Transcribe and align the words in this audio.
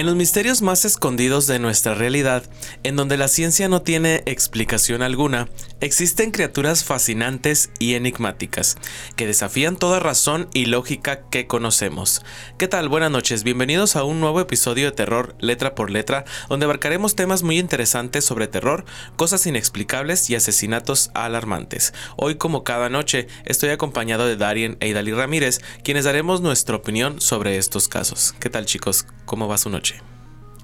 En 0.00 0.06
los 0.06 0.16
misterios 0.16 0.62
más 0.62 0.86
escondidos 0.86 1.46
de 1.46 1.58
nuestra 1.58 1.94
realidad, 1.94 2.42
en 2.84 2.96
donde 2.96 3.18
la 3.18 3.28
ciencia 3.28 3.68
no 3.68 3.82
tiene 3.82 4.22
explicación 4.24 5.02
alguna, 5.02 5.46
existen 5.80 6.30
criaturas 6.30 6.84
fascinantes 6.84 7.70
y 7.78 7.94
enigmáticas, 7.94 8.76
que 9.16 9.26
desafían 9.26 9.76
toda 9.76 9.98
razón 9.98 10.48
y 10.52 10.66
lógica 10.66 11.22
que 11.30 11.46
conocemos. 11.46 12.22
¿Qué 12.58 12.68
tal? 12.68 12.88
Buenas 12.88 13.10
noches, 13.10 13.44
bienvenidos 13.44 13.96
a 13.96 14.04
un 14.04 14.20
nuevo 14.20 14.40
episodio 14.40 14.86
de 14.86 14.92
Terror 14.92 15.34
Letra 15.40 15.74
por 15.74 15.90
Letra, 15.90 16.24
donde 16.48 16.64
abarcaremos 16.64 17.16
temas 17.16 17.42
muy 17.42 17.58
interesantes 17.58 18.24
sobre 18.24 18.46
terror, 18.46 18.84
cosas 19.16 19.46
inexplicables 19.46 20.28
y 20.28 20.34
asesinatos 20.34 21.10
alarmantes. 21.14 21.94
Hoy, 22.16 22.36
como 22.36 22.62
cada 22.64 22.88
noche, 22.88 23.26
estoy 23.44 23.70
acompañado 23.70 24.26
de 24.26 24.36
Darien 24.36 24.76
e 24.80 24.88
Idali 24.88 25.12
Ramírez, 25.12 25.60
quienes 25.82 26.04
daremos 26.04 26.40
nuestra 26.42 26.76
opinión 26.76 27.20
sobre 27.20 27.56
estos 27.56 27.88
casos. 27.88 28.34
¿Qué 28.38 28.50
tal 28.50 28.66
chicos? 28.66 29.06
¿Cómo 29.24 29.48
va 29.48 29.56
su 29.56 29.70
noche? 29.70 30.09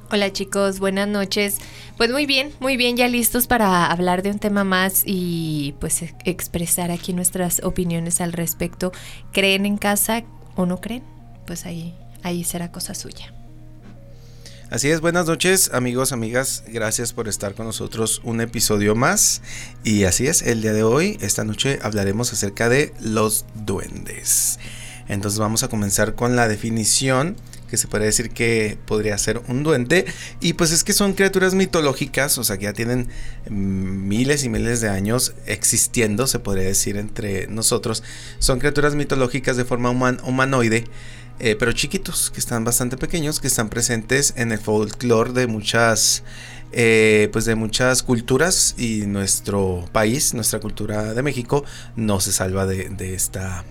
Hola 0.09 0.33
chicos, 0.33 0.79
buenas 0.79 1.09
noches. 1.09 1.57
Pues 1.97 2.13
muy 2.13 2.27
bien, 2.27 2.53
muy 2.61 2.77
bien, 2.77 2.97
ya 2.97 3.09
listos 3.09 3.49
para 3.49 3.87
hablar 3.87 4.23
de 4.23 4.31
un 4.31 4.39
tema 4.39 4.63
más 4.63 5.03
y 5.05 5.75
pues 5.81 6.05
expresar 6.25 6.93
aquí 6.93 7.13
nuestras 7.13 7.61
opiniones 7.65 8.21
al 8.21 8.33
respecto. 8.33 8.93
¿Creen 9.33 9.67
en 9.67 9.77
casa 9.77 10.23
o 10.55 10.65
no 10.65 10.81
creen? 10.81 11.03
Pues 11.45 11.67
ahí, 11.67 11.93
ahí 12.23 12.45
será 12.45 12.71
cosa 12.71 12.95
suya. 12.95 13.35
Así 14.71 14.91
es, 14.91 15.01
buenas 15.01 15.27
noches 15.27 15.73
amigos, 15.75 16.13
amigas, 16.13 16.63
gracias 16.69 17.13
por 17.13 17.27
estar 17.27 17.55
con 17.55 17.67
nosotros 17.67 18.21
un 18.23 18.41
episodio 18.41 18.95
más. 18.95 19.43
Y 19.83 20.05
así 20.05 20.29
es, 20.29 20.43
el 20.43 20.63
día 20.63 20.73
de 20.73 20.85
hoy, 20.85 21.19
esta 21.21 21.43
noche 21.43 21.81
hablaremos 21.83 22.33
acerca 22.33 22.69
de 22.69 22.95
los 23.01 23.45
duendes. 23.55 24.61
Entonces 25.09 25.41
vamos 25.41 25.65
a 25.65 25.69
comenzar 25.69 26.15
con 26.15 26.37
la 26.37 26.47
definición 26.47 27.37
que 27.69 27.77
se 27.77 27.89
puede 27.89 28.05
decir 28.05 28.31
que 28.31 28.79
podría 28.87 29.17
ser 29.19 29.41
un 29.49 29.63
duende. 29.63 30.07
Y 30.41 30.55
pues 30.55 30.73
es 30.73 30.85
que 30.85 30.93
son 30.93 31.13
criaturas 31.13 31.55
mitológicas, 31.55 32.39
o 32.39 32.45
sea 32.45 32.59
que 32.59 32.65
ya 32.65 32.73
tienen 32.73 33.09
mm, 33.49 34.09
miles 34.09 34.45
y 34.45 34.49
miles 34.49 34.81
de 34.81 34.89
años 34.89 35.35
existiendo, 35.47 36.27
se 36.27 36.39
podría 36.39 36.65
decir, 36.65 36.97
entre 36.97 37.47
nosotros. 37.49 38.03
Son 38.39 38.59
criaturas 38.59 38.95
mitológicas 38.95 39.57
de 39.57 39.65
forma 39.65 39.91
humanoide. 39.91 40.85
Eh, 41.39 41.55
pero 41.59 41.73
chiquitos, 41.73 42.31
que 42.31 42.41
están 42.41 42.65
bastante 42.65 42.97
pequeños, 42.97 43.41
que 43.41 43.47
están 43.47 43.69
presentes 43.69 44.33
en 44.37 44.53
el 44.53 44.59
folclore 44.59 45.33
de 45.33 45.47
muchas, 45.47 46.23
eh, 46.73 47.29
pues 47.31 47.45
de 47.45 47.55
muchas 47.55 48.03
culturas 48.03 48.75
y 48.79 49.03
nuestro 49.07 49.87
país, 49.93 50.33
nuestra 50.33 50.61
cultura 50.61 51.13
de 51.13 51.23
México, 51.23 51.63
no 51.95 52.21
se 52.21 52.33
salva 52.33 52.65
de, 52.65 52.89
de 52.89 53.15
esta 53.15 53.65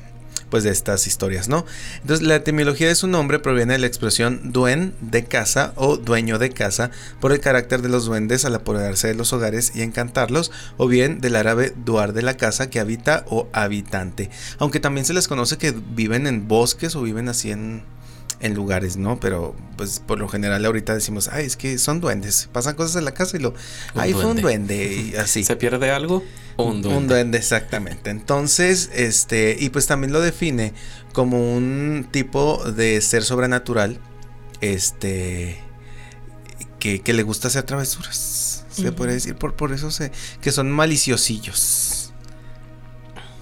pues 0.49 0.63
de 0.63 0.71
estas 0.71 1.07
historias, 1.07 1.47
¿no? 1.47 1.65
Entonces 2.01 2.25
la 2.25 2.35
etimología 2.35 2.88
de 2.88 2.95
su 2.95 3.07
nombre 3.07 3.39
proviene 3.39 3.73
de 3.73 3.79
la 3.79 3.88
expresión 3.88 4.51
duen 4.51 4.93
de 5.01 5.25
casa 5.25 5.73
o 5.75 5.97
dueño 5.97 6.39
de 6.39 6.49
casa 6.49 6.91
por 7.19 7.31
el 7.31 7.39
carácter 7.39 7.81
de 7.81 7.89
los 7.89 8.05
duendes 8.05 8.45
al 8.45 8.55
apoderarse 8.55 9.07
de 9.07 9.16
los 9.16 9.33
hogares 9.33 9.71
y 9.75 9.81
encantarlos, 9.81 10.51
o 10.77 10.88
bien 10.88 11.21
del 11.21 11.35
árabe 11.35 11.73
duar 11.85 12.13
de 12.13 12.21
la 12.21 12.38
casa 12.38 12.69
que 12.69 12.79
habita 12.79 13.25
o 13.29 13.47
habitante, 13.53 14.29
aunque 14.59 14.79
también 14.79 15.05
se 15.05 15.13
les 15.13 15.27
conoce 15.27 15.57
que 15.57 15.73
viven 15.95 16.27
en 16.27 16.47
bosques 16.47 16.95
o 16.95 17.01
viven 17.01 17.29
así 17.29 17.51
en 17.51 17.83
en 18.45 18.53
lugares, 18.53 18.95
¿no? 18.95 19.19
Pero 19.19 19.55
pues 19.75 19.99
por 19.99 20.19
lo 20.19 20.27
general 20.29 20.63
ahorita 20.65 20.93
decimos, 20.93 21.29
ay, 21.31 21.45
es 21.45 21.57
que 21.57 21.77
son 21.77 21.99
duendes, 21.99 22.47
pasan 22.51 22.75
cosas 22.75 22.95
en 22.97 23.05
la 23.05 23.13
casa 23.13 23.38
y 23.38 23.39
lo, 23.39 23.53
ay, 23.95 24.13
fue 24.13 24.25
un 24.25 24.39
duende 24.39 24.85
y 24.93 25.15
así. 25.17 25.43
¿Se 25.43 25.55
pierde 25.55 25.91
algo? 25.91 26.23
Un 26.57 26.81
duende. 26.81 26.97
Un 26.97 27.07
duende, 27.07 27.38
exactamente. 27.39 28.11
Entonces, 28.11 28.89
este, 28.93 29.57
y 29.59 29.69
pues 29.69 29.88
también 29.88 30.13
lo 30.13 30.21
define 30.21 30.73
como 31.11 31.55
un 31.55 32.07
tipo 32.11 32.63
de 32.71 33.01
ser 33.01 33.23
sobrenatural, 33.23 33.99
este, 34.61 35.57
que, 36.79 37.01
que 37.01 37.13
le 37.13 37.23
gusta 37.23 37.47
hacer 37.47 37.63
travesuras, 37.63 38.66
se 38.69 38.91
puede 38.91 39.13
decir, 39.13 39.35
por, 39.35 39.56
por 39.56 39.73
eso 39.73 39.89
se, 39.89 40.12
que 40.41 40.51
son 40.51 40.72
maliciosillos. 40.72 41.94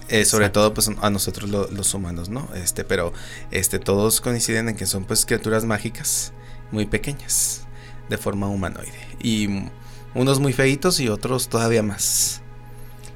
Eh, 0.08 0.24
sobre 0.26 0.50
todo 0.50 0.74
pues 0.74 0.90
a 1.00 1.10
nosotros 1.10 1.48
los 1.48 1.94
humanos, 1.94 2.28
¿no? 2.28 2.48
Este, 2.54 2.84
pero 2.84 3.12
este, 3.50 3.78
todos 3.78 4.20
coinciden 4.20 4.68
en 4.68 4.76
que 4.76 4.86
son 4.86 5.04
pues 5.04 5.24
criaturas 5.24 5.64
mágicas 5.64 6.32
muy 6.70 6.86
pequeñas, 6.86 7.62
de 8.10 8.18
forma 8.18 8.48
humanoide. 8.48 8.92
Y 9.22 9.48
unos 10.14 10.40
muy 10.40 10.52
feitos 10.52 11.00
y 11.00 11.08
otros 11.08 11.48
todavía 11.48 11.82
más. 11.82 12.42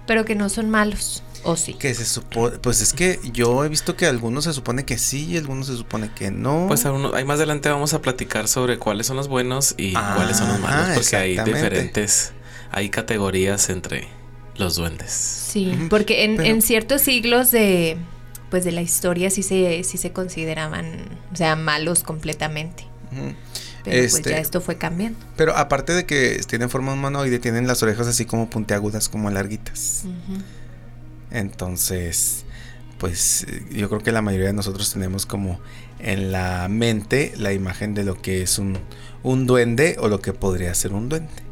Pero 0.06 0.25
que 0.25 0.34
no 0.34 0.49
son 0.49 0.71
malos. 0.71 1.22
¿O 1.44 1.56
sí? 1.56 1.75
Que 1.75 1.94
se 1.94 2.04
supone, 2.04 2.59
pues 2.59 2.81
es 2.81 2.93
que 2.93 3.20
yo 3.32 3.65
he 3.65 3.69
visto 3.69 3.94
que 3.94 4.06
algunos 4.06 4.44
se 4.44 4.53
supone 4.53 4.84
que 4.84 4.99
sí 4.99 5.26
y 5.26 5.37
algunos 5.37 5.69
se 5.69 5.76
supone 5.76 6.10
que 6.12 6.31
no. 6.31 6.65
Pues 6.66 6.84
ahí 6.84 7.25
más 7.25 7.37
adelante 7.37 7.69
vamos 7.69 7.94
a 7.94 8.03
platicar 8.03 8.49
sobre 8.49 8.78
cuáles 8.78 9.06
son 9.06 9.16
los 9.16 9.28
buenos 9.28 9.75
y 9.76 9.93
cuáles 9.93 10.38
son 10.38 10.49
los 10.49 10.60
malos, 10.60 10.99
porque 10.99 11.16
hay 11.16 11.38
diferentes, 11.38 12.32
hay 12.72 12.88
categorías 12.91 13.69
entre 13.70 14.09
los 14.58 14.76
duendes. 14.76 15.10
Sí, 15.10 15.72
porque 15.88 16.24
en, 16.24 16.62
ciertos 16.62 17.02
siglos 17.02 17.50
de 17.50 17.96
pues 18.50 18.64
de 18.64 18.72
la 18.72 18.80
historia 18.80 19.30
sí 19.30 19.42
se, 19.42 19.84
sí 19.84 19.98
se 19.98 20.12
consideraban, 20.12 20.86
o 21.32 21.36
sea, 21.36 21.54
malos 21.54 22.02
completamente. 22.02 22.86
Pero 23.10 23.34
pues 23.84 24.12
ya 24.12 24.19
este, 24.19 24.41
esto 24.41 24.60
fue 24.60 24.76
cambiando. 24.76 25.19
Pero 25.36 25.56
aparte 25.56 25.92
de 25.92 26.06
que 26.06 26.41
tienen 26.46 26.70
forma 26.70 26.92
humanoide, 26.92 27.38
tienen 27.38 27.66
las 27.66 27.82
orejas 27.82 28.06
así 28.06 28.24
como 28.24 28.48
puntiagudas, 28.50 29.08
como 29.08 29.30
larguitas. 29.30 30.04
Entonces, 31.30 32.44
pues 32.98 33.46
yo 33.70 33.88
creo 33.88 34.02
que 34.02 34.12
la 34.12 34.22
mayoría 34.22 34.48
de 34.48 34.54
nosotros 34.54 34.92
tenemos 34.92 35.26
como 35.26 35.60
en 35.98 36.32
la 36.32 36.69
mente 36.69 37.32
la 37.36 37.52
imagen 37.52 37.94
de 37.94 38.04
lo 38.04 38.20
que 38.20 38.42
es 38.42 38.58
un, 38.58 38.78
un 39.22 39.46
duende 39.46 39.96
o 40.00 40.08
lo 40.08 40.20
que 40.20 40.32
podría 40.32 40.75
ser 40.75 40.92
un 40.92 41.08
duende. 41.08 41.47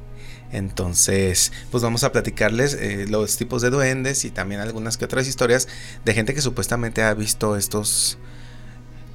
Entonces, 0.56 1.52
pues 1.70 1.82
vamos 1.82 2.02
a 2.02 2.12
platicarles 2.12 2.72
eh, 2.72 3.04
los 3.08 3.36
tipos 3.36 3.60
de 3.60 3.68
duendes 3.68 4.24
y 4.24 4.30
también 4.30 4.62
algunas 4.62 4.96
que 4.96 5.04
otras 5.04 5.28
historias 5.28 5.68
de 6.06 6.14
gente 6.14 6.32
que 6.32 6.40
supuestamente 6.40 7.02
ha 7.02 7.12
visto 7.12 7.56
estos, 7.56 8.16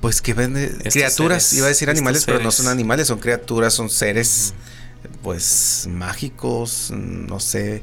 pues 0.02 0.22
que 0.22 0.36
ven 0.36 0.54
criaturas, 0.84 1.52
iba 1.54 1.66
a 1.66 1.70
decir 1.70 1.90
animales, 1.90 2.26
pero 2.26 2.40
no 2.40 2.52
son 2.52 2.68
animales, 2.68 3.08
son 3.08 3.18
criaturas, 3.18 3.74
son 3.74 3.90
seres, 3.90 4.54
pues 5.24 5.88
mágicos, 5.90 6.92
no 6.92 7.40
sé, 7.40 7.82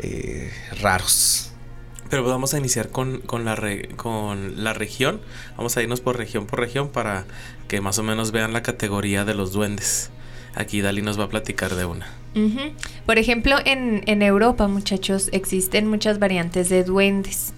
eh, 0.00 0.52
raros. 0.82 1.52
Pero 2.10 2.24
pues 2.24 2.32
vamos 2.32 2.52
a 2.54 2.58
iniciar 2.58 2.88
con, 2.88 3.20
con, 3.20 3.44
la 3.44 3.56
con 3.96 4.64
la 4.64 4.72
región. 4.72 5.20
Vamos 5.56 5.76
a 5.76 5.82
irnos 5.82 6.00
por 6.00 6.16
región 6.16 6.46
por 6.46 6.58
región 6.58 6.88
para 6.88 7.26
que 7.68 7.80
más 7.80 7.98
o 8.00 8.02
menos 8.02 8.32
vean 8.32 8.52
la 8.52 8.64
categoría 8.64 9.24
de 9.24 9.34
los 9.34 9.52
duendes. 9.52 10.10
Aquí 10.56 10.80
Dali 10.80 11.02
nos 11.02 11.20
va 11.20 11.24
a 11.24 11.28
platicar 11.28 11.76
de 11.76 11.84
una. 11.84 12.08
Por 13.06 13.18
ejemplo, 13.18 13.56
en, 13.64 14.02
en, 14.06 14.22
Europa, 14.22 14.68
muchachos, 14.68 15.28
existen 15.32 15.86
muchas 15.86 16.18
variantes 16.18 16.68
de 16.68 16.84
duendes. 16.84 17.52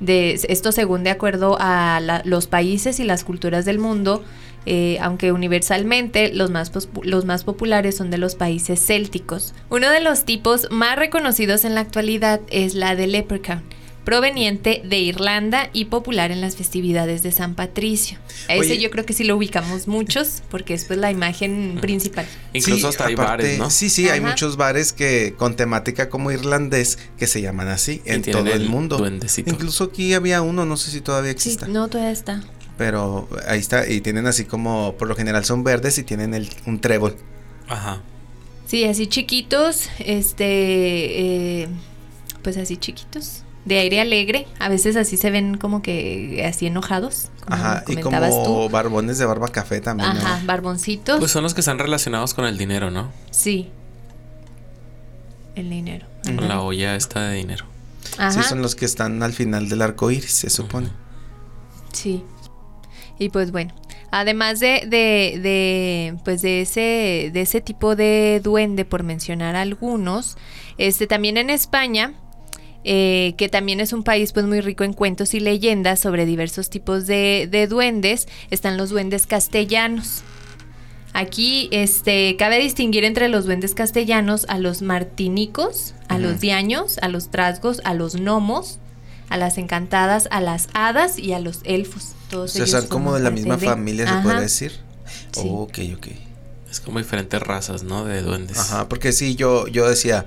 De, 0.00 0.34
esto 0.48 0.70
según 0.70 1.02
de 1.02 1.10
acuerdo 1.10 1.56
a 1.60 2.22
los 2.24 2.46
países 2.46 3.00
y 3.00 3.04
las 3.04 3.24
culturas 3.24 3.64
del 3.64 3.78
mundo, 3.78 4.22
eh, 4.66 4.98
aunque 5.00 5.32
universalmente 5.32 6.32
los 6.32 6.50
más, 6.50 6.70
los 7.02 7.24
más 7.24 7.44
populares 7.44 7.96
son 7.96 8.10
de 8.10 8.18
los 8.18 8.34
países 8.34 8.84
célticos. 8.84 9.54
Uno 9.70 9.90
de 9.90 10.00
los 10.00 10.24
tipos 10.24 10.68
más 10.70 10.96
reconocidos 10.96 11.64
en 11.64 11.74
la 11.74 11.80
actualidad 11.80 12.40
es 12.50 12.74
la 12.74 12.94
de 12.94 13.06
leprechaun 13.06 13.62
proveniente 14.08 14.80
de 14.86 15.00
Irlanda 15.00 15.68
y 15.74 15.84
popular 15.84 16.30
en 16.30 16.40
las 16.40 16.56
festividades 16.56 17.22
de 17.22 17.30
San 17.30 17.54
Patricio. 17.54 18.16
Ese 18.48 18.78
yo 18.78 18.90
creo 18.90 19.04
que 19.04 19.12
sí 19.12 19.22
lo 19.22 19.36
ubicamos 19.36 19.86
muchos 19.86 20.42
porque 20.50 20.72
es 20.72 20.86
pues 20.86 20.98
la 20.98 21.10
imagen 21.10 21.76
principal. 21.82 22.24
Incluso 22.54 22.88
hasta 22.88 23.04
hay 23.04 23.16
bares, 23.16 23.58
¿no? 23.58 23.68
Sí, 23.68 23.90
sí, 23.90 24.08
hay 24.08 24.22
muchos 24.22 24.56
bares 24.56 24.94
que 24.94 25.34
con 25.36 25.56
temática 25.56 26.08
como 26.08 26.30
irlandés 26.30 26.98
que 27.18 27.26
se 27.26 27.42
llaman 27.42 27.68
así 27.68 28.00
en 28.06 28.22
todo 28.22 28.50
el, 28.50 28.70
mundo. 28.70 29.06
Incluso 29.44 29.84
aquí 29.84 30.14
había 30.14 30.40
uno, 30.40 30.64
no 30.64 30.78
sé 30.78 30.90
si 30.90 31.02
todavía 31.02 31.30
existe. 31.30 31.66
Sí, 31.66 31.70
no, 31.70 31.88
todavía 31.88 32.12
está. 32.12 32.42
Pero 32.78 33.28
ahí 33.46 33.58
está 33.58 33.86
y 33.86 34.00
tienen 34.00 34.26
así 34.26 34.46
como 34.46 34.94
por 34.96 35.06
lo 35.08 35.16
general 35.16 35.44
son 35.44 35.64
verdes 35.64 35.98
y 35.98 36.02
tienen 36.02 36.32
el, 36.32 36.48
un 36.64 36.80
trébol. 36.80 37.14
Ajá. 37.68 38.00
Sí, 38.66 38.84
así 38.84 39.06
chiquitos, 39.06 39.90
este, 39.98 41.64
eh, 41.64 41.68
pues 42.42 42.56
así 42.56 42.78
chiquitos 42.78 43.42
de 43.68 43.78
aire 43.78 44.00
alegre. 44.00 44.46
A 44.58 44.68
veces 44.68 44.96
así 44.96 45.16
se 45.16 45.30
ven 45.30 45.56
como 45.56 45.82
que 45.82 46.44
así 46.48 46.66
enojados. 46.66 47.30
Ajá, 47.46 47.84
y 47.86 47.96
como 47.96 48.68
barbones 48.68 49.18
de 49.18 49.26
barba 49.26 49.48
café 49.48 49.80
también. 49.80 50.10
Ajá, 50.10 50.40
barboncitos. 50.44 51.18
Pues 51.18 51.30
son 51.30 51.42
los 51.42 51.54
que 51.54 51.60
están 51.60 51.78
relacionados 51.78 52.34
con 52.34 52.44
el 52.46 52.58
dinero, 52.58 52.90
¿no? 52.90 53.12
Sí. 53.30 53.70
El 55.54 55.70
dinero. 55.70 56.06
Con 56.24 56.48
la 56.48 56.60
olla 56.60 56.96
esta 56.96 57.28
de 57.28 57.36
dinero. 57.36 57.64
Ajá. 58.16 58.32
Sí, 58.32 58.42
son 58.42 58.62
los 58.62 58.74
que 58.74 58.84
están 58.84 59.22
al 59.22 59.32
final 59.32 59.68
del 59.68 59.82
arco 59.82 60.10
iris, 60.10 60.32
se 60.32 60.50
supone. 60.50 60.88
Sí. 61.92 62.24
Y 63.18 63.30
pues 63.30 63.50
bueno, 63.50 63.74
además 64.10 64.60
de, 64.60 64.82
de, 64.86 65.38
de, 65.42 66.16
pues 66.24 66.42
de 66.42 66.62
ese, 66.62 67.30
de 67.32 67.40
ese 67.40 67.60
tipo 67.60 67.96
de 67.96 68.40
duende, 68.42 68.84
por 68.84 69.02
mencionar 69.02 69.56
algunos, 69.56 70.36
este 70.78 71.06
también 71.06 71.36
en 71.36 71.50
España 71.50 72.14
eh, 72.84 73.34
que 73.36 73.48
también 73.48 73.80
es 73.80 73.92
un 73.92 74.02
país 74.02 74.32
pues 74.32 74.46
muy 74.46 74.60
rico 74.60 74.84
en 74.84 74.92
cuentos 74.92 75.34
y 75.34 75.40
leyendas 75.40 76.00
sobre 76.00 76.26
diversos 76.26 76.70
tipos 76.70 77.06
de, 77.06 77.66
duendes. 77.68 78.28
Están 78.50 78.76
los 78.76 78.90
duendes 78.90 79.26
castellanos. 79.26 80.22
Aquí 81.12 81.68
este, 81.72 82.36
cabe 82.36 82.58
distinguir 82.58 83.04
entre 83.04 83.28
los 83.28 83.46
duendes 83.46 83.74
castellanos 83.74 84.46
a 84.48 84.58
los 84.58 84.82
martinicos, 84.82 85.94
a 86.08 86.18
los 86.18 86.40
diaños, 86.40 86.98
a 87.02 87.08
los 87.08 87.30
trasgos, 87.30 87.80
a 87.84 87.94
los 87.94 88.14
gnomos, 88.14 88.78
a 89.28 89.36
las 89.36 89.58
encantadas, 89.58 90.28
a 90.30 90.40
las 90.40 90.68
hadas 90.74 91.18
y 91.18 91.32
a 91.32 91.40
los 91.40 91.60
elfos. 91.64 92.12
Todos 92.30 92.54
o 92.54 92.66
sea, 92.66 92.80
son 92.80 92.88
como 92.88 93.14
de 93.14 93.20
la 93.20 93.30
misma 93.30 93.58
familia, 93.58 94.06
se 94.06 94.22
puede 94.22 94.40
decir. 94.40 94.72
ok, 95.36 95.78
ok. 95.96 96.06
Es 96.70 96.80
como 96.80 96.98
diferentes 96.98 97.40
razas, 97.40 97.82
¿no? 97.82 98.04
De 98.04 98.20
duendes. 98.22 98.58
Ajá, 98.58 98.88
porque 98.88 99.12
sí, 99.12 99.34
yo, 99.34 99.66
yo 99.68 99.88
decía, 99.88 100.26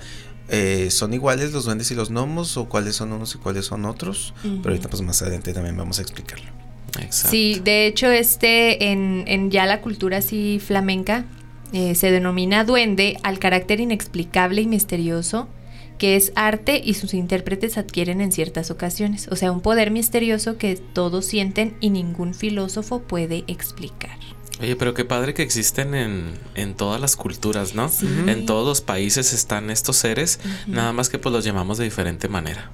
eh, 0.52 0.92
¿son 0.92 1.14
iguales 1.14 1.54
los 1.54 1.66
duendes 1.66 1.90
y 1.92 1.96
los 1.96 2.12
gnomos? 2.12 2.58
¿O 2.58 2.66
cuáles 2.66 2.96
son 2.96 3.14
unos 3.14 3.34
y 3.36 3.38
cuáles 3.38 3.66
son 3.66 3.86
otros? 3.86 4.34
Pero 4.44 4.70
ahorita 4.70 4.90
pues 4.90 5.02
más 5.02 5.22
adelante 5.22 5.54
también 5.54 5.78
vamos 5.78 6.00
a 6.00 6.02
explicarlo. 6.02 6.52
Exacto. 7.00 7.30
Sí, 7.30 7.62
de 7.64 7.88
hecho, 7.88 8.12
este, 8.12 8.92
en, 8.92 9.24
en 9.28 9.50
ya 9.50 9.66
la 9.66 9.82
cultura 9.82 10.18
así 10.18 10.60
flamenca, 10.60 11.26
eh, 11.72 11.96
se 11.96 12.12
denomina 12.12 12.66
duende 12.66 13.18
al 13.24 13.40
carácter 13.40 13.80
inexplicable 13.80 14.62
y 14.62 14.68
misterioso 14.68 15.48
que 15.98 16.16
es 16.16 16.34
arte 16.36 16.82
y 16.84 16.96
sus 16.96 17.14
intérpretes 17.14 17.78
adquieren 17.78 18.22
en 18.22 18.32
ciertas 18.32 18.72
ocasiones, 18.72 19.28
o 19.28 19.36
sea, 19.36 19.52
un 19.52 19.62
poder 19.62 19.92
misterioso 19.92 20.58
que 20.58 20.76
todos 20.76 21.26
sienten 21.26 21.76
y 21.80 21.92
ningún 21.92 22.34
filósofo 22.34 23.04
puede 23.04 23.44
explicar. 23.46 24.18
Oye, 24.62 24.76
pero 24.76 24.94
qué 24.94 25.06
padre 25.06 25.34
que 25.34 25.42
existen 25.42 25.96
en, 25.96 26.34
en 26.56 26.76
todas 26.76 27.02
las 27.02 27.16
culturas, 27.16 27.74
¿no? 27.74 27.92
En 28.28 28.46
todos 28.46 28.68
los 28.68 28.82
países 28.82 29.34
están 29.34 29.72
estos 29.72 29.98
seres, 29.98 30.40
nada 30.68 30.94
más 30.94 31.10
que 31.10 31.18
pues 31.18 31.34
los 31.34 31.44
llamamos 31.44 31.80
de 31.80 31.86
diferente 31.86 32.28
manera. 32.28 32.70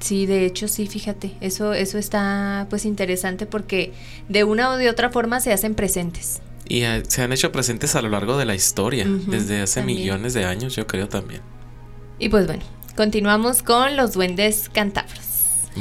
Sí, 0.00 0.26
de 0.26 0.46
hecho 0.46 0.66
sí, 0.66 0.86
fíjate, 0.86 1.36
eso, 1.40 1.72
eso 1.72 1.98
está 1.98 2.66
pues 2.70 2.84
interesante 2.84 3.46
porque 3.46 3.92
de 4.28 4.44
una 4.44 4.70
o 4.70 4.76
de 4.76 4.88
otra 4.88 5.10
forma 5.10 5.40
se 5.40 5.52
hacen 5.52 5.74
presentes. 5.74 6.40
Y 6.66 6.82
eh, 6.82 7.02
se 7.06 7.22
han 7.22 7.32
hecho 7.32 7.52
presentes 7.52 7.94
a 7.94 8.02
lo 8.02 8.08
largo 8.08 8.36
de 8.36 8.46
la 8.46 8.54
historia, 8.54 9.04
desde 9.06 9.60
hace 9.60 9.82
millones 9.82 10.34
de 10.34 10.44
años, 10.44 10.74
yo 10.74 10.86
creo 10.86 11.08
también. 11.08 11.42
Y 12.18 12.28
pues 12.28 12.46
bueno, 12.46 12.62
continuamos 12.96 13.62
con 13.62 13.96
los 13.96 14.14
duendes 14.14 14.68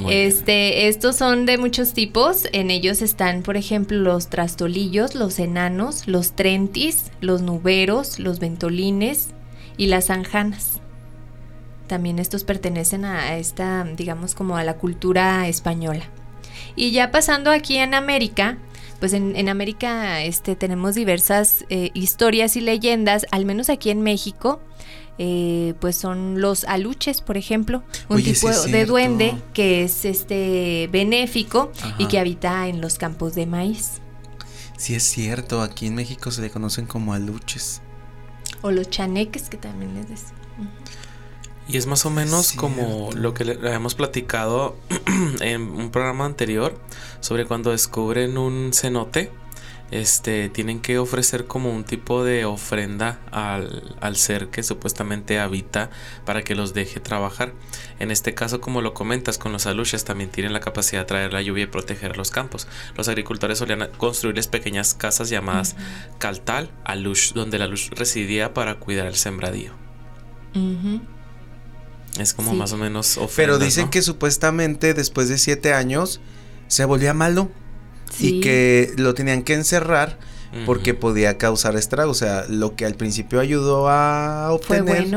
este, 0.09 0.88
estos 0.88 1.15
son 1.15 1.45
de 1.45 1.57
muchos 1.57 1.94
tipos. 1.94 2.47
En 2.53 2.71
ellos 2.71 3.01
están, 3.01 3.41
por 3.41 3.57
ejemplo, 3.57 3.97
los 3.97 4.30
trastolillos, 4.30 5.15
los 5.15 5.39
enanos, 5.39 6.07
los 6.07 6.33
trentis, 6.33 7.12
los 7.21 7.41
nuberos, 7.41 8.19
los 8.19 8.39
ventolines 8.39 9.30
y 9.77 9.88
las 9.88 10.09
anjanas. 10.09 10.80
También 11.88 12.19
estos 12.19 12.44
pertenecen 12.44 13.03
a 13.03 13.38
esta, 13.38 13.83
digamos, 13.83 14.36
como 14.36 14.57
a 14.57 14.63
la 14.63 14.75
cultura 14.75 15.47
española. 15.47 16.03
Y 16.75 16.92
ya 16.92 17.12
pasando 17.12 17.50
aquí 17.51 17.77
en 17.77 17.95
América, 17.95 18.57
pues 19.00 19.13
en, 19.13 19.50
América 19.50 20.21
este, 20.21 20.56
tenemos 20.56 20.94
diversas 20.94 21.65
eh, 21.69 21.89
historias 21.94 22.56
y 22.57 22.62
leyendas, 22.62 23.25
al 23.31 23.45
menos 23.45 23.69
aquí 23.69 23.89
en 23.89 24.01
México. 24.01 24.62
Eh, 25.21 25.74
pues 25.81 25.98
son 25.98 26.39
los 26.39 26.63
aluches, 26.63 27.19
por 27.19 27.36
ejemplo, 27.36 27.83
un 28.07 28.24
tipo 28.24 28.50
de 28.50 28.86
duende 28.86 29.36
que 29.54 29.83
es 29.83 30.06
este 30.06 30.88
benéfico 30.94 31.74
y 31.98 32.07
que 32.07 32.19
habita 32.19 32.69
en 32.69 32.80
los 32.80 32.98
campos 32.98 33.36
de 33.36 33.45
maíz. 33.45 34.00
Sí 34.77 34.95
es 34.95 35.04
cierto, 35.04 35.62
aquí 35.62 35.88
en 35.88 35.95
México 35.95 36.31
se 36.31 36.42
le 36.42 36.50
conocen 36.50 36.86
como 36.86 37.13
aluches. 37.13 37.81
O 38.62 38.71
los 38.71 38.89
chaneques 38.89 39.50
que 39.50 39.57
también 39.57 39.94
les 39.94 40.07
decimos. 40.07 40.39
Y 41.68 41.75
es 41.75 41.86
más 41.86 42.06
o 42.06 42.10
menos 42.10 42.54
como 42.54 43.12
lo 43.13 43.33
que 43.33 43.44
le 43.44 43.54
habíamos 43.56 43.95
platicado 43.95 44.77
en 45.42 45.63
un 45.63 45.92
programa 45.92 46.25
anterior 46.25 46.80
sobre 47.19 47.45
cuando 47.45 47.71
descubren 47.71 48.38
un 48.38 48.71
cenote 48.74 49.31
este, 49.91 50.50
tienen 50.50 50.80
que 50.80 51.00
ofrecer 51.00 51.45
como 51.45 51.74
un 51.74 51.83
tipo 51.83 52.24
de 52.24 52.45
ofrenda 52.45 53.19
al, 53.31 53.95
al, 54.01 54.15
ser 54.15 54.50
que 54.50 54.62
supuestamente 54.62 55.39
habita 55.39 55.89
para 56.25 56.44
que 56.44 56.56
los 56.56 56.74
deje 56.74 57.00
trabajar. 57.00 57.53
En 58.00 58.12
este 58.12 58.33
caso, 58.33 58.62
como 58.62 58.81
lo 58.81 58.94
comentas, 58.94 59.38
con 59.38 59.51
los 59.51 59.65
aluches 59.65 60.06
también 60.06 60.30
tienen 60.30 60.53
la 60.53 60.59
capacidad 60.59 61.01
de 61.01 61.06
traer 61.06 61.33
la 61.33 61.41
lluvia 61.41 61.63
y 61.63 61.68
proteger 61.68 62.18
los 62.18 62.31
campos. 62.31 62.68
Los 62.95 63.07
agricultores 63.07 63.57
solían 63.57 63.89
construirles 63.97 64.47
pequeñas 64.47 64.94
casas 64.94 65.30
llamadas 65.30 65.75
caltal, 66.19 66.69
alush, 66.83 67.33
donde 67.33 67.57
la 67.57 67.68
luz 67.68 67.89
residía 67.92 68.53
para 68.53 68.75
cuidar 68.75 69.07
el 69.07 69.15
sembradío. 69.15 69.74
Es 72.19 72.33
como 72.33 72.53
más 72.53 72.74
o 72.74 72.77
menos 72.77 73.18
ofrenda. 73.18 73.53
Pero 73.53 73.59
dicen 73.59 73.89
que 73.89 74.01
supuestamente 74.01 74.94
después 74.94 75.30
de 75.30 75.38
siete 75.38 75.74
años 75.74 76.19
se 76.68 76.85
volvía 76.85 77.13
malo 77.13 77.50
y 78.19 78.41
que 78.41 78.94
lo 78.97 79.13
tenían 79.13 79.44
que 79.44 79.53
encerrar 79.53 80.17
porque 80.65 80.94
podía 80.94 81.38
causar 81.38 81.75
estrago. 81.75 82.11
O 82.11 82.15
sea, 82.15 82.45
lo 82.50 82.75
que 82.75 82.85
al 82.85 82.95
principio 82.95 83.39
ayudó 83.39 83.89
a 83.89 84.51
obtener, 84.51 85.07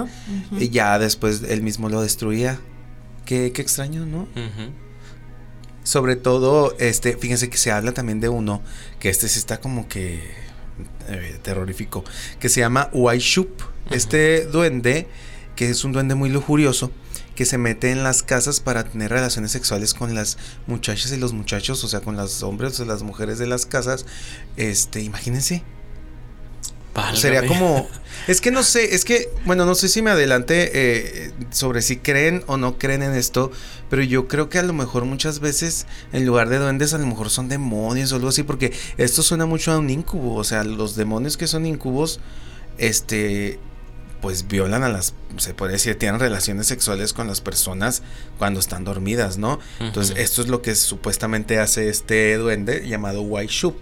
y 0.58 0.68
ya 0.68 0.98
después 0.98 1.42
él 1.48 1.62
mismo 1.62 1.88
lo 1.88 2.02
destruía. 2.02 2.60
Qué, 3.24 3.46
extraño, 3.46 4.04
¿no? 4.04 4.28
Sobre 5.84 6.16
todo, 6.16 6.76
este, 6.78 7.16
fíjense 7.16 7.50
que 7.50 7.56
se 7.56 7.72
habla 7.72 7.92
también 7.92 8.20
de 8.20 8.28
uno, 8.28 8.62
que 9.00 9.08
este 9.08 9.28
sí 9.28 9.38
está 9.38 9.58
como 9.58 9.88
que 9.88 10.20
eh, 11.08 11.38
terrorífico, 11.42 12.04
que 12.38 12.48
se 12.48 12.60
llama 12.60 12.88
Waishup. 12.92 13.62
Este 13.90 14.46
duende, 14.46 15.08
que 15.56 15.70
es 15.70 15.84
un 15.84 15.92
duende 15.92 16.14
muy 16.14 16.30
lujurioso, 16.30 16.92
que 17.34 17.44
se 17.44 17.58
mete 17.58 17.90
en 17.90 18.02
las 18.02 18.22
casas 18.22 18.60
para 18.60 18.84
tener 18.84 19.10
relaciones 19.10 19.52
sexuales 19.52 19.94
con 19.94 20.14
las 20.14 20.38
muchachas 20.66 21.12
y 21.12 21.16
los 21.16 21.32
muchachos, 21.32 21.82
o 21.84 21.88
sea, 21.88 22.00
con 22.00 22.16
los 22.16 22.42
hombres 22.42 22.78
o 22.80 22.84
las 22.84 23.02
mujeres 23.02 23.38
de 23.38 23.46
las 23.46 23.66
casas. 23.66 24.06
Este, 24.56 25.00
imagínense. 25.00 25.62
Sería 27.14 27.46
como. 27.46 27.88
Es 28.28 28.40
que 28.40 28.52
no 28.52 28.62
sé, 28.62 28.94
es 28.94 29.04
que, 29.04 29.30
bueno, 29.46 29.64
no 29.66 29.74
sé 29.74 29.88
si 29.88 30.00
me 30.00 30.10
adelante 30.10 30.70
eh, 30.74 31.32
sobre 31.50 31.82
si 31.82 31.96
creen 31.96 32.44
o 32.46 32.56
no 32.56 32.78
creen 32.78 33.02
en 33.02 33.14
esto, 33.14 33.50
pero 33.90 34.02
yo 34.02 34.28
creo 34.28 34.48
que 34.48 34.60
a 34.60 34.62
lo 34.62 34.72
mejor 34.72 35.06
muchas 35.06 35.40
veces, 35.40 35.86
en 36.12 36.24
lugar 36.24 36.48
de 36.48 36.58
duendes, 36.58 36.94
a 36.94 36.98
lo 36.98 37.06
mejor 37.06 37.30
son 37.30 37.48
demonios 37.48 38.12
o 38.12 38.16
algo 38.16 38.28
así, 38.28 38.44
porque 38.44 38.72
esto 38.96 39.22
suena 39.22 39.44
mucho 39.44 39.72
a 39.72 39.78
un 39.78 39.90
incubo, 39.90 40.36
o 40.36 40.44
sea, 40.44 40.62
los 40.62 40.94
demonios 40.94 41.36
que 41.36 41.48
son 41.48 41.66
incubos, 41.66 42.20
este, 42.78 43.58
pues 44.22 44.46
violan 44.46 44.84
a 44.84 44.88
las, 44.88 45.14
se 45.36 45.52
puede 45.52 45.72
decir, 45.72 45.98
tienen 45.98 46.20
relaciones 46.20 46.68
sexuales 46.68 47.12
con 47.12 47.26
las 47.26 47.40
personas 47.40 48.02
cuando 48.38 48.60
están 48.60 48.84
dormidas, 48.84 49.36
¿no? 49.36 49.58
Entonces, 49.80 50.16
esto 50.16 50.40
es 50.42 50.48
lo 50.48 50.62
que 50.62 50.76
supuestamente 50.76 51.58
hace 51.58 51.88
este 51.88 52.36
duende 52.36 52.88
llamado 52.88 53.22
White 53.22 53.52
Shoop, 53.52 53.74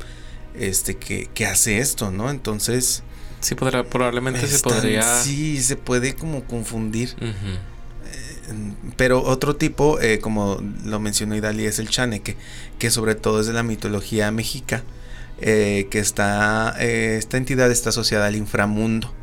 este, 0.58 0.96
que, 0.96 1.28
que 1.34 1.46
hace 1.46 1.78
esto, 1.78 2.10
¿no? 2.10 2.30
Entonces... 2.30 3.02
Sí, 3.40 3.54
podrá, 3.54 3.84
probablemente 3.84 4.46
se 4.46 4.58
podría... 4.60 5.02
Sí, 5.22 5.62
se 5.62 5.76
puede 5.76 6.14
como 6.14 6.44
confundir. 6.44 7.14
Eh, 7.20 8.72
pero 8.96 9.22
otro 9.22 9.56
tipo, 9.56 10.00
eh, 10.00 10.20
como 10.20 10.62
lo 10.86 11.00
mencionó 11.00 11.36
Idali, 11.36 11.66
es 11.66 11.78
el 11.78 11.90
chaneque, 11.90 12.36
que 12.78 12.90
sobre 12.90 13.14
todo 13.14 13.40
es 13.40 13.46
de 13.46 13.52
la 13.52 13.62
mitología 13.62 14.30
mexica, 14.30 14.84
eh, 15.42 15.86
que 15.90 15.98
está, 15.98 16.76
esta 16.80 17.36
entidad 17.36 17.70
está 17.70 17.90
asociada 17.90 18.26
al 18.26 18.36
inframundo 18.36 19.19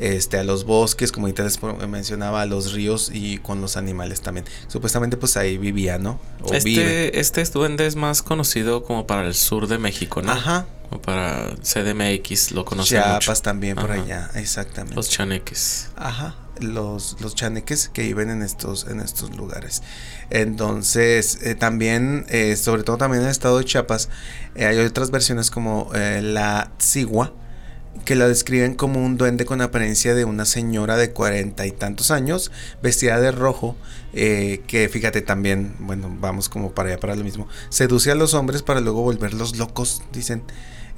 este, 0.00 0.38
a 0.38 0.44
los 0.44 0.64
bosques, 0.64 1.12
como 1.12 1.28
les 1.28 1.58
mencionaba, 1.88 2.42
a 2.42 2.46
los 2.46 2.72
ríos 2.72 3.10
y 3.12 3.38
con 3.38 3.60
los 3.60 3.76
animales 3.76 4.22
también. 4.22 4.46
Supuestamente 4.66 5.16
pues 5.16 5.36
ahí 5.36 5.58
vivía, 5.58 5.98
¿no? 5.98 6.18
este, 6.52 7.20
este 7.20 7.44
duende 7.44 7.86
es 7.86 7.96
más 7.96 8.22
conocido 8.22 8.82
como 8.82 9.06
para 9.06 9.26
el 9.26 9.34
sur 9.34 9.66
de 9.66 9.78
México, 9.78 10.22
¿no? 10.22 10.32
Ajá. 10.32 10.66
O 10.90 11.00
para 11.00 11.54
CDMX 11.62 12.50
lo 12.50 12.64
conocen 12.64 13.00
Chiapas 13.00 13.42
también 13.42 13.76
por 13.76 13.92
allá, 13.92 14.28
exactamente. 14.34 14.96
Los 14.96 15.08
chaneques. 15.08 15.88
Ajá, 15.94 16.34
los, 16.58 17.16
los 17.20 17.36
chaneques 17.36 17.88
que 17.90 18.02
viven 18.02 18.28
en 18.30 18.42
estos, 18.42 18.86
en 18.88 19.00
estos 19.00 19.36
lugares. 19.36 19.82
Entonces, 20.30 21.38
eh, 21.42 21.54
también, 21.54 22.26
eh, 22.28 22.56
sobre 22.56 22.82
todo 22.82 22.96
también 22.96 23.20
en 23.20 23.26
el 23.26 23.32
estado 23.32 23.58
de 23.58 23.64
Chiapas, 23.66 24.08
eh, 24.56 24.64
hay 24.64 24.78
otras 24.78 25.12
versiones 25.12 25.50
como 25.50 25.90
la 25.92 26.72
Tsigua, 26.78 27.34
que 28.04 28.14
la 28.14 28.28
describen 28.28 28.74
como 28.74 29.04
un 29.04 29.16
duende 29.16 29.44
con 29.44 29.60
apariencia 29.60 30.14
de 30.14 30.24
una 30.24 30.44
señora 30.44 30.96
de 30.96 31.10
cuarenta 31.10 31.66
y 31.66 31.72
tantos 31.72 32.10
años, 32.10 32.50
vestida 32.82 33.20
de 33.20 33.32
rojo, 33.32 33.76
eh, 34.12 34.62
que 34.66 34.88
fíjate 34.88 35.22
también, 35.22 35.74
bueno, 35.78 36.14
vamos 36.20 36.48
como 36.48 36.72
para 36.72 36.90
allá 36.90 37.00
para 37.00 37.14
lo 37.14 37.24
mismo, 37.24 37.48
seduce 37.68 38.10
a 38.10 38.14
los 38.14 38.34
hombres 38.34 38.62
para 38.62 38.80
luego 38.80 39.02
volverlos 39.02 39.56
locos, 39.56 40.02
dicen. 40.12 40.42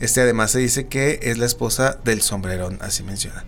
Este 0.01 0.21
además 0.21 0.51
se 0.51 0.59
dice 0.59 0.89
que 0.89 1.21
es 1.23 1.39
la 1.39 1.47
esposa 1.47 1.97
del 2.03 2.23
sombrerón, 2.23 2.77
así 2.81 3.05
mencionan. 3.05 3.45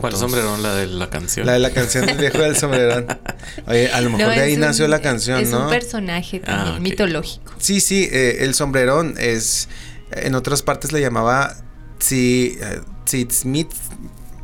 ¿Cuál 0.00 0.14
sombrerón? 0.14 0.62
La 0.62 0.74
de 0.74 0.86
la 0.86 1.10
canción. 1.10 1.46
La 1.46 1.54
de 1.54 1.58
la 1.58 1.70
canción 1.70 2.06
del 2.06 2.16
viejo 2.16 2.38
del 2.38 2.56
sombrerón. 2.56 3.06
Oye, 3.66 3.90
a 3.90 4.00
lo 4.00 4.10
mejor 4.10 4.34
de 4.34 4.40
ahí 4.40 4.56
nació 4.56 4.86
la 4.86 5.00
canción, 5.00 5.42
¿no? 5.50 5.58
Es 5.58 5.64
un 5.64 5.68
personaje 5.68 6.42
ah, 6.46 6.78
mitológico. 6.80 7.54
Sí, 7.58 7.80
sí, 7.80 8.08
eh, 8.12 8.38
el 8.40 8.54
sombrerón 8.54 9.14
es. 9.18 9.68
En 10.12 10.34
otras 10.34 10.62
partes 10.62 10.92
le 10.92 11.00
llamaba 11.00 11.56
si 12.00 12.58
uh, 12.60 13.30
Smith, 13.30 13.70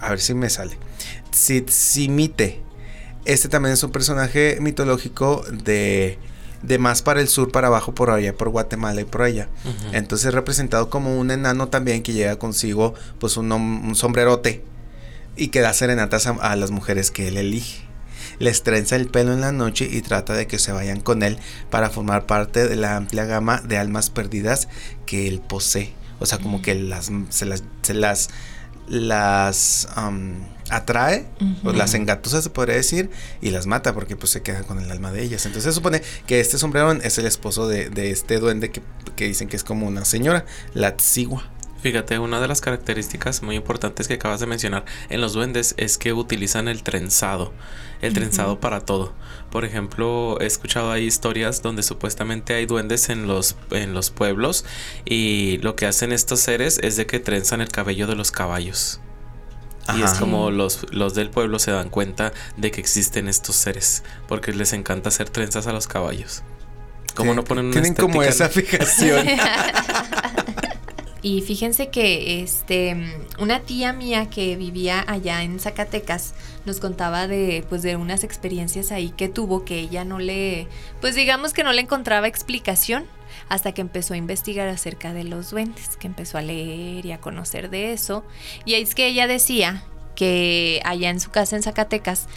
a 0.00 0.10
ver 0.10 0.20
si 0.20 0.34
me 0.34 0.48
sale. 0.50 0.78
Simite. 1.30 2.62
Este 3.24 3.48
también 3.48 3.74
es 3.74 3.82
un 3.82 3.90
personaje 3.90 4.58
mitológico 4.60 5.44
de 5.50 6.18
de 6.62 6.78
más 6.78 7.02
para 7.02 7.20
el 7.20 7.28
sur, 7.28 7.52
para 7.52 7.68
abajo, 7.68 7.94
por 7.94 8.10
allá, 8.10 8.36
por 8.36 8.48
Guatemala 8.48 9.00
y 9.00 9.04
por 9.04 9.22
allá. 9.22 9.48
Entonces 9.92 10.34
representado 10.34 10.90
como 10.90 11.18
un 11.18 11.30
enano 11.30 11.68
también 11.68 12.02
que 12.02 12.12
lleva 12.12 12.36
consigo 12.36 12.94
pues 13.18 13.36
un, 13.36 13.52
un 13.52 13.94
sombrerote 13.94 14.64
y 15.36 15.48
que 15.48 15.60
da 15.60 15.72
serenatas 15.72 16.26
a, 16.26 16.56
las 16.56 16.70
mujeres 16.70 17.10
que 17.10 17.28
él 17.28 17.36
elige. 17.36 17.84
Les 18.38 18.62
trenza 18.62 18.96
el 18.96 19.06
pelo 19.06 19.32
en 19.32 19.40
la 19.40 19.52
noche 19.52 19.88
y 19.90 20.02
trata 20.02 20.34
de 20.34 20.46
que 20.46 20.58
se 20.58 20.72
vayan 20.72 21.00
con 21.00 21.22
él 21.22 21.38
para 21.70 21.90
formar 21.90 22.26
parte 22.26 22.66
de 22.66 22.76
la 22.76 22.96
amplia 22.96 23.24
gama 23.24 23.60
de 23.62 23.78
almas 23.78 24.10
perdidas 24.10 24.68
que 25.06 25.28
él 25.28 25.40
posee. 25.40 25.92
O 26.18 26.26
sea, 26.26 26.38
como 26.38 26.62
que 26.62 26.74
las, 26.74 27.10
se 27.30 27.46
las, 27.46 27.62
se 27.82 27.94
las, 27.94 28.30
las 28.88 29.88
atrae, 30.70 31.26
o 31.64 31.72
las 31.72 31.94
engatusa 31.94 32.42
se 32.42 32.50
podría 32.50 32.76
decir, 32.76 33.10
y 33.40 33.50
las 33.50 33.66
mata 33.66 33.94
porque 33.94 34.16
pues 34.16 34.30
se 34.32 34.42
queda 34.42 34.62
con 34.62 34.80
el 34.80 34.90
alma 34.90 35.12
de 35.12 35.22
ellas. 35.22 35.46
Entonces 35.46 35.72
se 35.72 35.74
supone 35.74 36.02
que 36.26 36.40
este 36.40 36.58
sombrero 36.58 36.92
es 36.92 37.18
el 37.18 37.26
esposo 37.26 37.68
de, 37.68 37.90
de 37.90 38.10
este 38.10 38.38
duende 38.38 38.70
que, 38.70 38.82
que, 39.14 39.26
dicen 39.26 39.48
que 39.48 39.56
es 39.56 39.64
como 39.64 39.86
una 39.86 40.04
señora, 40.04 40.44
la 40.74 40.96
Tsigua. 40.96 41.50
Fíjate, 41.86 42.18
una 42.18 42.40
de 42.40 42.48
las 42.48 42.60
características 42.60 43.44
muy 43.44 43.54
importantes 43.54 44.08
que 44.08 44.14
acabas 44.14 44.40
de 44.40 44.46
mencionar 44.46 44.84
en 45.08 45.20
los 45.20 45.34
duendes 45.34 45.72
es 45.76 45.98
que 45.98 46.12
utilizan 46.12 46.66
el 46.66 46.82
trenzado, 46.82 47.52
el 48.02 48.12
trenzado 48.12 48.58
para 48.58 48.80
todo. 48.80 49.12
Por 49.52 49.64
ejemplo, 49.64 50.36
he 50.40 50.46
escuchado 50.46 50.90
ahí 50.90 51.04
historias 51.04 51.62
donde 51.62 51.84
supuestamente 51.84 52.54
hay 52.54 52.66
duendes 52.66 53.08
en 53.08 53.28
los, 53.28 53.54
en 53.70 53.94
los 53.94 54.10
pueblos 54.10 54.64
y 55.04 55.58
lo 55.58 55.76
que 55.76 55.86
hacen 55.86 56.10
estos 56.10 56.40
seres 56.40 56.80
es 56.82 56.96
de 56.96 57.06
que 57.06 57.20
trenzan 57.20 57.60
el 57.60 57.68
cabello 57.68 58.08
de 58.08 58.16
los 58.16 58.32
caballos. 58.32 58.98
Y 59.96 60.02
es 60.02 60.14
como 60.14 60.50
los, 60.50 60.92
los 60.92 61.14
del 61.14 61.30
pueblo 61.30 61.60
se 61.60 61.70
dan 61.70 61.88
cuenta 61.88 62.32
de 62.56 62.72
que 62.72 62.80
existen 62.80 63.28
estos 63.28 63.54
seres, 63.54 64.02
porque 64.26 64.52
les 64.52 64.72
encanta 64.72 65.10
hacer 65.10 65.30
trenzas 65.30 65.68
a 65.68 65.72
los 65.72 65.86
caballos. 65.86 66.42
¿Cómo 67.14 67.32
no 67.32 67.44
ponen 67.44 67.66
una 67.66 67.72
Tienen 67.72 67.94
como 67.94 68.24
esa 68.24 68.48
fijación. 68.48 69.24
Y 71.26 71.40
fíjense 71.40 71.88
que 71.88 72.40
este 72.40 72.96
una 73.40 73.58
tía 73.58 73.92
mía 73.92 74.30
que 74.30 74.54
vivía 74.54 75.04
allá 75.08 75.42
en 75.42 75.58
Zacatecas 75.58 76.34
nos 76.66 76.78
contaba 76.78 77.26
de 77.26 77.66
pues 77.68 77.82
de 77.82 77.96
unas 77.96 78.22
experiencias 78.22 78.92
ahí 78.92 79.10
que 79.10 79.28
tuvo 79.28 79.64
que 79.64 79.80
ella 79.80 80.04
no 80.04 80.20
le 80.20 80.68
pues 81.00 81.16
digamos 81.16 81.52
que 81.52 81.64
no 81.64 81.72
le 81.72 81.80
encontraba 81.80 82.28
explicación 82.28 83.06
hasta 83.48 83.72
que 83.72 83.80
empezó 83.80 84.14
a 84.14 84.18
investigar 84.18 84.68
acerca 84.68 85.12
de 85.12 85.24
los 85.24 85.50
duendes, 85.50 85.96
que 85.96 86.06
empezó 86.06 86.38
a 86.38 86.42
leer 86.42 87.04
y 87.04 87.10
a 87.10 87.20
conocer 87.20 87.70
de 87.70 87.92
eso. 87.92 88.24
Y 88.64 88.74
es 88.74 88.94
que 88.94 89.08
ella 89.08 89.26
decía 89.26 89.82
que 90.14 90.80
allá 90.84 91.10
en 91.10 91.18
su 91.18 91.32
casa 91.32 91.56
en 91.56 91.64
Zacatecas 91.64 92.28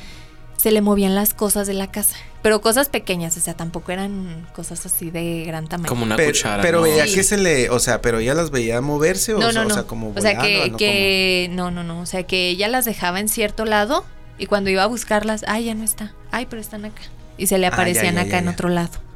se 0.58 0.72
le 0.72 0.82
movían 0.82 1.14
las 1.14 1.36
cosas 1.36 1.68
de 1.68 1.76
la 1.76 1.92
casa. 1.92 2.18
Pero 2.42 2.62
cosas 2.62 2.88
pequeñas, 2.88 3.36
o 3.36 3.42
sea, 3.42 3.54
tampoco 3.54 3.92
eran 3.92 4.48
cosas 4.54 4.86
así 4.86 5.12
de 5.12 5.44
gran 5.46 5.68
tamaño. 5.68 5.90
Como 5.90 6.04
una 6.04 6.16
cuchara. 6.16 6.62
Pero 6.62 6.82
veía 6.82 7.06
que 7.06 7.24
se 7.24 7.38
le, 7.38 7.70
o 7.70 7.80
sea, 7.80 8.02
pero 8.02 8.20
ella 8.20 8.34
las 8.34 8.50
veía 8.50 8.80
moverse 8.80 9.34
o, 9.34 9.40
no, 9.40 9.52
no, 9.52 9.68
o 9.68 9.70
sea, 9.70 9.84
como 9.84 10.14
O 10.16 10.22
sea, 10.22 10.38
que, 10.40 10.74
que 10.78 11.50
no, 11.52 11.70
no, 11.70 11.84
no, 11.84 12.00
o 12.00 12.06
sea, 12.06 12.24
que 12.24 12.50
ella 12.50 12.70
las 12.70 12.86
dejaba 12.86 13.20
en 13.20 13.28
cierto 13.28 13.66
lado 13.66 14.06
y 14.38 14.46
cuando 14.46 14.70
iba 14.70 14.84
a 14.84 14.88
buscarlas, 14.88 15.44
ay, 15.48 15.66
ya 15.66 15.76
no 15.76 15.84
está. 15.84 16.14
Ay, 16.32 16.48
pero 16.50 16.62
están 16.62 16.86
acá. 16.86 17.02
Y 17.38 17.48
se 17.48 17.58
le 17.58 17.68
ah, 17.68 17.72
aparecían 17.72 18.18
acá 18.18 18.40
en 18.40 18.48
otro 18.48 18.70
lado 18.70 19.09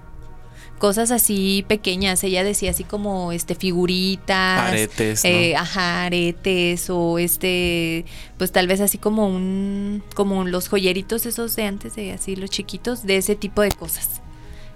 cosas 0.77 1.11
así 1.11 1.63
pequeñas. 1.67 2.23
Ella 2.23 2.43
decía 2.43 2.71
así 2.71 2.83
como 2.83 3.31
este 3.31 3.55
figuritas, 3.55 4.69
aretes, 4.69 5.23
eh, 5.25 5.55
ajá, 5.55 6.05
aretes 6.05 6.89
o 6.89 7.19
este, 7.19 8.05
pues 8.37 8.51
tal 8.51 8.67
vez 8.67 8.81
así 8.81 8.97
como 8.97 9.27
un, 9.27 10.03
como 10.15 10.43
los 10.43 10.67
joyeritos 10.67 11.25
esos 11.25 11.55
de 11.55 11.63
antes 11.63 11.95
de 11.95 12.11
así 12.11 12.35
los 12.35 12.49
chiquitos, 12.49 13.03
de 13.03 13.17
ese 13.17 13.35
tipo 13.35 13.61
de 13.61 13.71
cosas 13.71 14.21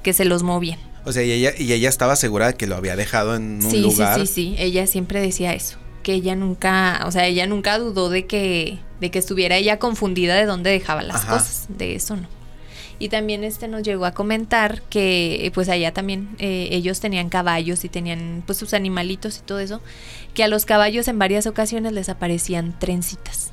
que 0.04 0.13
se 0.13 0.25
los 0.25 0.44
movían. 0.44 0.80
O 1.06 1.12
sea, 1.12 1.24
y 1.24 1.32
ella, 1.32 1.54
y 1.58 1.72
ella 1.72 1.89
estaba 1.89 2.16
segura 2.16 2.48
de 2.48 2.54
que 2.56 2.68
lo 2.68 2.75
había 2.75 2.96
dejado 2.96 3.36
en 3.36 3.66
un 3.66 3.82
lugar. 3.82 4.20
Sí, 4.20 4.27
sí, 4.27 4.34
sí, 4.34 4.56
ella 4.60 4.88
siempre 4.88 5.22
decía 5.22 5.54
eso, 5.54 5.77
que 6.04 6.13
ella 6.13 6.36
nunca, 6.36 7.04
o 7.06 7.12
sea, 7.12 7.25
ella 7.27 7.48
nunca 7.48 7.77
dudó 7.80 8.10
de 8.10 8.25
que, 8.25 8.80
de 9.00 9.12
que 9.12 9.20
estuviera 9.20 9.58
ella 9.58 9.80
confundida 9.80 10.36
de 10.36 10.46
dónde 10.46 10.70
dejaba 10.70 11.04
las 11.04 11.25
cosas, 11.25 11.68
de 11.70 11.96
eso 11.96 12.16
no. 12.16 12.37
Y 13.00 13.10
también 13.10 13.44
este 13.44 13.68
nos 13.68 13.84
llegó 13.84 14.06
a 14.06 14.12
comentar 14.12 14.82
que 14.84 15.51
pues 15.54 15.70
allá 15.70 15.94
también 15.94 16.30
eh, 16.39 16.70
ellos 16.72 17.00
tenían 17.00 17.30
caballos 17.30 17.84
y 17.86 17.89
tenían 17.89 18.44
pues 18.46 18.58
sus 18.58 18.74
animalitos 18.74 19.38
y 19.38 19.42
todo 19.42 19.60
eso, 19.60 19.82
que 20.34 20.44
a 20.44 20.48
los 20.48 20.66
caballos 20.66 21.08
en 21.08 21.20
varias 21.20 21.48
ocasiones 21.48 21.94
les 21.94 22.10
aparecían 22.10 22.77
trencitas. 22.80 23.51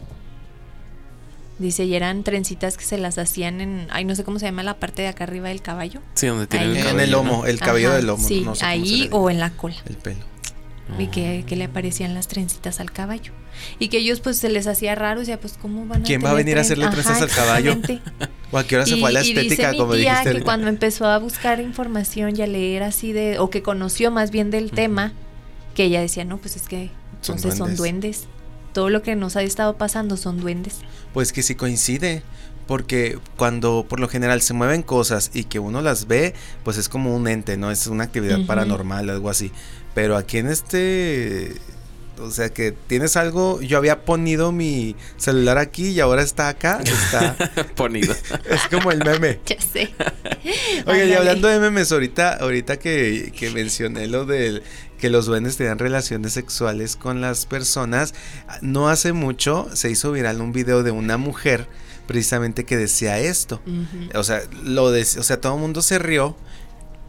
Dice, 1.58 1.84
y 1.84 1.94
eran 1.94 2.24
trencitas 2.24 2.76
que 2.76 2.84
se 2.84 2.98
las 2.98 3.16
hacían 3.16 3.60
en, 3.60 3.86
ay, 3.90 4.04
no 4.04 4.16
sé 4.16 4.24
cómo 4.24 4.40
se 4.40 4.46
llama 4.46 4.64
la 4.64 4.74
parte 4.74 5.02
de 5.02 5.08
acá 5.08 5.24
arriba 5.24 5.48
del 5.48 5.62
caballo. 5.62 6.00
Sí, 6.14 6.26
donde 6.26 6.48
tiene 6.48 6.80
el 6.80 6.86
En 6.86 6.98
el 6.98 7.12
lomo, 7.12 7.46
el 7.46 7.60
cabello 7.60 7.92
del 7.92 8.06
lomo. 8.06 8.26
Sí, 8.26 8.44
ahí 8.60 9.08
o 9.12 9.30
en 9.30 9.38
la 9.38 9.50
cola. 9.50 9.76
El 9.86 9.96
pelo 9.96 10.34
y 10.98 11.06
que, 11.06 11.44
le 11.56 11.64
aparecían 11.64 12.14
las 12.14 12.28
trencitas 12.28 12.80
al 12.80 12.92
caballo. 12.92 13.32
Y 13.78 13.88
que 13.88 13.98
ellos 13.98 14.20
pues 14.20 14.36
se 14.36 14.48
les 14.48 14.66
hacía 14.66 14.94
raro, 14.94 15.20
o 15.20 15.24
sea, 15.24 15.40
pues 15.40 15.54
cómo 15.60 15.86
van 15.86 16.02
a 16.02 16.04
¿Quién 16.04 16.22
va 16.24 16.30
a 16.30 16.34
venir 16.34 16.58
a 16.58 16.60
hacerle 16.60 16.88
trenzas 16.88 17.22
al 17.22 17.30
caballo? 17.30 17.76
¿O 18.50 18.58
a 18.58 18.64
qué 18.64 18.76
hora 18.76 18.86
se 18.86 18.96
fue 18.96 19.08
a 19.08 19.12
la 19.12 19.20
estética 19.20 19.70
y 19.70 19.72
dice 19.72 19.84
mi 19.84 19.96
tía 19.96 20.22
que 20.24 20.42
cuando 20.42 20.68
empezó 20.68 21.06
a 21.06 21.18
buscar 21.18 21.60
información 21.60 22.36
y 22.36 22.42
a 22.42 22.46
leer 22.46 22.82
así 22.82 23.12
de 23.12 23.38
o 23.38 23.50
que 23.50 23.62
conoció 23.62 24.10
más 24.10 24.30
bien 24.30 24.50
del 24.50 24.70
tema, 24.70 25.12
que 25.74 25.84
ella 25.84 26.00
decía, 26.00 26.24
"No, 26.24 26.38
pues 26.38 26.56
es 26.56 26.68
que 26.68 26.90
entonces 27.20 27.56
son 27.56 27.76
duendes. 27.76 28.24
Todo 28.72 28.90
lo 28.90 29.02
que 29.02 29.16
nos 29.16 29.36
ha 29.36 29.42
estado 29.42 29.76
pasando 29.76 30.16
son 30.16 30.40
duendes." 30.40 30.76
Pues 31.12 31.32
que 31.32 31.42
sí 31.42 31.54
coincide, 31.54 32.22
porque 32.66 33.18
cuando 33.36 33.86
por 33.88 34.00
lo 34.00 34.08
general 34.08 34.40
se 34.40 34.54
mueven 34.54 34.82
cosas 34.82 35.30
y 35.34 35.44
que 35.44 35.58
uno 35.58 35.82
las 35.82 36.06
ve, 36.06 36.34
pues 36.62 36.78
es 36.78 36.88
como 36.88 37.14
un 37.14 37.28
ente, 37.28 37.56
¿no? 37.56 37.70
Es 37.70 37.86
una 37.86 38.04
actividad 38.04 38.44
paranormal, 38.46 39.10
algo 39.10 39.30
así. 39.30 39.52
Pero 39.94 40.16
aquí 40.16 40.38
en 40.38 40.48
este 40.48 41.54
o 42.18 42.30
sea 42.30 42.49
que 42.49 42.73
tienes 42.73 43.16
algo, 43.16 43.61
yo 43.61 43.78
había 43.78 44.04
ponido 44.04 44.52
mi 44.52 44.97
celular 45.16 45.59
aquí 45.59 45.88
y 45.88 46.00
ahora 46.00 46.23
está 46.23 46.49
acá, 46.49 46.80
está 46.83 47.37
ponido. 47.76 48.14
es 48.49 48.62
como 48.71 48.90
el 48.92 49.04
meme. 49.04 49.40
Ya 49.47 49.61
sé. 49.61 49.94
Oye, 50.87 51.06
y 51.06 51.12
hablando 51.12 51.49
de 51.49 51.59
memes, 51.59 51.92
ahorita, 51.92 52.35
ahorita 52.35 52.78
que, 52.78 53.33
que 53.37 53.50
mencioné 53.50 54.06
lo 54.06 54.25
del 54.25 54.62
que 54.99 55.11
los 55.11 55.26
duendes 55.26 55.56
tenían 55.56 55.78
relaciones 55.78 56.33
sexuales 56.33 56.97
con 56.97 57.21
las 57.21 57.47
personas, 57.47 58.14
no 58.62 58.88
hace 58.88 59.12
mucho 59.12 59.68
se 59.75 59.90
hizo 59.90 60.12
viral 60.12 60.40
un 60.40 60.52
video 60.52 60.83
de 60.83 60.92
una 60.92 61.18
mujer 61.18 61.68
precisamente 62.06 62.64
que 62.64 62.76
decía 62.76 63.18
esto. 63.18 63.61
O 64.14 64.25
sea, 64.25 64.42
lo 64.62 64.90
de, 64.90 65.02
o 65.02 65.23
sea, 65.23 65.40
todo 65.40 65.54
el 65.54 65.61
mundo 65.61 65.83
se 65.83 65.99
rió, 65.99 66.37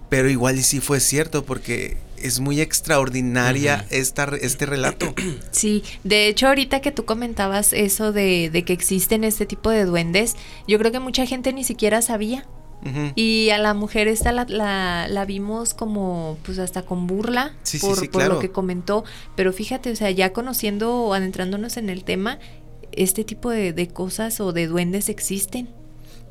pero 0.09 0.29
igual 0.29 0.57
y 0.57 0.63
sí 0.63 0.79
fue 0.79 0.99
cierto 0.99 1.45
porque 1.45 1.97
es 2.25 2.39
muy 2.39 2.59
extraordinaria 2.59 3.85
esta, 3.89 4.25
este 4.41 4.65
relato. 4.65 5.13
Sí, 5.51 5.83
de 6.03 6.27
hecho 6.27 6.47
ahorita 6.47 6.81
que 6.81 6.91
tú 6.91 7.05
comentabas 7.05 7.71
eso 7.71 8.11
de, 8.11 8.49
de, 8.49 8.63
que 8.63 8.73
existen 8.73 9.23
este 9.23 9.45
tipo 9.45 9.69
de 9.69 9.85
duendes, 9.85 10.35
yo 10.67 10.77
creo 10.77 10.91
que 10.91 10.99
mucha 10.99 11.25
gente 11.25 11.53
ni 11.53 11.63
siquiera 11.63 12.01
sabía. 12.01 12.45
Y 13.15 13.49
a 13.49 13.57
la 13.57 13.73
mujer 13.73 14.07
esta 14.07 14.31
la, 14.31 14.45
la, 15.07 15.25
vimos 15.25 15.73
como, 15.73 16.37
pues 16.45 16.59
hasta 16.59 16.83
con 16.83 17.07
burla 17.07 17.55
por, 17.81 18.11
por 18.11 18.27
lo 18.27 18.39
que 18.39 18.51
comentó. 18.51 19.03
Pero 19.35 19.53
fíjate, 19.53 19.89
o 19.89 19.95
sea, 19.95 20.11
ya 20.11 20.33
conociendo 20.33 20.95
o 20.95 21.13
adentrándonos 21.15 21.77
en 21.77 21.89
el 21.89 22.03
tema, 22.03 22.37
este 22.91 23.23
tipo 23.23 23.49
de, 23.49 23.73
de 23.73 23.87
cosas 23.87 24.39
o 24.39 24.53
de 24.53 24.67
duendes 24.67 25.09
existen. 25.09 25.69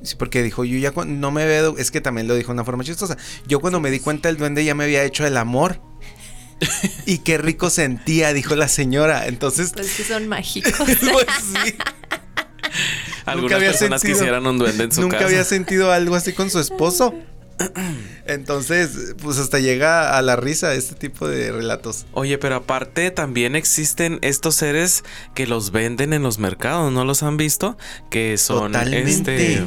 Sí, 0.05 0.17
porque 0.17 0.43
dijo, 0.43 0.65
yo 0.65 0.79
ya 0.79 0.93
no 1.07 1.31
me 1.31 1.47
veo, 1.47 1.77
es 1.79 1.91
que 1.91 2.01
también 2.01 2.29
lo 2.29 2.35
dijo 2.35 2.49
de 2.49 2.55
una 2.55 2.65
forma 2.65 2.85
chistosa. 2.85 3.17
Yo 3.47 3.61
cuando 3.61 3.81
me 3.81 3.91
di 3.91 4.01
cuenta 4.01 4.29
el 4.29 4.37
duende 4.37 4.65
ya 4.65 4.75
me 4.75 4.85
había 4.85 5.03
hecho 5.03 5.27
el 5.27 5.37
amor. 5.37 5.81
y 7.07 7.19
qué 7.19 7.39
rico 7.39 7.71
sentía, 7.71 8.33
dijo 8.33 8.55
la 8.55 8.69
señora. 8.69 9.27
Entonces. 9.27 9.73
Pues 9.75 9.97
que 9.97 10.05
son 10.05 10.29
mágicos. 10.29 10.73
pues 10.77 11.27
sí. 11.41 11.75
Algunas 13.25 13.59
personas 13.59 14.03
quisieran 14.03 14.47
un 14.47 14.59
duende 14.59 14.85
en 14.85 14.93
su 14.93 15.01
nunca 15.01 15.25
había 15.25 15.45
sentido 15.45 15.91
algo 15.91 16.15
así 16.15 16.33
con 16.33 16.51
su 16.51 16.61
esposo. 16.61 17.15
Entonces, 18.27 19.15
pues 19.23 19.39
hasta 19.39 19.59
llega 19.59 20.17
a 20.17 20.23
la 20.23 20.37
risa 20.37 20.75
este 20.75 20.95
tipo 20.95 21.29
de 21.29 21.53
relatos. 21.53 22.07
Oye, 22.13 22.39
pero 22.39 22.57
aparte 22.57 23.11
también 23.11 23.55
existen 23.57 24.19
estos 24.23 24.57
seres 24.57 25.05
que 25.35 25.47
los 25.47 25.71
venden 25.71 26.13
en 26.13 26.23
los 26.23 26.39
mercados, 26.39 26.93
¿no 26.93 27.05
los 27.05 27.23
han 27.23 27.37
visto? 27.37 27.77
Que 28.11 28.39
son 28.39 28.75
este 28.75 29.67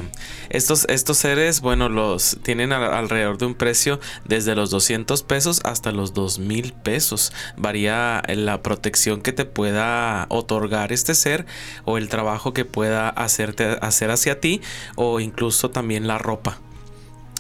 estos 0.50 0.86
estos 0.90 1.18
seres, 1.18 1.62
bueno, 1.62 1.90
los 1.90 2.38
tienen 2.42 2.72
alrededor 2.72 3.38
de 3.38 3.46
un 3.46 3.56
precio 3.56 4.00
desde 4.26 4.56
los 4.56 4.70
200 4.70 5.24
pesos 5.24 5.62
hasta 5.64 5.92
los 5.92 6.14
2000 6.14 6.74
pesos. 6.74 7.34
Varía 7.58 8.24
la 8.28 8.62
protección 8.62 9.22
que 9.22 9.34
te 9.34 9.46
pueda 9.46 10.26
otorgar 10.30 10.92
este 10.92 11.16
ser 11.16 11.46
o 11.86 11.98
el 11.98 12.10
trabajo 12.10 12.54
que 12.54 12.66
pueda 12.66 13.10
hacerte 13.10 13.78
hacer 13.82 14.12
hacia 14.12 14.40
ti 14.40 14.62
o 14.96 15.20
incluso 15.20 15.70
también 15.70 16.08
la 16.08 16.18
ropa 16.18 16.60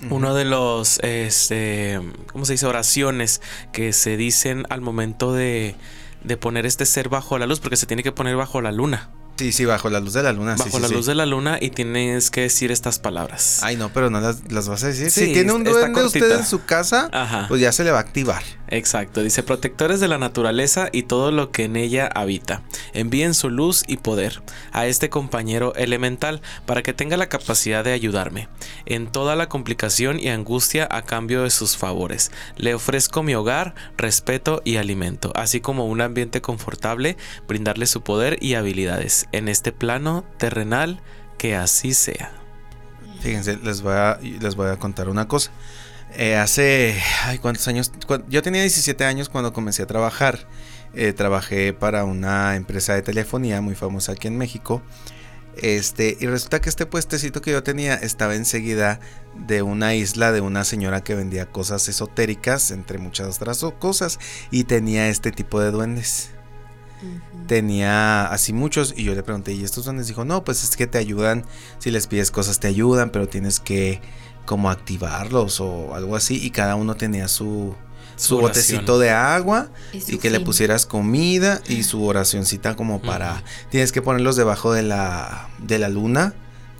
uno 0.09 0.33
de 0.33 0.45
los, 0.45 0.99
este, 0.99 1.99
¿cómo 2.31 2.45
se 2.45 2.53
dice? 2.53 2.65
Oraciones 2.65 3.41
que 3.71 3.93
se 3.93 4.17
dicen 4.17 4.65
al 4.69 4.81
momento 4.81 5.33
de, 5.33 5.75
de, 6.23 6.37
poner 6.37 6.65
este 6.65 6.85
ser 6.85 7.09
bajo 7.09 7.37
la 7.37 7.47
luz, 7.47 7.59
porque 7.59 7.77
se 7.77 7.85
tiene 7.85 8.03
que 8.03 8.11
poner 8.11 8.35
bajo 8.35 8.61
la 8.61 8.71
luna. 8.71 9.09
Sí, 9.37 9.51
sí, 9.51 9.65
bajo 9.65 9.89
la 9.89 9.99
luz 9.99 10.13
de 10.13 10.23
la 10.23 10.33
luna. 10.33 10.55
Bajo 10.55 10.79
la 10.79 10.87
luz 10.87 11.05
de 11.05 11.13
la 11.13 11.25
luna 11.25 11.59
y 11.61 11.69
tienes 11.69 12.31
que 12.31 12.41
decir 12.41 12.71
estas 12.71 12.97
palabras. 12.97 13.59
Ay, 13.61 13.75
no, 13.75 13.89
pero 13.93 14.09
no 14.09 14.19
las, 14.19 14.67
vas 14.67 14.83
a 14.83 14.87
decir. 14.87 15.11
si 15.11 15.31
tiene 15.31 15.51
un 15.51 15.63
duende 15.63 16.03
usted 16.03 16.31
en 16.31 16.45
su 16.45 16.65
casa, 16.65 17.09
pues 17.47 17.61
ya 17.61 17.71
se 17.71 17.83
le 17.83 17.91
va 17.91 17.99
a 17.99 18.01
activar. 18.01 18.43
Exacto, 18.69 19.23
dice 19.23 19.43
protectores 19.43 19.99
de 19.99 20.07
la 20.07 20.17
naturaleza 20.17 20.89
y 20.91 21.03
todo 21.03 21.31
lo 21.31 21.51
que 21.51 21.65
en 21.65 21.75
ella 21.75 22.09
habita. 22.13 22.63
Envíen 22.93 23.33
su 23.33 23.49
luz 23.49 23.83
y 23.87 23.97
poder 23.97 24.41
a 24.73 24.87
este 24.87 25.09
compañero 25.09 25.73
elemental 25.75 26.41
para 26.65 26.83
que 26.83 26.93
tenga 26.93 27.17
la 27.17 27.29
capacidad 27.29 27.83
de 27.83 27.93
ayudarme 27.93 28.49
en 28.85 29.07
toda 29.07 29.35
la 29.35 29.47
complicación 29.47 30.19
y 30.19 30.29
angustia 30.29 30.87
a 30.91 31.03
cambio 31.03 31.43
de 31.43 31.49
sus 31.49 31.77
favores. 31.77 32.31
Le 32.57 32.73
ofrezco 32.73 33.23
mi 33.23 33.35
hogar, 33.35 33.73
respeto 33.97 34.61
y 34.65 34.77
alimento, 34.77 35.31
así 35.35 35.61
como 35.61 35.85
un 35.85 36.01
ambiente 36.01 36.41
confortable, 36.41 37.17
brindarle 37.47 37.85
su 37.85 38.01
poder 38.01 38.37
y 38.41 38.55
habilidades 38.55 39.27
en 39.31 39.47
este 39.47 39.71
plano 39.71 40.25
terrenal, 40.37 40.99
que 41.37 41.55
así 41.55 41.93
sea. 41.93 42.31
Fíjense, 43.21 43.57
les 43.57 43.81
voy 43.81 43.93
a, 43.93 44.19
les 44.21 44.55
voy 44.55 44.69
a 44.69 44.77
contar 44.77 45.09
una 45.09 45.27
cosa. 45.27 45.51
Eh, 46.15 46.35
hace, 46.35 46.99
ay, 47.25 47.37
¿cuántos 47.37 47.67
años? 47.67 47.91
Yo 48.29 48.41
tenía 48.41 48.61
17 48.61 49.05
años 49.05 49.29
cuando 49.29 49.53
comencé 49.53 49.83
a 49.83 49.87
trabajar. 49.87 50.47
Eh, 50.93 51.13
trabajé 51.13 51.73
para 51.73 52.05
una 52.05 52.55
empresa 52.55 52.93
de 52.95 53.01
telefonía 53.01 53.61
muy 53.61 53.75
famosa 53.75 54.13
aquí 54.13 54.27
en 54.27 54.37
México. 54.37 54.81
Este, 55.57 56.17
y 56.19 56.27
resulta 56.27 56.61
que 56.61 56.69
este 56.69 56.85
puestecito 56.85 57.41
que 57.41 57.51
yo 57.51 57.63
tenía 57.63 57.95
estaba 57.95 58.35
enseguida 58.35 58.99
de 59.47 59.63
una 59.63 59.95
isla 59.95 60.31
de 60.31 60.41
una 60.41 60.63
señora 60.63 61.03
que 61.03 61.15
vendía 61.15 61.47
cosas 61.47 61.87
esotéricas, 61.89 62.71
entre 62.71 62.99
muchas 62.99 63.35
otras 63.35 63.65
cosas, 63.79 64.19
y 64.51 64.65
tenía 64.65 65.09
este 65.09 65.31
tipo 65.31 65.59
de 65.59 65.71
duendes 65.71 66.31
tenía 67.47 68.25
así 68.25 68.53
muchos 68.53 68.93
y 68.95 69.03
yo 69.03 69.15
le 69.15 69.23
pregunté, 69.23 69.53
¿y 69.53 69.63
estos 69.63 69.85
duendes? 69.85 70.07
Dijo, 70.07 70.25
no, 70.25 70.43
pues 70.43 70.63
es 70.63 70.75
que 70.75 70.87
te 70.87 70.97
ayudan, 70.97 71.45
si 71.79 71.91
les 71.91 72.07
pides 72.07 72.31
cosas 72.31 72.59
te 72.59 72.67
ayudan, 72.67 73.09
pero 73.09 73.27
tienes 73.27 73.59
que 73.59 74.01
como 74.47 74.71
activarlos 74.71 75.59
o 75.59 75.93
algo 75.93 76.15
así 76.15 76.43
y 76.43 76.49
cada 76.49 76.75
uno 76.75 76.95
tenía 76.95 77.27
su, 77.27 77.75
su, 78.15 78.39
botecito 78.39 78.97
de 78.97 79.11
agua 79.11 79.69
y, 79.93 80.17
que 80.17 80.31
le 80.31 80.39
pusieras 80.39 80.85
comida 80.85 81.61
y 81.67 81.83
su 81.83 82.03
oracioncita 82.03 82.75
como 82.75 83.01
para, 83.01 83.43
tienes 83.69 83.91
que 83.91 84.01
ponerlos 84.01 84.37
debajo 84.37 84.71
de 84.71 84.83
la, 84.83 85.49
de 85.59 85.77
la 85.79 85.89
luna, 85.89 86.33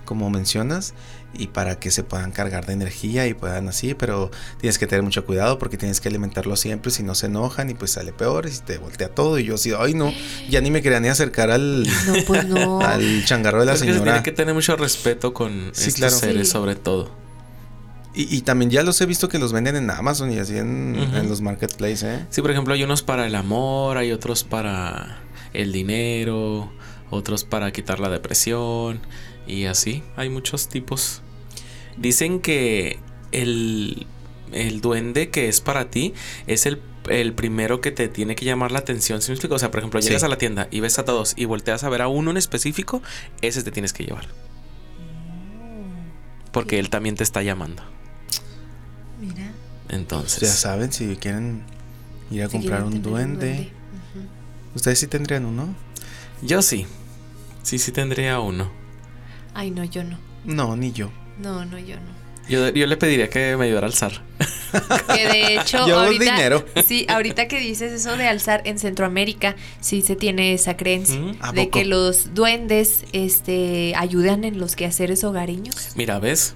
como 0.06 0.30
mencionas, 0.30 0.94
y 1.34 1.48
para 1.48 1.78
que 1.78 1.90
se 1.90 2.04
puedan 2.04 2.32
cargar 2.32 2.64
de 2.64 2.72
energía 2.72 3.26
y 3.26 3.34
puedan 3.34 3.68
así, 3.68 3.92
pero 3.92 4.30
tienes 4.58 4.78
que 4.78 4.86
tener 4.86 5.02
mucho 5.02 5.26
cuidado 5.26 5.58
porque 5.58 5.76
tienes 5.76 6.00
que 6.00 6.08
alimentarlo 6.08 6.56
siempre, 6.56 6.90
si 6.90 7.02
no 7.02 7.14
se 7.14 7.26
enojan 7.26 7.68
y 7.68 7.74
pues 7.74 7.92
sale 7.92 8.14
peor 8.14 8.48
y 8.48 8.58
te 8.64 8.78
voltea 8.78 9.10
todo 9.10 9.38
y 9.38 9.44
yo 9.44 9.56
así, 9.56 9.72
ay 9.78 9.92
no, 9.92 10.10
ya 10.48 10.62
ni 10.62 10.70
me 10.70 10.80
quería 10.80 11.00
ni 11.00 11.08
acercar 11.08 11.50
al, 11.50 11.86
pues 12.26 12.46
al 12.82 13.24
changarro 13.26 13.60
de 13.60 13.66
la 13.66 13.76
señora. 13.76 14.04
Tiene 14.04 14.22
que 14.22 14.32
tener 14.32 14.54
mucho 14.54 14.74
respeto 14.74 15.34
con 15.34 15.70
estos 15.76 16.14
seres 16.14 16.48
sobre 16.48 16.74
todo. 16.74 17.27
Y, 18.20 18.40
también 18.40 18.68
ya 18.68 18.82
los 18.82 19.00
he 19.00 19.06
visto 19.06 19.28
que 19.28 19.38
los 19.38 19.52
venden 19.52 19.76
en 19.76 19.88
Amazon 19.90 20.32
y 20.32 20.40
así 20.40 20.58
en, 20.58 20.96
en 20.96 21.28
los 21.28 21.40
marketplaces, 21.40 22.02
¿eh? 22.02 22.26
Sí, 22.30 22.42
por 22.42 22.50
ejemplo, 22.50 22.74
hay 22.74 22.82
unos 22.82 23.04
para 23.04 23.24
el 23.28 23.36
amor, 23.36 23.96
hay 23.96 24.10
otros 24.10 24.42
para 24.42 25.20
el 25.52 25.70
dinero, 25.70 26.68
otros 27.10 27.44
para 27.44 27.70
quitar 27.70 28.00
la 28.00 28.08
depresión 28.08 29.00
y 29.46 29.66
así, 29.66 30.02
hay 30.16 30.30
muchos 30.30 30.68
tipos. 30.68 31.22
Dicen 31.96 32.40
que 32.40 32.98
el, 33.30 34.08
el 34.50 34.80
duende 34.80 35.30
que 35.30 35.46
es 35.46 35.60
para 35.60 35.88
ti 35.88 36.12
es 36.48 36.66
el, 36.66 36.80
primero 37.36 37.80
que 37.80 37.92
te 37.92 38.08
tiene 38.08 38.34
que 38.34 38.44
llamar 38.44 38.72
la 38.72 38.80
atención. 38.80 39.22
¿Sí 39.22 39.30
me 39.30 39.34
explico? 39.34 39.54
O 39.54 39.58
sea, 39.60 39.70
por 39.70 39.78
ejemplo, 39.78 40.00
llegas 40.00 40.24
a 40.24 40.28
la 40.28 40.38
tienda 40.38 40.66
y 40.72 40.80
ves 40.80 40.98
a 40.98 41.04
todos 41.04 41.34
y 41.36 41.44
volteas 41.44 41.84
a 41.84 41.88
ver 41.88 42.02
a 42.02 42.08
uno 42.08 42.32
en 42.32 42.36
específico, 42.36 43.00
ese 43.42 43.62
te 43.62 43.70
tienes 43.70 43.92
que 43.92 44.04
llevar. 44.04 44.26
Porque 46.50 46.80
él 46.80 46.90
también 46.90 47.14
te 47.14 47.22
está 47.22 47.42
llamando. 47.42 47.97
Mira. 49.20 49.52
Entonces. 49.88 50.40
Ya 50.40 50.48
saben, 50.48 50.92
si 50.92 51.16
quieren 51.16 51.62
ir 52.30 52.42
a 52.42 52.48
comprar 52.48 52.82
un 52.84 53.02
duende. 53.02 53.70
¿Ustedes 54.74 54.98
sí 54.98 55.06
tendrían 55.06 55.44
uno? 55.44 55.74
Yo 56.42 56.62
sí. 56.62 56.86
Sí, 57.62 57.78
sí 57.78 57.92
tendría 57.92 58.40
uno. 58.40 58.70
Ay, 59.54 59.70
no, 59.70 59.84
yo 59.84 60.04
no. 60.04 60.18
No, 60.44 60.76
ni 60.76 60.92
yo. 60.92 61.10
No, 61.38 61.64
no, 61.64 61.78
yo 61.78 61.96
no. 61.96 62.18
Yo, 62.48 62.70
yo 62.70 62.86
le 62.86 62.96
pediría 62.96 63.28
que 63.28 63.56
me 63.56 63.66
ayudara 63.66 63.86
a 63.86 63.90
alzar. 63.90 64.22
Que 65.14 65.28
de 65.28 65.54
hecho, 65.54 65.78
ahorita, 65.94 66.24
dinero. 66.24 66.64
sí, 66.86 67.06
ahorita 67.08 67.46
que 67.46 67.60
dices 67.60 67.92
eso 67.92 68.16
de 68.16 68.26
alzar 68.26 68.62
en 68.64 68.78
Centroamérica, 68.78 69.54
sí 69.80 70.00
se 70.00 70.16
tiene 70.16 70.54
esa 70.54 70.76
creencia 70.76 71.18
de 71.52 71.68
que 71.68 71.84
los 71.84 72.34
duendes 72.34 73.04
este 73.12 73.94
ayudan 73.96 74.44
en 74.44 74.58
los 74.58 74.76
quehaceres 74.76 75.24
hogareños. 75.24 75.90
Mira, 75.94 76.18
¿ves? 76.18 76.54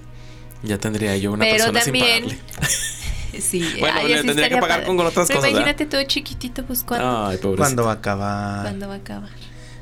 Ya 0.63 0.77
tendría 0.77 1.15
yo 1.17 1.33
una 1.33 1.43
Pero 1.45 1.65
persona 1.65 1.81
también, 1.81 2.29
sin 2.29 2.37
pagarle. 2.37 2.63
Sí, 3.39 3.67
bueno, 3.79 4.07
le 4.07 4.23
tendría 4.23 4.49
que 4.49 4.57
pagar 4.57 4.85
con 4.85 4.99
otras 4.99 5.27
cosas. 5.29 5.49
Imagínate 5.49 5.85
todo 5.85 6.03
chiquitito, 6.03 6.65
pues 6.65 6.83
cuando. 6.83 7.27
Ay, 7.27 7.37
¿Cuándo 7.37 7.85
va 7.85 7.91
a 7.91 7.95
acabar? 7.95 8.61
¿Cuándo 8.63 8.87
va 8.87 8.95
a 8.95 8.97
acabar? 8.97 9.29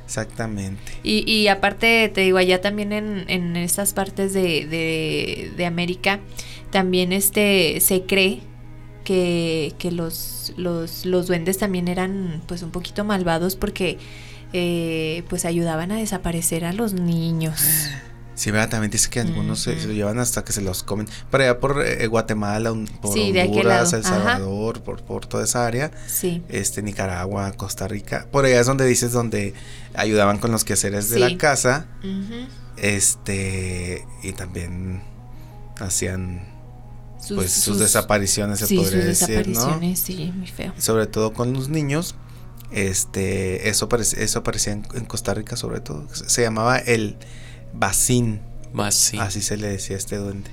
Exactamente. 0.06 0.91
Y, 1.04 1.30
y 1.32 1.48
aparte, 1.48 2.12
te 2.13 2.22
digo, 2.22 2.38
allá 2.38 2.60
también 2.60 2.91
en, 2.91 3.26
en 3.30 3.56
estas 3.56 3.94
partes 3.94 4.34
de, 4.34 5.54
de, 5.56 5.65
América, 5.65 6.20
también 6.70 7.13
este 7.13 7.80
se 7.80 8.04
cree 8.04 8.41
que, 9.06 9.74
que 9.78 9.89
los, 9.89 10.54
los, 10.58 11.06
los, 11.06 11.28
duendes 11.28 11.58
también 11.58 11.88
eran 11.88 12.41
pues 12.46 12.62
un 12.62 12.72
poquito 12.72 13.06
malvados 13.06 13.56
porque 13.56 14.00
eh, 14.52 15.24
pues 15.30 15.46
ayudaban 15.46 15.94
a 15.94 15.98
desaparecer 15.98 16.65
a 16.65 16.74
los 16.74 16.91
niños. 16.91 17.62
Sí, 18.41 18.49
¿verdad? 18.49 18.69
También 18.69 18.89
dice 18.89 19.08
que 19.08 19.19
algunos 19.19 19.60
se, 19.60 19.75
lo 19.86 19.93
llevan 19.93 20.17
hasta 20.17 20.43
que 20.43 20.51
se 20.51 20.63
los 20.63 20.82
comen. 20.82 21.08
Por 21.30 21.41
allá 21.43 21.60
por 21.60 21.86
eh, 21.86 22.08
Guatemala, 22.08 22.73
por 22.99 23.15
Honduras, 23.15 23.93
El 23.93 24.04
Salvador, 24.04 24.82
por, 24.82 25.04
por 25.04 25.27
toda 25.27 25.43
esa 25.43 25.67
área. 25.67 25.91
Sí. 26.08 26.41
Este, 26.49 26.82
Nicaragua, 26.82 27.51
Costa 27.51 27.88
Rica. 27.88 28.25
Por 28.32 28.45
allá 28.45 28.60
es 28.60 28.65
donde 28.65 28.88
dices 28.88 29.12
donde 29.12 29.54
ayudaban 29.93 30.39
con 30.39 30.49
los 30.49 30.63
quehaceres 30.63 31.12
de 31.12 31.19
la 31.19 31.38
casa. 31.38 31.86
Este, 32.77 34.08
y 34.23 34.32
también 34.32 35.04
hacían 35.77 36.43
sus, 37.19 37.38
pues 37.38 37.51
sus, 37.51 37.77
desapariciones, 37.77 38.58
se 38.58 38.75
podría 38.75 39.06
decir, 39.06 39.49
¿no? 39.49 39.80
Sí, 39.95 40.34
muy 40.36 40.47
feo. 40.47 40.73
Sobre 40.80 41.06
todo 41.06 41.32
con 41.34 41.54
los 41.54 41.69
niños. 41.69 42.15
Este, 42.71 43.69
eso, 43.69 43.88
eso 44.17 44.39
aparecía 44.39 44.73
en, 44.73 44.88
en 44.95 45.06
Costa 45.06 45.36
Rica 45.36 45.56
sobre 45.58 45.80
todo. 45.80 46.08
Se 46.12 46.41
llamaba 46.41 46.80
el 46.80 47.17
Basín. 47.73 48.41
Así 49.19 49.41
se 49.41 49.57
le 49.57 49.67
decía 49.67 49.95
a 49.95 49.99
este 49.99 50.17
duende. 50.17 50.51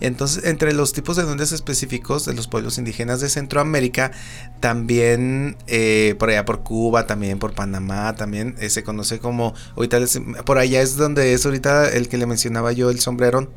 Entonces, 0.00 0.44
entre 0.44 0.72
los 0.72 0.92
tipos 0.92 1.16
de 1.16 1.24
duendes 1.24 1.52
específicos 1.52 2.24
de 2.24 2.32
los 2.34 2.48
pueblos 2.48 2.78
indígenas 2.78 3.20
de 3.20 3.28
Centroamérica, 3.28 4.12
también 4.58 5.56
eh, 5.66 6.16
por 6.18 6.30
allá 6.30 6.44
por 6.44 6.62
Cuba, 6.62 7.06
también 7.06 7.38
por 7.38 7.52
Panamá, 7.52 8.14
también 8.14 8.56
eh, 8.58 8.70
se 8.70 8.82
conoce 8.82 9.18
como, 9.18 9.54
ahorita 9.76 9.98
por 10.44 10.58
allá 10.58 10.80
es 10.80 10.96
donde 10.96 11.34
es 11.34 11.44
ahorita 11.44 11.90
el 11.90 12.08
que 12.08 12.16
le 12.16 12.26
mencionaba 12.26 12.72
yo, 12.72 12.90
el 12.90 12.98
sombrerón, 13.00 13.50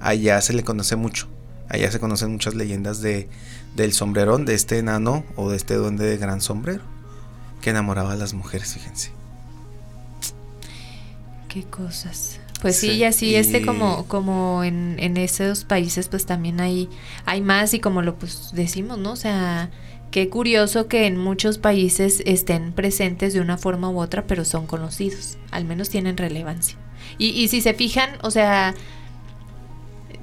allá 0.00 0.40
se 0.40 0.54
le 0.54 0.64
conoce 0.64 0.96
mucho, 0.96 1.28
allá 1.68 1.90
se 1.92 2.00
conocen 2.00 2.32
muchas 2.32 2.54
leyendas 2.54 3.02
de, 3.02 3.28
del 3.76 3.92
sombrerón, 3.92 4.46
de 4.46 4.54
este 4.54 4.78
enano 4.78 5.24
o 5.36 5.50
de 5.50 5.58
este 5.58 5.74
duende 5.74 6.06
de 6.06 6.16
gran 6.16 6.40
sombrero, 6.40 6.82
que 7.60 7.70
enamoraba 7.70 8.12
a 8.12 8.16
las 8.16 8.32
mujeres, 8.32 8.72
fíjense. 8.72 9.19
Qué 11.50 11.64
cosas. 11.64 12.38
Pues 12.62 12.76
sí, 12.76 12.92
y 12.92 13.04
así 13.04 13.34
este 13.34 13.64
como, 13.64 14.06
como 14.06 14.62
en, 14.64 14.96
en 14.98 15.16
esos 15.16 15.64
países 15.64 16.08
pues 16.08 16.26
también 16.26 16.60
hay, 16.60 16.88
hay 17.24 17.40
más 17.40 17.74
y 17.74 17.80
como 17.80 18.02
lo 18.02 18.16
pues 18.16 18.50
decimos, 18.52 18.98
¿no? 18.98 19.12
O 19.12 19.16
sea, 19.16 19.70
qué 20.10 20.28
curioso 20.28 20.86
que 20.86 21.06
en 21.06 21.16
muchos 21.16 21.58
países 21.58 22.22
estén 22.26 22.72
presentes 22.72 23.32
de 23.32 23.40
una 23.40 23.56
forma 23.58 23.88
u 23.90 23.98
otra, 23.98 24.26
pero 24.26 24.44
son 24.44 24.66
conocidos, 24.66 25.38
al 25.50 25.64
menos 25.64 25.88
tienen 25.88 26.16
relevancia. 26.16 26.76
Y, 27.18 27.28
y 27.30 27.48
si 27.48 27.62
se 27.62 27.74
fijan, 27.74 28.10
o 28.22 28.30
sea, 28.30 28.74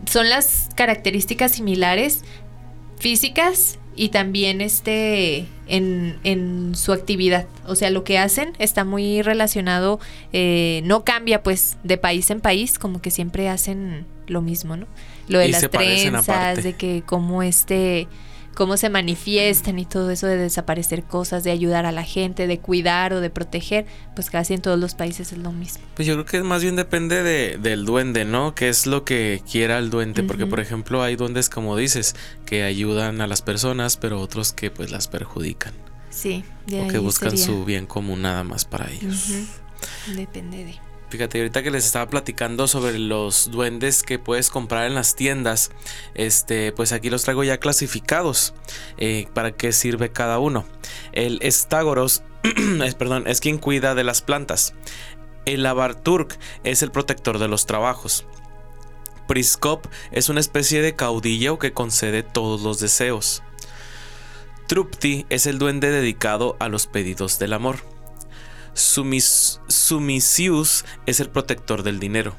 son 0.05 0.29
las 0.29 0.69
características 0.75 1.53
similares 1.53 2.23
físicas 2.99 3.79
y 3.97 4.09
también 4.09 4.61
este 4.61 5.47
en, 5.67 6.17
en, 6.23 6.75
su 6.75 6.93
actividad. 6.93 7.47
O 7.65 7.75
sea, 7.75 7.89
lo 7.89 8.03
que 8.03 8.19
hacen 8.19 8.53
está 8.59 8.85
muy 8.85 9.21
relacionado, 9.23 9.99
eh, 10.31 10.81
no 10.85 11.03
cambia 11.03 11.43
pues 11.43 11.77
de 11.83 11.97
país 11.97 12.29
en 12.29 12.39
país, 12.39 12.79
como 12.79 13.01
que 13.01 13.11
siempre 13.11 13.49
hacen 13.49 14.05
lo 14.27 14.41
mismo, 14.41 14.77
¿no? 14.77 14.85
Lo 15.27 15.39
de 15.39 15.49
las 15.49 15.69
trenzas, 15.69 16.63
de 16.63 16.73
que 16.73 17.01
como 17.05 17.41
este 17.43 18.07
cómo 18.57 18.75
se 18.75 18.89
manifiestan 18.89 19.77
y 19.77 19.85
todo 19.85 20.09
eso 20.09 20.25
de 20.25 20.35
desaparecer 20.35 21.03
cosas, 21.03 21.43
de 21.43 21.51
ayudar 21.51 21.85
a 21.85 21.91
la 21.91 22.03
gente, 22.03 22.47
de 22.47 22.57
cuidar 22.57 23.13
o 23.13 23.21
de 23.21 23.29
proteger, 23.29 23.85
pues 24.15 24.31
casi 24.31 24.55
en 24.55 24.63
todos 24.63 24.79
los 24.79 24.95
países 24.95 25.31
es 25.31 25.37
lo 25.37 25.51
mismo. 25.51 25.83
Pues 25.93 26.07
yo 26.07 26.15
creo 26.15 26.25
que 26.25 26.41
más 26.41 26.63
bien 26.63 26.75
depende 26.75 27.21
de, 27.21 27.59
del 27.59 27.85
duende, 27.85 28.25
¿no? 28.25 28.55
¿Qué 28.55 28.67
es 28.67 28.87
lo 28.87 29.05
que 29.05 29.43
quiera 29.49 29.77
el 29.77 29.91
duende? 29.91 30.23
Porque 30.23 30.47
por 30.47 30.59
ejemplo 30.59 31.03
hay 31.03 31.15
duendes, 31.15 31.49
como 31.49 31.77
dices, 31.77 32.15
que 32.47 32.63
ayudan 32.63 33.21
a 33.21 33.27
las 33.27 33.43
personas, 33.43 33.95
pero 33.95 34.19
otros 34.19 34.53
que 34.53 34.71
pues 34.71 34.89
las 34.89 35.07
perjudican. 35.07 35.75
Sí, 36.09 36.43
de 36.65 36.81
o 36.81 36.87
que 36.87 36.97
buscan 36.97 37.37
su 37.37 37.63
bien 37.63 37.85
común 37.85 38.23
nada 38.23 38.43
más 38.43 38.65
para 38.65 38.89
ellos. 38.89 39.33
Depende 40.15 40.65
de. 40.65 40.86
Fíjate, 41.09 41.37
ahorita 41.39 41.63
que 41.63 41.71
les 41.71 41.85
estaba 41.85 42.09
platicando 42.09 42.67
sobre 42.67 42.99
los 42.99 43.49
duendes 43.49 44.03
que 44.03 44.19
puedes 44.19 44.49
comprar 44.49 44.85
en 44.87 44.93
las 44.93 45.15
tiendas, 45.15 45.71
este, 46.15 46.73
pues 46.73 46.91
aquí 46.91 47.09
los 47.09 47.23
traigo 47.23 47.45
ya 47.45 47.59
clasificados. 47.59 48.53
Eh, 48.97 49.27
¿Para 49.33 49.51
qué 49.53 49.71
sirve 49.71 50.11
cada 50.11 50.39
uno? 50.39 50.65
El 51.13 51.39
Estágoros, 51.41 52.23
es, 52.83 52.95
perdón, 52.95 53.23
es 53.27 53.39
quien 53.39 53.57
cuida 53.57 53.95
de 53.95 54.03
las 54.03 54.21
plantas. 54.21 54.73
El 55.45 55.65
Abarturk 55.65 56.37
es 56.65 56.81
el 56.81 56.91
protector 56.91 57.39
de 57.39 57.47
los 57.47 57.65
trabajos. 57.65 58.25
Priskop 59.29 59.85
es 60.11 60.27
una 60.27 60.41
especie 60.41 60.81
de 60.81 60.95
caudillo 60.95 61.57
que 61.57 61.71
concede 61.71 62.23
todos 62.23 62.61
los 62.61 62.81
deseos. 62.81 63.43
Trupti 64.67 65.25
es 65.29 65.45
el 65.45 65.57
duende 65.57 65.89
dedicado 65.89 66.57
a 66.59 66.67
los 66.67 66.87
pedidos 66.87 67.39
del 67.39 67.53
amor. 67.53 67.96
Sumisius 68.77 69.65
es 71.07 71.19
el 71.19 71.29
protector 71.29 71.81
del 71.81 71.99
dinero. 71.99 72.35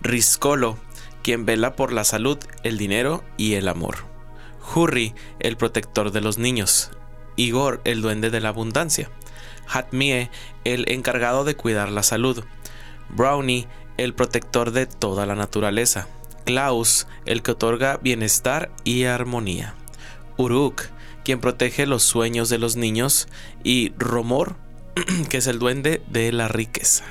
Riscolo, 0.00 0.76
quien 1.22 1.46
vela 1.46 1.76
por 1.76 1.92
la 1.92 2.02
salud, 2.02 2.38
el 2.64 2.78
dinero 2.78 3.22
y 3.36 3.54
el 3.54 3.68
amor. 3.68 3.98
Hurri, 4.74 5.14
el 5.38 5.56
protector 5.56 6.10
de 6.10 6.20
los 6.20 6.38
niños. 6.38 6.90
Igor, 7.36 7.80
el 7.84 8.02
duende 8.02 8.30
de 8.30 8.40
la 8.40 8.48
abundancia. 8.48 9.08
Hatmie, 9.68 10.30
el 10.64 10.90
encargado 10.90 11.44
de 11.44 11.54
cuidar 11.54 11.92
la 11.92 12.02
salud. 12.02 12.42
Brownie, 13.08 13.68
el 13.98 14.14
protector 14.14 14.72
de 14.72 14.86
toda 14.86 15.26
la 15.26 15.36
naturaleza. 15.36 16.08
Klaus, 16.44 17.06
el 17.24 17.42
que 17.42 17.52
otorga 17.52 18.00
bienestar 18.02 18.72
y 18.82 19.04
armonía. 19.04 19.76
Uruk, 20.36 20.82
quien 21.24 21.40
protege 21.40 21.86
los 21.86 22.02
sueños 22.02 22.48
de 22.48 22.58
los 22.58 22.74
niños. 22.74 23.28
Y 23.62 23.92
Romor, 23.96 24.56
que 25.28 25.38
es 25.38 25.46
el 25.46 25.58
duende 25.58 26.02
de 26.08 26.32
la 26.32 26.48
riqueza. 26.48 27.04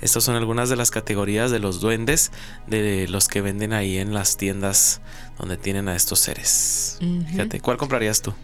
Estas 0.00 0.24
son 0.24 0.36
algunas 0.36 0.68
de 0.68 0.76
las 0.76 0.90
categorías 0.90 1.50
de 1.50 1.60
los 1.60 1.80
duendes 1.80 2.30
de 2.66 3.08
los 3.08 3.28
que 3.28 3.40
venden 3.40 3.72
ahí 3.72 3.96
en 3.96 4.12
las 4.12 4.36
tiendas 4.36 5.00
donde 5.38 5.56
tienen 5.56 5.88
a 5.88 5.96
estos 5.96 6.20
seres. 6.20 6.98
Fíjate, 7.30 7.60
¿cuál 7.60 7.78
comprarías 7.78 8.20
tú? 8.20 8.34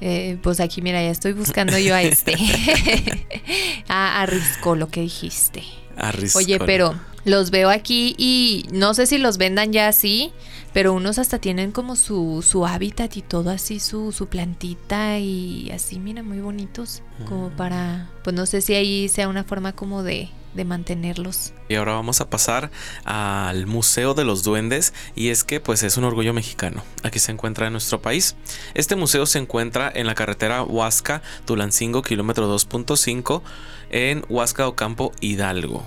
Eh, 0.00 0.38
pues 0.42 0.60
aquí, 0.60 0.82
mira, 0.82 1.02
ya 1.02 1.10
estoy 1.10 1.32
buscando 1.32 1.78
yo 1.78 1.94
a 1.94 2.02
este. 2.02 2.36
a, 3.88 4.22
a 4.22 4.74
lo 4.74 4.88
que 4.88 5.00
dijiste. 5.00 5.62
A 5.96 6.12
Oye, 6.34 6.58
pero 6.58 6.94
los 7.24 7.50
veo 7.50 7.70
aquí 7.70 8.14
y 8.18 8.66
no 8.72 8.92
sé 8.92 9.06
si 9.06 9.18
los 9.18 9.38
vendan 9.38 9.72
ya 9.72 9.88
así, 9.88 10.32
pero 10.76 10.92
unos 10.92 11.18
hasta 11.18 11.38
tienen 11.38 11.72
como 11.72 11.96
su, 11.96 12.44
su 12.46 12.66
hábitat 12.66 13.16
y 13.16 13.22
todo 13.22 13.48
así, 13.48 13.80
su, 13.80 14.12
su 14.12 14.26
plantita 14.26 15.18
y 15.18 15.70
así, 15.70 15.98
mira, 15.98 16.22
muy 16.22 16.40
bonitos. 16.40 17.02
Como 17.26 17.48
mm. 17.48 17.52
para, 17.52 18.10
pues 18.22 18.36
no 18.36 18.44
sé 18.44 18.60
si 18.60 18.74
ahí 18.74 19.08
sea 19.08 19.28
una 19.28 19.42
forma 19.42 19.72
como 19.72 20.02
de, 20.02 20.28
de 20.52 20.64
mantenerlos. 20.66 21.54
Y 21.70 21.76
ahora 21.76 21.94
vamos 21.94 22.20
a 22.20 22.28
pasar 22.28 22.70
al 23.04 23.66
Museo 23.66 24.12
de 24.12 24.26
los 24.26 24.42
Duendes 24.42 24.92
y 25.14 25.30
es 25.30 25.44
que 25.44 25.60
pues 25.60 25.82
es 25.82 25.96
un 25.96 26.04
orgullo 26.04 26.34
mexicano. 26.34 26.82
Aquí 27.02 27.20
se 27.20 27.32
encuentra 27.32 27.68
en 27.68 27.72
nuestro 27.72 28.02
país. 28.02 28.36
Este 28.74 28.96
museo 28.96 29.24
se 29.24 29.38
encuentra 29.38 29.90
en 29.94 30.06
la 30.06 30.14
carretera 30.14 30.62
Huasca, 30.62 31.22
Tulancingo, 31.46 32.02
kilómetro 32.02 32.54
2.5 32.54 33.40
en 33.88 34.26
Huasca 34.28 34.68
Ocampo, 34.68 35.12
Hidalgo. 35.22 35.86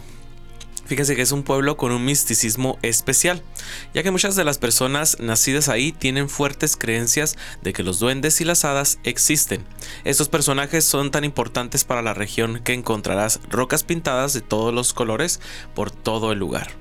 Fíjense 0.89 1.15
que 1.15 1.21
es 1.21 1.31
un 1.31 1.43
pueblo 1.43 1.77
con 1.77 1.91
un 1.91 2.03
misticismo 2.03 2.79
especial, 2.81 3.43
ya 3.93 4.01
que 4.01 4.09
muchas 4.09 4.35
de 4.35 4.43
las 4.43 4.57
personas 4.57 5.19
nacidas 5.19 5.69
ahí 5.69 5.91
tienen 5.91 6.29
fuertes 6.29 6.75
creencias 6.75 7.37
de 7.61 7.73
que 7.73 7.83
los 7.83 7.99
duendes 7.99 8.41
y 8.41 8.43
las 8.43 8.65
hadas 8.65 8.97
existen. 9.03 9.63
Estos 10.03 10.29
personajes 10.29 10.85
son 10.85 11.11
tan 11.11 11.25
importantes 11.25 11.83
para 11.83 12.01
la 12.01 12.15
región 12.15 12.61
que 12.63 12.73
encontrarás 12.73 13.39
rocas 13.51 13.83
pintadas 13.83 14.33
de 14.33 14.41
todos 14.41 14.73
los 14.73 14.95
colores 14.95 15.39
por 15.75 15.91
todo 15.91 16.31
el 16.31 16.39
lugar. 16.39 16.71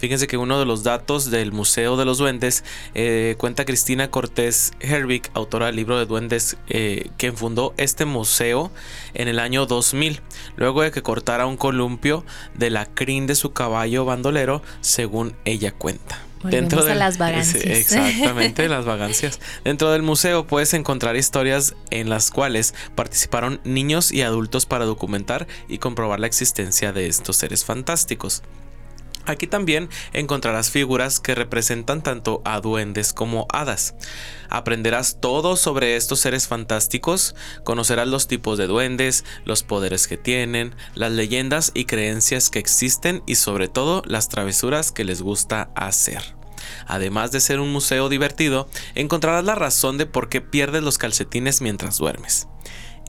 Fíjense 0.00 0.26
que 0.26 0.38
uno 0.38 0.58
de 0.58 0.64
los 0.64 0.82
datos 0.82 1.30
del 1.30 1.52
Museo 1.52 1.98
de 1.98 2.06
los 2.06 2.16
Duendes 2.16 2.64
eh, 2.94 3.34
cuenta 3.36 3.66
Cristina 3.66 4.10
Cortés 4.10 4.72
Herbig, 4.80 5.30
autora 5.34 5.66
del 5.66 5.76
libro 5.76 5.98
de 5.98 6.06
duendes, 6.06 6.56
eh, 6.68 7.10
quien 7.18 7.36
fundó 7.36 7.74
este 7.76 8.06
museo 8.06 8.72
en 9.12 9.28
el 9.28 9.38
año 9.38 9.66
2000, 9.66 10.22
luego 10.56 10.80
de 10.80 10.90
que 10.90 11.02
cortara 11.02 11.44
un 11.44 11.58
columpio 11.58 12.24
de 12.54 12.70
la 12.70 12.86
crin 12.86 13.26
de 13.26 13.34
su 13.34 13.52
caballo 13.52 14.06
bandolero, 14.06 14.62
según 14.80 15.36
ella 15.44 15.72
cuenta. 15.72 16.18
Dentro 16.44 16.82
de 16.82 16.94
las 16.94 17.18
vagancias. 17.18 17.62
Exactamente, 17.62 18.68
las 18.70 18.86
vagancias. 18.86 19.38
Dentro 19.64 19.92
del 19.92 20.00
museo 20.00 20.46
puedes 20.46 20.72
encontrar 20.72 21.14
historias 21.16 21.74
en 21.90 22.08
las 22.08 22.30
cuales 22.30 22.74
participaron 22.94 23.60
niños 23.64 24.12
y 24.12 24.22
adultos 24.22 24.64
para 24.64 24.86
documentar 24.86 25.46
y 25.68 25.76
comprobar 25.76 26.20
la 26.20 26.26
existencia 26.26 26.92
de 26.92 27.06
estos 27.06 27.36
seres 27.36 27.66
fantásticos. 27.66 28.42
Aquí 29.30 29.46
también 29.46 29.88
encontrarás 30.12 30.70
figuras 30.70 31.20
que 31.20 31.36
representan 31.36 32.02
tanto 32.02 32.42
a 32.44 32.60
duendes 32.60 33.12
como 33.12 33.46
hadas. 33.52 33.94
Aprenderás 34.48 35.20
todo 35.20 35.54
sobre 35.54 35.94
estos 35.94 36.18
seres 36.18 36.48
fantásticos, 36.48 37.36
conocerás 37.62 38.08
los 38.08 38.26
tipos 38.26 38.58
de 38.58 38.66
duendes, 38.66 39.24
los 39.44 39.62
poderes 39.62 40.08
que 40.08 40.16
tienen, 40.16 40.74
las 40.94 41.12
leyendas 41.12 41.70
y 41.74 41.84
creencias 41.84 42.50
que 42.50 42.58
existen 42.58 43.22
y 43.24 43.36
sobre 43.36 43.68
todo 43.68 44.02
las 44.04 44.28
travesuras 44.28 44.90
que 44.90 45.04
les 45.04 45.22
gusta 45.22 45.70
hacer. 45.76 46.34
Además 46.88 47.30
de 47.30 47.38
ser 47.38 47.60
un 47.60 47.72
museo 47.72 48.08
divertido, 48.08 48.68
encontrarás 48.96 49.44
la 49.44 49.54
razón 49.54 49.96
de 49.96 50.06
por 50.06 50.28
qué 50.28 50.40
pierdes 50.40 50.82
los 50.82 50.98
calcetines 50.98 51.60
mientras 51.60 51.98
duermes. 51.98 52.49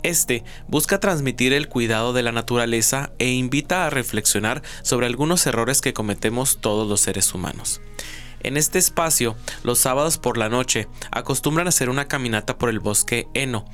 Este 0.04 0.44
busca 0.68 1.00
transmitir 1.00 1.54
el 1.54 1.68
cuidado 1.68 2.12
de 2.14 2.24
la 2.24 2.32
naturaleza 2.32 3.12
e 3.20 3.30
invita 3.30 3.86
a 3.86 3.90
reflexionar 3.90 4.64
sobre 4.82 5.06
algunos 5.06 5.46
errores 5.46 5.82
que 5.82 5.94
cometemos 5.94 6.58
todos 6.60 6.88
los 6.88 7.02
seres 7.02 7.34
humanos. 7.34 7.82
En 8.44 8.58
este 8.58 8.80
espacio, 8.80 9.36
los 9.64 9.78
sábados 9.78 10.18
por 10.18 10.38
la 10.38 10.50
noche, 10.50 10.88
acostumbran 11.12 11.68
a 11.68 11.70
hacer 11.70 11.90
una 11.90 12.08
caminata 12.08 12.58
por 12.58 12.70
el 12.70 12.80
bosque 12.80 13.28
Eno, 13.36 13.66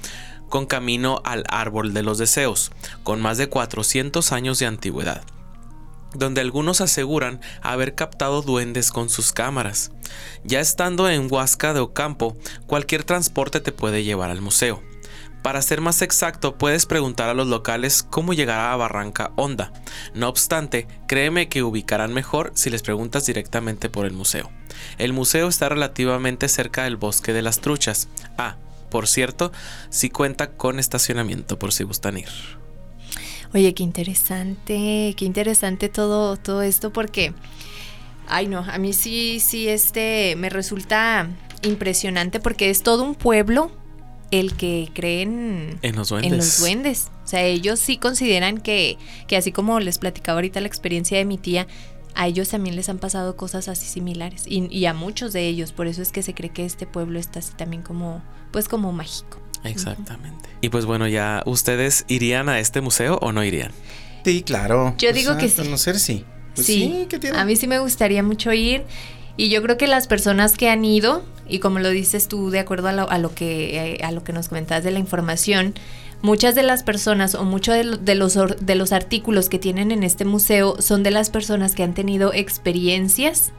con 0.50 0.66
camino 0.66 1.22
al 1.24 1.46
árbol 1.50 1.94
de 1.94 2.04
los 2.04 2.18
deseos, 2.18 2.72
con 3.04 3.22
más 3.22 3.38
de 3.38 3.48
400 3.48 4.34
años 4.34 4.60
de 4.60 4.66
antigüedad, 4.66 5.24
donde 6.14 6.42
algunos 6.42 6.82
aseguran 6.82 7.40
haber 7.62 7.96
captado 7.96 8.42
duendes 8.42 8.92
con 8.92 9.10
sus 9.10 9.32
cámaras. 9.32 9.92
Ya 10.44 10.60
estando 10.60 11.10
en 11.10 11.32
Huasca 11.32 11.74
de 11.74 11.80
Ocampo, 11.80 12.36
cualquier 12.66 13.06
transporte 13.06 13.62
te 13.62 13.72
puede 13.72 14.04
llevar 14.04 14.32
al 14.32 14.42
museo. 14.42 14.84
Para 15.42 15.62
ser 15.62 15.82
más 15.82 16.02
exacto, 16.02 16.58
puedes 16.58 16.86
preguntar 16.86 17.30
a 17.30 17.34
los 17.34 17.48
locales 17.48 18.04
cómo 18.04 18.34
llegar 18.34 18.60
a 18.60 18.76
Barranca 18.76 19.32
Honda. 19.36 19.72
No 20.14 20.28
obstante, 20.28 20.88
créeme 21.08 21.48
que 21.48 21.64
ubicarán 21.64 22.14
mejor 22.14 22.52
si 22.56 22.70
les 22.70 22.82
preguntas 22.82 23.26
directamente 23.26 23.90
por 23.90 24.06
el 24.06 24.14
museo. 24.14 24.52
El 24.98 25.14
museo 25.14 25.48
está 25.48 25.70
relativamente 25.70 26.50
cerca 26.50 26.84
del 26.84 26.98
bosque 26.98 27.34
de 27.34 27.42
las 27.42 27.62
truchas. 27.62 28.10
Ah, 28.38 28.58
por 28.90 29.08
cierto, 29.08 29.52
sí 29.90 30.10
cuenta 30.10 30.52
con 30.52 30.80
estacionamiento 30.80 31.58
por 31.58 31.72
si 31.72 31.84
gustan 31.84 32.18
ir. 32.18 32.30
Oye, 33.54 33.74
qué 33.74 33.84
interesante, 33.84 35.14
qué 35.16 35.26
interesante 35.26 35.88
todo, 35.88 36.36
todo 36.36 36.62
esto 36.62 36.92
porque, 36.92 37.34
ay 38.28 38.48
no, 38.48 38.60
a 38.60 38.78
mí 38.78 38.92
sí, 38.92 39.40
sí, 39.40 39.70
este, 39.70 40.36
me 40.36 40.50
resulta 40.50 41.30
impresionante 41.62 42.42
porque 42.42 42.70
es 42.70 42.84
todo 42.84 43.04
un 43.04 43.16
pueblo 43.16 43.72
el 44.32 44.56
que 44.56 44.90
creen 44.94 45.80
en 45.82 45.96
los 45.96 46.10
duendes. 46.10 47.12
O 47.24 47.28
sea, 47.28 47.44
ellos 47.44 47.80
sí 47.80 47.98
consideran 47.98 48.58
que, 48.60 48.98
que 49.28 49.38
así 49.38 49.52
como 49.52 49.80
les 49.80 49.98
platicaba 49.98 50.38
ahorita 50.38 50.60
la 50.62 50.68
experiencia 50.68 51.18
de 51.18 51.26
mi 51.26 51.38
tía, 51.38 51.68
a 52.16 52.28
ellos 52.28 52.50
también 52.50 52.76
les 52.76 52.90
han 52.90 52.98
pasado 52.98 53.36
cosas 53.38 53.68
así 53.68 53.86
similares 53.86 54.46
y, 54.48 54.68
y, 54.76 54.86
a 54.86 54.94
muchos 54.94 55.34
de 55.34 55.48
ellos, 55.48 55.72
por 55.72 55.88
eso 55.88 56.02
es 56.02 56.12
que 56.12 56.24
se 56.24 56.34
cree 56.34 56.50
que 56.50 56.66
este 56.66 56.88
pueblo 56.88 57.20
está 57.20 57.40
así 57.40 57.54
también 57.56 57.84
como, 57.84 58.24
pues 58.52 58.68
como 58.68 58.92
mágico. 58.92 59.40
Exactamente. 59.64 60.50
Y 60.62 60.70
pues 60.70 60.86
bueno, 60.86 61.08
ya, 61.08 61.44
¿ustedes 61.46 62.06
irían 62.08 62.50
a 62.50 62.60
este 62.60 62.82
museo 62.82 63.20
o 63.22 63.32
no 63.32 63.44
irían? 63.44 63.72
Sí, 64.26 64.44
claro. 64.44 64.96
Yo 64.98 65.14
digo 65.14 65.38
que 65.38 65.48
sí. 65.48 65.62
Conocer 65.62 66.00
sí. 66.00 66.26
Pues 66.56 66.68
sí, 66.68 67.06
¿qué 67.08 67.20
tiene? 67.20 67.38
a 67.38 67.46
mí 67.46 67.56
sí 67.56 67.68
me 67.68 67.80
gustaría 67.80 68.24
mucho 68.24 68.52
ir. 68.52 68.84
Y 69.38 69.50
yo 69.50 69.62
creo 69.62 69.78
que 69.78 69.88
las 69.88 70.08
personas 70.08 70.58
que 70.58 70.70
han 70.70 70.84
ido, 70.84 71.24
y 71.48 71.60
como 71.60 71.80
lo 71.80 71.90
dices 71.90 72.28
tú, 72.28 72.50
de 72.50 72.60
acuerdo 72.60 72.88
a 72.88 73.18
lo, 73.20 73.36
que, 73.36 73.94
eh, 73.94 74.04
a 74.04 74.12
lo 74.12 74.24
que 74.24 74.34
nos 74.34 74.50
comentabas 74.50 74.84
de 74.84 74.92
la 74.92 75.00
información, 75.00 75.76
muchas 76.24 76.56
de 76.56 76.64
las 76.64 76.84
personas 76.84 77.36
o 77.36 77.44
muchos 77.44 77.76
de, 77.76 78.16
los, 78.16 78.38
de 78.60 78.76
los 78.76 78.92
artículos 78.92 79.48
que 79.48 79.60
tienen 79.60 79.92
en 79.92 80.04
este 80.04 80.26
museo 80.26 80.82
son 80.82 81.04
de 81.04 81.12
las 81.12 81.30
personas 81.30 81.76
que 81.76 81.84
han 81.84 81.94
tenido 81.94 82.34
experiencias 82.34 83.52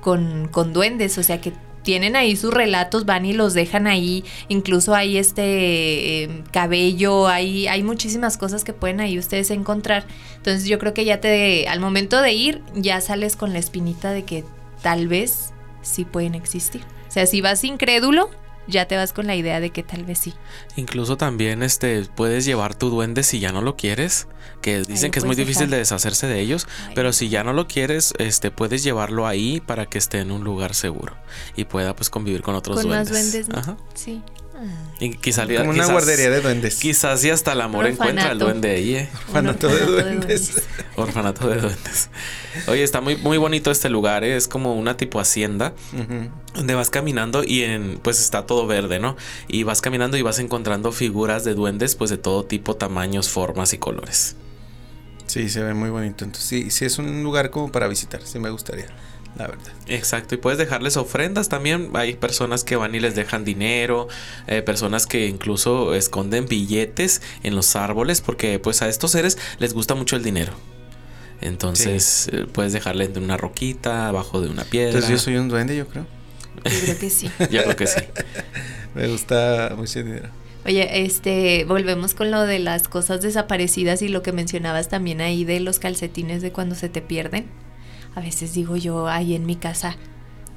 con, 0.00 0.48
con 0.48 0.72
duendes, 0.72 1.18
o 1.18 1.22
sea 1.22 1.38
que 1.40 1.52
tienen 1.82 2.16
ahí 2.16 2.34
sus 2.34 2.52
relatos, 2.52 3.04
van 3.04 3.26
y 3.26 3.34
los 3.34 3.52
dejan 3.54 3.86
ahí, 3.86 4.24
incluso 4.48 4.94
hay 4.94 5.18
este 5.18 6.24
em, 6.24 6.42
cabello, 6.50 7.28
hay, 7.28 7.68
hay 7.68 7.82
muchísimas 7.82 8.38
cosas 8.38 8.64
que 8.64 8.72
pueden 8.72 9.00
ahí 9.00 9.18
ustedes 9.18 9.50
encontrar. 9.50 10.06
Entonces 10.36 10.66
yo 10.66 10.78
creo 10.78 10.94
que 10.94 11.04
ya 11.04 11.20
te, 11.20 11.68
al 11.68 11.80
momento 11.80 12.22
de 12.22 12.32
ir, 12.32 12.62
ya 12.74 13.00
sales 13.02 13.36
con 13.36 13.52
la 13.52 13.58
espinita 13.58 14.12
de 14.12 14.24
que 14.24 14.44
tal 14.84 15.08
vez 15.08 15.54
sí 15.80 16.04
pueden 16.04 16.34
existir. 16.34 16.82
O 17.08 17.10
sea, 17.10 17.26
si 17.26 17.40
vas 17.40 17.64
incrédulo, 17.64 18.28
ya 18.68 18.86
te 18.86 18.96
vas 18.96 19.14
con 19.14 19.26
la 19.26 19.34
idea 19.34 19.58
de 19.58 19.70
que 19.70 19.82
tal 19.82 20.04
vez 20.04 20.18
sí. 20.18 20.34
Incluso 20.76 21.16
también 21.16 21.62
este 21.62 22.04
puedes 22.14 22.44
llevar 22.44 22.74
tu 22.74 22.90
duende 22.90 23.22
si 23.22 23.40
ya 23.40 23.50
no 23.50 23.62
lo 23.62 23.76
quieres, 23.76 24.28
que 24.60 24.82
dicen 24.82 25.10
que 25.10 25.20
es 25.20 25.24
muy 25.24 25.36
difícil 25.36 25.70
de 25.70 25.78
deshacerse 25.78 26.26
de 26.26 26.38
ellos, 26.40 26.66
Ay, 26.86 26.92
pero 26.94 27.14
si 27.14 27.30
ya 27.30 27.42
no 27.44 27.54
lo 27.54 27.66
quieres, 27.66 28.12
este 28.18 28.50
puedes 28.50 28.84
llevarlo 28.84 29.26
ahí 29.26 29.60
para 29.60 29.86
que 29.86 29.96
esté 29.96 30.20
en 30.20 30.30
un 30.30 30.44
lugar 30.44 30.74
seguro 30.74 31.16
y 31.56 31.64
pueda 31.64 31.96
pues 31.96 32.10
convivir 32.10 32.42
con 32.42 32.54
otros 32.54 32.76
con 32.76 32.88
duendes. 32.88 33.10
más 33.10 33.32
duendes, 33.32 33.48
¿no? 33.48 33.58
Ajá. 33.58 33.76
Sí. 33.94 34.22
Y 35.00 35.10
quizá 35.16 35.46
Como 35.46 35.70
una 35.70 35.72
quizás- 35.84 35.90
guardería 35.90 36.30
de 36.30 36.40
duendes. 36.40 36.76
Quizás 36.76 37.20
sí 37.20 37.30
hasta 37.30 37.52
el 37.52 37.60
amor 37.60 37.86
encuentra 37.86 38.30
al 38.30 38.38
duende 38.38 38.70
ahí, 38.70 38.94
¿eh? 38.94 39.08
Orfanato 39.28 39.68
de 39.68 39.80
duendes. 39.86 40.62
Orfanato 40.96 41.48
de 41.48 41.60
duendes. 41.60 42.08
Oye, 42.68 42.82
está 42.84 43.00
muy, 43.00 43.16
muy 43.16 43.36
bonito 43.38 43.70
este 43.70 43.90
lugar, 43.90 44.22
¿eh? 44.24 44.36
es 44.36 44.46
como 44.48 44.74
una 44.74 44.96
tipo 44.96 45.18
hacienda. 45.20 45.74
Donde 46.54 46.74
vas 46.74 46.90
caminando 46.90 47.42
y 47.42 47.62
en, 47.62 47.98
pues 48.00 48.20
está 48.20 48.46
todo 48.46 48.66
verde, 48.66 49.00
¿no? 49.00 49.16
Y 49.48 49.64
vas 49.64 49.80
caminando 49.80 50.16
y 50.16 50.22
vas 50.22 50.38
encontrando 50.38 50.92
figuras 50.92 51.42
de 51.44 51.54
duendes, 51.54 51.96
pues 51.96 52.10
de 52.10 52.18
todo 52.18 52.44
tipo, 52.44 52.76
tamaños, 52.76 53.28
formas 53.28 53.72
y 53.72 53.78
colores. 53.78 54.36
Sí, 55.26 55.48
se 55.48 55.62
ve 55.64 55.74
muy 55.74 55.90
bonito. 55.90 56.24
Entonces, 56.24 56.48
sí, 56.48 56.70
sí 56.70 56.84
es 56.84 56.98
un 56.98 57.22
lugar 57.24 57.50
como 57.50 57.72
para 57.72 57.88
visitar. 57.88 58.20
Sí 58.24 58.38
me 58.38 58.50
gustaría, 58.50 58.86
la 59.36 59.48
verdad. 59.48 59.72
Exacto, 59.88 60.34
y 60.34 60.38
puedes 60.38 60.58
dejarles 60.58 60.96
ofrendas 60.96 61.48
también. 61.48 61.90
Hay 61.94 62.14
personas 62.14 62.64
que 62.64 62.76
van 62.76 62.94
y 62.94 63.00
les 63.00 63.14
dejan 63.14 63.44
dinero, 63.44 64.08
eh, 64.46 64.62
personas 64.62 65.06
que 65.06 65.26
incluso 65.26 65.94
esconden 65.94 66.46
billetes 66.46 67.22
en 67.42 67.56
los 67.56 67.76
árboles, 67.76 68.20
porque 68.20 68.58
pues 68.58 68.82
a 68.82 68.88
estos 68.88 69.10
seres 69.10 69.38
les 69.58 69.74
gusta 69.74 69.94
mucho 69.94 70.16
el 70.16 70.22
dinero. 70.22 70.52
Entonces 71.40 72.28
eh, 72.32 72.46
puedes 72.50 72.72
dejarle 72.72 73.04
entre 73.04 73.22
una 73.22 73.36
roquita, 73.36 74.08
abajo 74.08 74.40
de 74.40 74.48
una 74.48 74.64
piedra. 74.64 74.90
Entonces 74.90 75.10
yo 75.10 75.18
soy 75.18 75.36
un 75.36 75.48
duende, 75.48 75.76
yo 75.76 75.86
creo. 75.86 76.06
Yo 76.64 76.80
creo 76.82 76.98
que 76.98 77.10
sí. 77.10 77.30
Yo 77.50 77.62
creo 77.62 77.76
que 77.76 77.86
sí. 77.86 78.00
Me 78.94 79.08
gusta 79.08 79.74
mucho 79.76 79.98
el 79.98 80.06
dinero. 80.06 80.28
Oye, 80.64 81.04
este, 81.04 81.64
volvemos 81.66 82.14
con 82.14 82.30
lo 82.30 82.42
de 82.42 82.58
las 82.58 82.88
cosas 82.88 83.20
desaparecidas 83.20 84.00
y 84.00 84.08
lo 84.08 84.22
que 84.22 84.32
mencionabas 84.32 84.88
también 84.88 85.20
ahí 85.20 85.44
de 85.44 85.60
los 85.60 85.78
calcetines 85.78 86.40
de 86.40 86.52
cuando 86.52 86.74
se 86.74 86.88
te 86.88 87.02
pierden. 87.02 87.46
A 88.14 88.20
veces 88.20 88.52
digo 88.54 88.76
yo 88.76 89.08
ahí 89.08 89.34
en 89.34 89.44
mi 89.46 89.56
casa, 89.56 89.96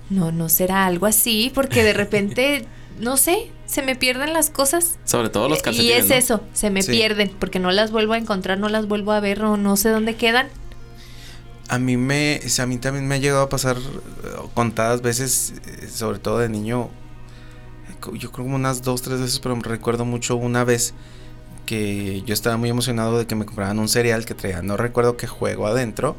no, 0.10 0.32
no 0.32 0.48
será 0.50 0.86
algo 0.86 1.06
así, 1.06 1.52
porque 1.54 1.84
de 1.84 1.94
repente, 1.94 2.66
no 3.00 3.18
sé, 3.18 3.52
se 3.66 3.82
me 3.82 3.96
pierden 3.96 4.34
las 4.34 4.50
cosas. 4.50 4.98
Sobre 5.06 5.30
todo 5.30 5.50
los 5.50 5.60
y 5.60 5.62
calcetines. 5.64 6.04
es 6.06 6.10
¿no? 6.10 6.16
eso, 6.16 6.44
se 6.54 6.70
me 6.70 6.82
Sí. 6.82 6.92
pierden, 6.92 7.32
porque 7.40 7.60
no 7.60 7.72
las 7.72 7.92
vuelvo 7.92 8.14
a 8.14 8.18
encontrar, 8.18 8.60
no 8.60 8.70
las 8.70 8.88
vuelvo 8.88 9.12
a 9.12 9.20
ver 9.20 9.42
o 9.44 9.58
no 9.58 9.76
sé 9.78 9.90
dónde 9.90 10.16
quedan. 10.16 10.48
A 11.70 11.80
mí 11.80 11.98
me, 11.98 12.40
a 12.60 12.66
mí 12.66 12.78
también 12.78 13.08
me 13.08 13.16
ha 13.16 13.18
llegado 13.18 13.42
a 13.42 13.50
pasar 13.50 13.76
eh, 13.78 13.82
contadas 14.54 15.02
veces, 15.02 15.54
eh, 15.66 15.88
sobre 15.90 16.20
todo 16.20 16.38
de 16.40 16.48
niño, 16.48 16.90
yo 18.14 18.32
creo 18.32 18.46
como 18.46 18.56
unas 18.56 18.84
dos, 18.84 19.02
tres 19.02 19.20
veces, 19.20 19.40
pero 19.40 19.56
me 19.56 19.64
recuerdo 19.64 20.06
mucho 20.06 20.36
una 20.38 20.64
vez 20.64 20.94
que 21.66 22.22
yo 22.26 22.34
estaba 22.34 22.56
muy 22.56 22.70
emocionado 22.70 23.18
de 23.18 23.28
que 23.28 23.36
me 23.36 23.46
compraran 23.46 23.80
un 23.80 23.90
cereal 23.90 24.26
que 24.26 24.34
traía, 24.34 24.62
no 24.62 24.78
recuerdo 24.78 25.18
qué 25.18 25.28
juego 25.28 25.68
adentro, 25.68 26.16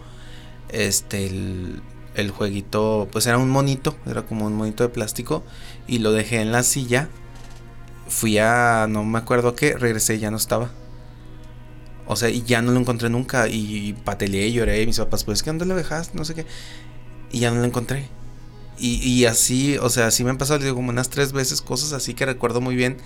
este, 0.71 1.27
el, 1.27 1.83
el 2.15 2.31
jueguito, 2.31 3.09
pues 3.13 3.27
era 3.27 3.39
un 3.39 3.51
monito, 3.51 3.97
era 4.07 4.23
como 4.23 4.47
un 4.47 4.55
monito 4.55 4.83
de 4.83 4.89
plástico, 4.91 5.45
y 5.87 5.99
lo 5.99 6.13
dejé 6.13 6.41
en 6.41 6.53
la 6.53 6.63
silla, 6.63 7.09
fui 8.09 8.39
a, 8.39 8.87
no 8.89 9.05
me 9.05 9.19
acuerdo 9.19 9.55
qué, 9.55 9.75
regresé 9.75 10.17
y 10.17 10.19
ya 10.21 10.31
no 10.31 10.37
estaba. 10.37 10.71
O 12.11 12.17
sea, 12.17 12.31
y 12.31 12.43
ya 12.43 12.63
no 12.63 12.73
lo 12.73 12.81
encontré 12.81 13.11
nunca. 13.11 13.49
Y 13.49 13.93
pateleé 14.05 14.51
lloré. 14.51 14.81
Y 14.83 14.87
mis 14.87 14.99
papás, 14.99 15.25
pues, 15.25 15.43
¿qué 15.43 15.51
dónde 15.51 15.67
lo 15.67 15.77
dejaste? 15.77 16.17
No 16.17 16.25
sé 16.25 16.35
qué. 16.35 16.47
Y 17.31 17.41
ya 17.41 17.51
no 17.51 17.61
lo 17.61 17.67
encontré. 17.67 18.09
Y, 18.79 18.97
y 19.07 19.27
así, 19.27 19.77
o 19.77 19.91
sea, 19.91 20.07
así 20.07 20.25
me 20.25 20.31
han 20.31 20.39
pasado, 20.39 20.61
digo, 20.61 20.75
como 20.75 20.89
unas 20.89 21.11
tres 21.11 21.33
veces 21.33 21.61
cosas 21.61 21.93
así 21.93 22.15
que 22.15 22.25
recuerdo 22.25 22.63
muy 22.63 22.77
bien. 22.77 22.97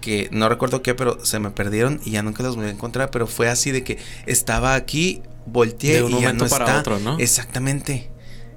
Que 0.00 0.28
no 0.32 0.48
recuerdo 0.48 0.82
qué, 0.82 0.94
pero 0.94 1.24
se 1.24 1.38
me 1.38 1.50
perdieron 1.50 2.00
y 2.04 2.12
ya 2.12 2.22
nunca 2.22 2.42
los 2.42 2.56
volví 2.56 2.68
a 2.68 2.72
encontrar. 2.72 3.10
Pero 3.10 3.26
fue 3.26 3.48
así 3.48 3.70
de 3.70 3.84
que 3.84 3.98
estaba 4.26 4.74
aquí, 4.74 5.22
volteé 5.46 5.96
De 5.96 6.02
un 6.04 6.12
y 6.12 6.20
ya 6.22 6.32
no 6.32 6.46
para 6.46 6.64
está. 6.64 6.80
otro, 6.80 6.98
¿no? 6.98 7.18
Exactamente. 7.18 8.10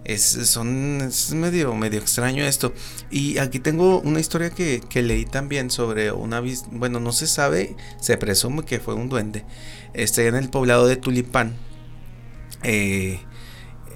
Es, 0.06 0.24
son, 0.24 1.00
es 1.02 1.32
medio, 1.34 1.74
medio 1.76 2.00
extraño 2.00 2.44
esto. 2.44 2.74
Y 3.10 3.38
aquí 3.38 3.60
tengo 3.60 4.00
una 4.02 4.20
historia 4.20 4.50
que, 4.50 4.82
que 4.90 5.02
leí 5.02 5.26
también 5.26 5.70
sobre 5.72 6.12
una 6.12 6.42
Bueno, 6.72 7.00
no 7.00 7.14
se 7.14 7.26
sabe, 7.28 7.76
se 8.02 8.18
presume 8.18 8.64
que 8.64 8.80
fue 8.80 8.96
un 8.96 9.08
duende. 9.10 9.46
Este, 9.94 10.28
en 10.28 10.36
el 10.36 10.50
poblado 10.50 10.88
de 10.88 10.98
Tulipán. 10.98 11.56
eh, 12.64 13.20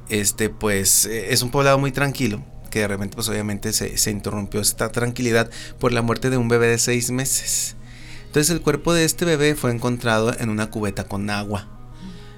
este, 0.10 0.50
pues, 0.50 1.06
eh, 1.06 1.34
es 1.34 1.42
un 1.42 1.52
poblado 1.52 1.78
muy 1.78 1.92
tranquilo. 1.92 2.44
Que 2.68 2.80
de 2.80 2.88
repente, 2.88 3.16
pues, 3.16 3.30
obviamente 3.30 3.74
se, 3.74 3.98
se 3.98 4.12
interrumpió 4.12 4.62
esta 4.62 4.92
tranquilidad 4.92 5.50
por 5.80 5.92
la 5.94 6.02
muerte 6.02 6.30
de 6.30 6.38
un 6.38 6.48
bebé 6.48 6.68
de 6.68 6.78
seis 6.78 7.12
meses. 7.12 7.76
Entonces, 8.26 8.50
el 8.50 8.62
cuerpo 8.62 8.94
de 8.94 9.06
este 9.06 9.26
bebé 9.26 9.56
fue 9.56 9.72
encontrado 9.72 10.34
en 10.38 10.50
una 10.50 10.70
cubeta 10.70 11.06
con 11.06 11.30
agua. 11.30 11.68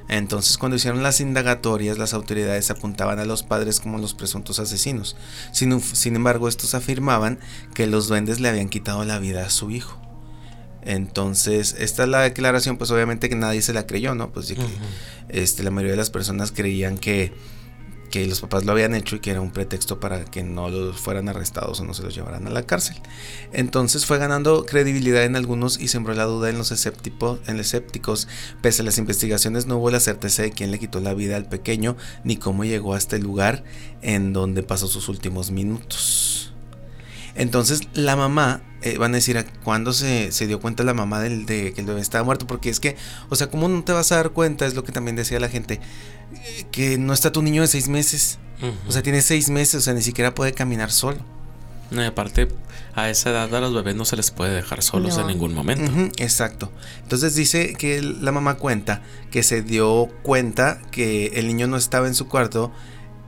Entonces, 0.09 0.57
cuando 0.57 0.75
hicieron 0.75 1.03
las 1.03 1.21
indagatorias, 1.21 1.99
las 1.99 2.15
autoridades 2.15 2.71
apuntaban 2.71 3.19
a 3.19 3.25
los 3.25 3.43
padres 3.43 3.79
como 3.79 3.99
los 3.99 4.15
presuntos 4.15 4.57
asesinos. 4.57 5.15
Sin, 5.51 5.79
sin, 5.81 6.15
embargo, 6.15 6.47
estos 6.47 6.73
afirmaban 6.73 7.39
que 7.75 7.85
los 7.85 8.07
duendes 8.07 8.39
le 8.39 8.49
habían 8.49 8.69
quitado 8.69 9.05
la 9.05 9.19
vida 9.19 9.45
a 9.45 9.51
su 9.51 9.69
hijo. 9.69 10.01
Entonces, 10.81 11.75
esta 11.77 12.03
es 12.03 12.09
la 12.09 12.21
declaración, 12.21 12.77
pues 12.77 12.89
obviamente 12.89 13.29
que 13.29 13.35
nadie 13.35 13.61
se 13.61 13.71
la 13.71 13.85
creyó, 13.85 14.15
¿no? 14.15 14.31
Pues 14.31 14.47
sí 14.47 14.55
que 14.55 14.65
este, 15.29 15.61
la 15.61 15.69
mayoría 15.69 15.91
de 15.91 15.97
las 15.97 16.09
personas 16.09 16.51
creían 16.51 16.97
que, 16.97 17.31
que 18.09 18.25
los 18.27 18.41
papás 18.41 18.65
lo 18.65 18.71
habían 18.71 18.95
hecho 18.95 19.15
y 19.15 19.19
que 19.19 19.31
era 19.31 19.41
un 19.41 19.51
pretexto 19.51 19.99
para 19.99 20.25
que 20.25 20.43
no 20.43 20.69
los 20.69 20.97
fueran 20.97 21.29
arrestados 21.29 21.79
o 21.79 21.85
no 21.85 21.93
se 21.93 22.03
los 22.03 22.15
llevaran 22.15 22.47
a 22.47 22.49
la 22.49 22.63
cárcel. 22.63 22.97
Entonces 23.53 24.05
fue 24.05 24.17
ganando 24.17 24.65
credibilidad 24.65 25.23
en 25.23 25.35
algunos 25.35 25.79
y 25.79 25.87
sembró 25.87 26.13
la 26.13 26.25
duda 26.25 26.49
en 26.49 26.57
los 26.57 26.71
escépticos. 26.71 28.27
Pese 28.61 28.81
a 28.81 28.85
las 28.85 28.97
investigaciones 28.97 29.65
no 29.65 29.77
hubo 29.77 29.91
la 29.91 29.99
certeza 29.99 30.43
de 30.43 30.51
quién 30.51 30.71
le 30.71 30.79
quitó 30.79 30.99
la 30.99 31.13
vida 31.13 31.35
al 31.35 31.47
pequeño 31.47 31.95
ni 32.23 32.37
cómo 32.37 32.65
llegó 32.65 32.95
a 32.95 32.97
este 32.97 33.19
lugar 33.19 33.63
en 34.01 34.33
donde 34.33 34.63
pasó 34.63 34.87
sus 34.87 35.09
últimos 35.09 35.51
minutos. 35.51 36.53
Entonces 37.35 37.87
la 37.93 38.15
mamá, 38.15 38.61
eh, 38.81 38.97
van 38.97 39.13
a 39.13 39.15
decir, 39.15 39.37
¿a 39.37 39.45
¿cuándo 39.63 39.93
se, 39.93 40.31
se 40.31 40.47
dio 40.47 40.59
cuenta 40.59 40.83
la 40.83 40.93
mamá 40.93 41.21
del, 41.21 41.45
de 41.45 41.73
que 41.73 41.81
el 41.81 41.87
bebé 41.87 42.01
estaba 42.01 42.23
muerto? 42.23 42.47
Porque 42.47 42.69
es 42.69 42.79
que, 42.79 42.97
o 43.29 43.35
sea, 43.35 43.47
¿cómo 43.47 43.69
no 43.69 43.83
te 43.83 43.93
vas 43.93 44.11
a 44.11 44.17
dar 44.17 44.31
cuenta? 44.31 44.65
Es 44.65 44.73
lo 44.73 44.83
que 44.83 44.91
también 44.91 45.15
decía 45.15 45.39
la 45.39 45.47
gente, 45.47 45.79
que 46.71 46.97
no 46.97 47.13
está 47.13 47.31
tu 47.31 47.41
niño 47.41 47.61
de 47.61 47.67
seis 47.67 47.87
meses. 47.87 48.39
O 48.87 48.91
sea, 48.91 49.01
tiene 49.01 49.21
seis 49.21 49.49
meses, 49.49 49.75
o 49.75 49.81
sea, 49.81 49.93
ni 49.93 50.01
siquiera 50.01 50.35
puede 50.35 50.51
caminar 50.53 50.91
solo. 50.91 51.17
No, 51.91 52.03
y 52.03 52.05
aparte, 52.05 52.49
a 52.93 53.09
esa 53.09 53.29
edad 53.31 53.55
a 53.55 53.61
los 53.61 53.73
bebés 53.73 53.95
no 53.95 54.05
se 54.05 54.15
les 54.15 54.29
puede 54.31 54.53
dejar 54.53 54.83
solos 54.83 55.15
No. 55.15 55.21
en 55.21 55.27
ningún 55.27 55.53
momento. 55.53 55.91
Exacto. 56.21 56.71
Entonces 57.01 57.35
dice 57.35 57.73
que 57.73 58.01
la 58.01 58.31
mamá 58.31 58.55
cuenta 58.55 59.01
que 59.31 59.41
se 59.43 59.61
dio 59.63 60.07
cuenta 60.23 60.79
que 60.91 61.27
el 61.35 61.47
niño 61.47 61.67
no 61.67 61.77
estaba 61.77 62.07
en 62.07 62.15
su 62.15 62.27
cuarto. 62.27 62.71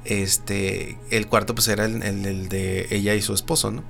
Este, 0.04 0.98
el 1.12 1.28
cuarto 1.28 1.54
pues 1.56 1.68
era 1.68 1.86
el, 1.86 2.02
el- 2.04 2.26
el 2.26 2.50
de 2.50 2.88
ella 2.92 3.14
y 3.16 3.22
su 3.22 3.34
esposo, 3.34 3.72
¿no? 3.72 3.84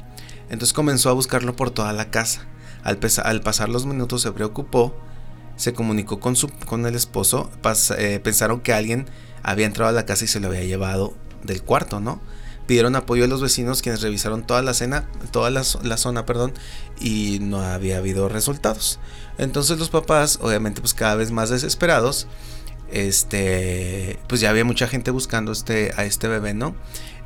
Entonces 0.50 0.74
comenzó 0.74 1.10
a 1.10 1.14
buscarlo 1.14 1.56
por 1.56 1.72
toda 1.72 1.94
la 1.94 2.12
casa. 2.12 2.46
Al, 2.84 2.98
pesa- 2.98 3.22
al 3.24 3.42
pasar 3.42 3.70
los 3.70 3.86
minutos 3.86 4.22
se 4.22 4.32
preocupó, 4.32 4.96
se 5.62 5.74
comunicó 5.74 6.20
con, 6.20 6.36
su, 6.36 6.50
con 6.50 6.88
el 6.88 6.96
esposo, 6.96 7.52
eh, 7.98 8.20
pensaron 8.24 8.62
que 8.62 8.74
alguien 8.74 9.06
había 9.44 9.68
entrado 9.68 9.90
a 9.90 9.94
la 9.94 10.08
casa 10.08 10.26
y 10.26 10.28
se 10.28 10.40
lo 10.40 10.48
había 10.48 10.64
llevado 10.64 11.14
del 11.44 11.62
cuarto, 11.62 12.00
¿no? 12.00 12.20
Pidieron 12.66 12.96
apoyo 12.96 13.26
a 13.26 13.28
los 13.28 13.44
vecinos 13.44 13.84
quienes 13.84 14.02
revisaron 14.02 14.44
toda 14.44 14.64
la 14.64 14.74
cena, 14.74 15.08
toda 15.32 15.52
la, 15.52 15.62
la 15.84 15.98
zona, 15.98 16.26
perdón, 16.26 16.54
y 17.00 17.38
no 17.42 17.62
había 17.62 17.98
habido 17.98 18.28
resultados. 18.28 19.00
Entonces 19.38 19.78
los 19.78 19.90
papás, 19.90 20.40
obviamente, 20.42 20.82
pues 20.82 20.96
cada 20.96 21.14
vez 21.14 21.30
más 21.30 21.52
desesperados, 21.52 22.26
este, 22.92 24.20
pues 24.28 24.42
ya 24.42 24.50
había 24.50 24.66
mucha 24.66 24.88
gente 24.88 25.12
buscando 25.12 25.52
este, 25.52 25.92
a 25.96 26.06
este 26.06 26.28
bebé, 26.28 26.56
¿no? 26.56 26.76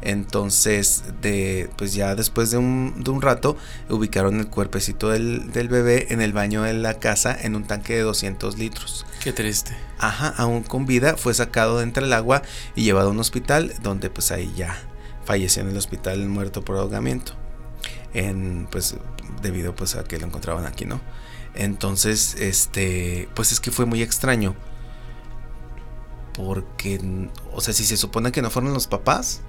Entonces, 0.05 1.03
de, 1.23 1.67
pues 1.77 1.95
ya 1.95 2.13
después 2.13 2.51
de 2.51 2.57
un, 2.57 3.03
de 3.03 3.09
un 3.09 3.23
rato, 3.23 3.57
ubicaron 3.89 4.39
el 4.39 4.47
cuerpecito 4.47 5.09
del, 5.09 5.51
del 5.51 5.67
bebé 5.67 6.13
en 6.13 6.21
el 6.21 6.31
baño 6.31 6.61
de 6.61 6.73
la 6.73 6.99
casa 6.99 7.35
en 7.41 7.55
un 7.55 7.63
tanque 7.63 7.95
de 7.95 8.01
200 8.01 8.59
litros. 8.59 9.03
Qué 9.23 9.33
triste. 9.33 9.75
Ajá, 9.97 10.27
aún 10.37 10.61
con 10.61 10.85
vida, 10.85 11.17
fue 11.17 11.33
sacado 11.33 11.79
de 11.79 11.83
entre 11.85 12.05
el 12.05 12.13
agua 12.13 12.43
y 12.75 12.83
llevado 12.83 13.07
a 13.07 13.11
un 13.11 13.19
hospital, 13.19 13.73
donde 13.81 14.11
pues 14.11 14.31
ahí 14.31 14.53
ya 14.55 14.77
falleció 15.25 15.63
en 15.63 15.69
el 15.69 15.77
hospital 15.77 16.23
muerto 16.29 16.63
por 16.63 16.77
ahogamiento. 16.77 17.33
En, 18.13 18.67
pues, 18.69 18.95
debido 19.41 19.75
pues 19.75 19.95
a 19.95 20.03
que 20.03 20.19
lo 20.19 20.27
encontraban 20.27 20.67
aquí, 20.67 20.85
¿no? 20.85 21.01
Entonces, 21.55 22.35
este, 22.35 23.27
pues 23.33 23.51
es 23.51 23.59
que 23.59 23.71
fue 23.71 23.85
muy 23.85 24.03
extraño. 24.03 24.55
Porque, 26.33 27.01
o 27.51 27.59
sea, 27.59 27.73
si 27.73 27.85
se 27.85 27.97
supone 27.97 28.31
que 28.31 28.43
no 28.43 28.51
fueron 28.51 28.71
los 28.71 28.85
papás, 28.85 29.41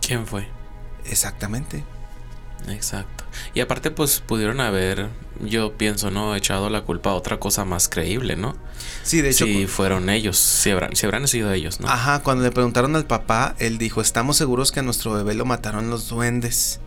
¿Quién 0.00 0.26
fue? 0.26 0.48
exactamente. 1.08 1.84
Exacto. 2.68 3.24
Y 3.54 3.60
aparte, 3.60 3.90
pues 3.90 4.20
pudieron 4.20 4.60
haber, 4.60 5.08
yo 5.40 5.76
pienso, 5.76 6.10
¿no? 6.10 6.34
Echado 6.34 6.70
la 6.70 6.82
culpa 6.82 7.10
a 7.10 7.14
otra 7.14 7.38
cosa 7.38 7.64
más 7.64 7.88
creíble, 7.88 8.36
¿no? 8.36 8.56
Sí, 9.02 9.20
de 9.20 9.30
hecho, 9.30 9.44
si 9.44 9.66
fueron 9.66 10.10
ellos, 10.10 10.36
si 10.38 10.70
habrán, 10.70 10.96
si 10.96 11.06
habrán 11.06 11.28
sido 11.28 11.52
ellos, 11.52 11.80
¿no? 11.80 11.88
ajá, 11.88 12.22
cuando 12.22 12.44
le 12.44 12.50
preguntaron 12.50 12.96
al 12.96 13.06
papá, 13.06 13.54
él 13.58 13.78
dijo, 13.78 14.00
estamos 14.00 14.36
seguros 14.36 14.72
que 14.72 14.80
a 14.80 14.82
nuestro 14.82 15.12
bebé 15.12 15.34
lo 15.34 15.44
mataron 15.44 15.90
los 15.90 16.08
duendes. 16.08 16.80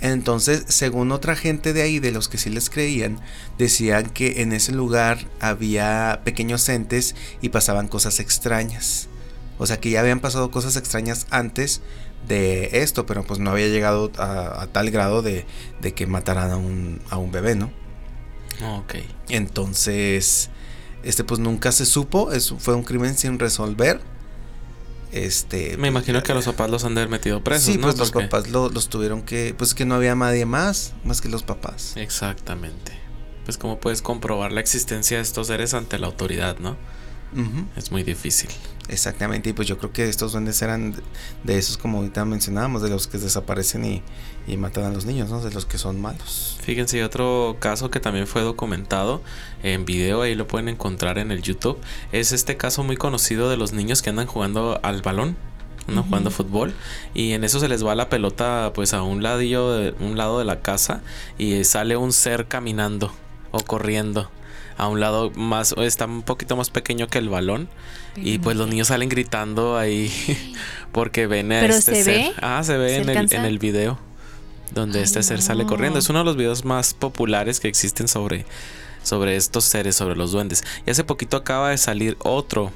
Entonces, 0.00 0.64
según 0.68 1.10
otra 1.10 1.34
gente 1.34 1.72
de 1.72 1.82
ahí, 1.82 1.98
de 1.98 2.12
los 2.12 2.28
que 2.28 2.38
sí 2.38 2.50
les 2.50 2.70
creían, 2.70 3.20
decían 3.58 4.10
que 4.10 4.42
en 4.42 4.52
ese 4.52 4.70
lugar 4.70 5.26
había 5.40 6.20
pequeños 6.24 6.68
entes 6.68 7.16
y 7.40 7.48
pasaban 7.48 7.88
cosas 7.88 8.20
extrañas. 8.20 9.08
O 9.58 9.66
sea 9.66 9.80
que 9.80 9.90
ya 9.90 10.00
habían 10.00 10.20
pasado 10.20 10.50
cosas 10.50 10.76
extrañas 10.76 11.26
antes 11.30 11.80
de 12.26 12.82
esto, 12.82 13.06
pero 13.06 13.24
pues 13.24 13.40
no 13.40 13.50
había 13.50 13.68
llegado 13.68 14.10
a, 14.18 14.66
tal 14.72 14.90
grado 14.90 15.22
de, 15.22 15.46
que 15.94 16.06
mataran 16.06 16.50
a 16.50 16.56
un, 16.56 17.00
a 17.10 17.18
un 17.18 17.32
bebé, 17.32 17.54
¿no? 17.54 17.70
Ok. 18.78 18.96
Entonces, 19.28 20.50
este 21.02 21.24
pues 21.24 21.40
nunca 21.40 21.72
se 21.72 21.86
supo, 21.86 22.30
fue 22.58 22.74
un 22.74 22.82
crimen 22.82 23.16
sin 23.16 23.38
resolver. 23.38 24.00
Este, 25.10 25.78
Me 25.78 25.88
imagino 25.88 26.22
que 26.22 26.32
a 26.32 26.34
los 26.34 26.44
papás 26.44 26.68
los 26.70 26.84
han 26.84 26.94
de 26.94 27.00
haber 27.00 27.10
metido 27.10 27.42
presos. 27.42 27.64
Sí, 27.64 27.78
pues 27.78 27.96
los 27.96 28.10
papás 28.10 28.48
los 28.50 28.88
tuvieron 28.88 29.22
que. 29.22 29.54
Pues 29.56 29.74
que 29.74 29.86
no 29.86 29.94
había 29.94 30.14
nadie 30.14 30.44
más, 30.44 30.92
más 31.04 31.20
que 31.20 31.28
los 31.28 31.42
papás. 31.42 31.96
Exactamente. 31.96 32.92
Pues, 33.48 33.56
como 33.56 33.80
puedes 33.80 34.02
comprobar 34.02 34.52
la 34.52 34.60
existencia 34.60 35.16
de 35.16 35.22
estos 35.22 35.46
seres 35.46 35.72
ante 35.72 35.98
la 35.98 36.06
autoridad, 36.06 36.58
no? 36.58 36.76
Es 37.76 37.90
muy 37.90 38.02
difícil. 38.02 38.50
Exactamente, 38.88 39.50
y 39.50 39.52
pues 39.52 39.68
yo 39.68 39.76
creo 39.76 39.92
que 39.92 40.08
estos 40.08 40.32
duendes 40.32 40.62
eran 40.62 40.94
de 41.44 41.58
esos, 41.58 41.76
como 41.76 41.98
ahorita 41.98 42.24
mencionábamos, 42.24 42.80
de 42.80 42.88
los 42.88 43.06
que 43.06 43.18
desaparecen 43.18 43.84
y, 43.84 44.02
y 44.46 44.56
matan 44.56 44.84
a 44.84 44.90
los 44.90 45.04
niños, 45.04 45.28
¿no? 45.28 45.40
De 45.42 45.50
los 45.50 45.66
que 45.66 45.76
son 45.76 46.00
malos. 46.00 46.58
Fíjense, 46.62 47.04
otro 47.04 47.56
caso 47.60 47.90
que 47.90 48.00
también 48.00 48.26
fue 48.26 48.42
documentado 48.42 49.22
en 49.62 49.84
video, 49.84 50.22
ahí 50.22 50.34
lo 50.34 50.46
pueden 50.46 50.70
encontrar 50.70 51.18
en 51.18 51.30
el 51.30 51.42
YouTube, 51.42 51.78
es 52.12 52.32
este 52.32 52.56
caso 52.56 52.82
muy 52.82 52.96
conocido 52.96 53.50
de 53.50 53.58
los 53.58 53.72
niños 53.72 54.00
que 54.00 54.08
andan 54.10 54.26
jugando 54.26 54.80
al 54.82 55.02
balón. 55.02 55.36
¿no? 55.86 56.02
jugando 56.02 56.30
fútbol 56.30 56.74
y 57.14 57.32
en 57.32 57.44
eso 57.44 57.60
se 57.60 57.68
les 57.68 57.82
va 57.82 57.94
la 57.94 58.10
pelota 58.10 58.72
pues 58.74 58.92
a 58.92 59.00
un 59.00 59.22
ladillo 59.22 59.72
de 59.72 59.94
un 60.00 60.18
lado 60.18 60.38
de 60.38 60.44
la 60.44 60.60
casa 60.60 61.00
y 61.38 61.64
sale 61.64 61.96
un 61.96 62.12
ser 62.12 62.46
caminando 62.46 63.10
o 63.52 63.60
corriendo 63.60 64.30
a 64.78 64.86
un 64.86 65.00
lado 65.00 65.30
más, 65.34 65.74
está 65.76 66.06
un 66.06 66.22
poquito 66.22 66.56
más 66.56 66.70
pequeño 66.70 67.08
que 67.08 67.18
el 67.18 67.28
balón. 67.28 67.68
Y 68.22 68.38
pues 68.38 68.56
los 68.56 68.68
niños 68.68 68.88
salen 68.88 69.08
gritando 69.08 69.76
ahí 69.76 70.10
porque 70.92 71.26
ven 71.26 71.52
a 71.52 71.64
este 71.64 72.02
ser. 72.02 72.32
Ah, 72.40 72.62
se 72.64 72.76
ve 72.76 72.96
en, 72.96 73.08
el, 73.08 73.32
en 73.32 73.44
el 73.44 73.58
video 73.58 73.98
donde 74.72 75.02
este 75.02 75.22
ser 75.22 75.42
sale 75.42 75.64
corriendo. 75.64 75.98
Es 75.98 76.08
uno 76.08 76.20
de 76.20 76.24
los 76.24 76.36
videos 76.36 76.64
más 76.64 76.94
populares 76.94 77.60
que 77.60 77.68
existen 77.68 78.08
sobre, 78.08 78.44
sobre 79.02 79.36
estos 79.36 79.64
seres, 79.64 79.96
sobre 79.96 80.16
los 80.16 80.32
duendes. 80.32 80.64
Y 80.86 80.90
hace 80.90 81.04
poquito 81.04 81.36
acaba 81.36 81.70
de 81.70 81.78
salir 81.78 82.16
otro 82.20 82.72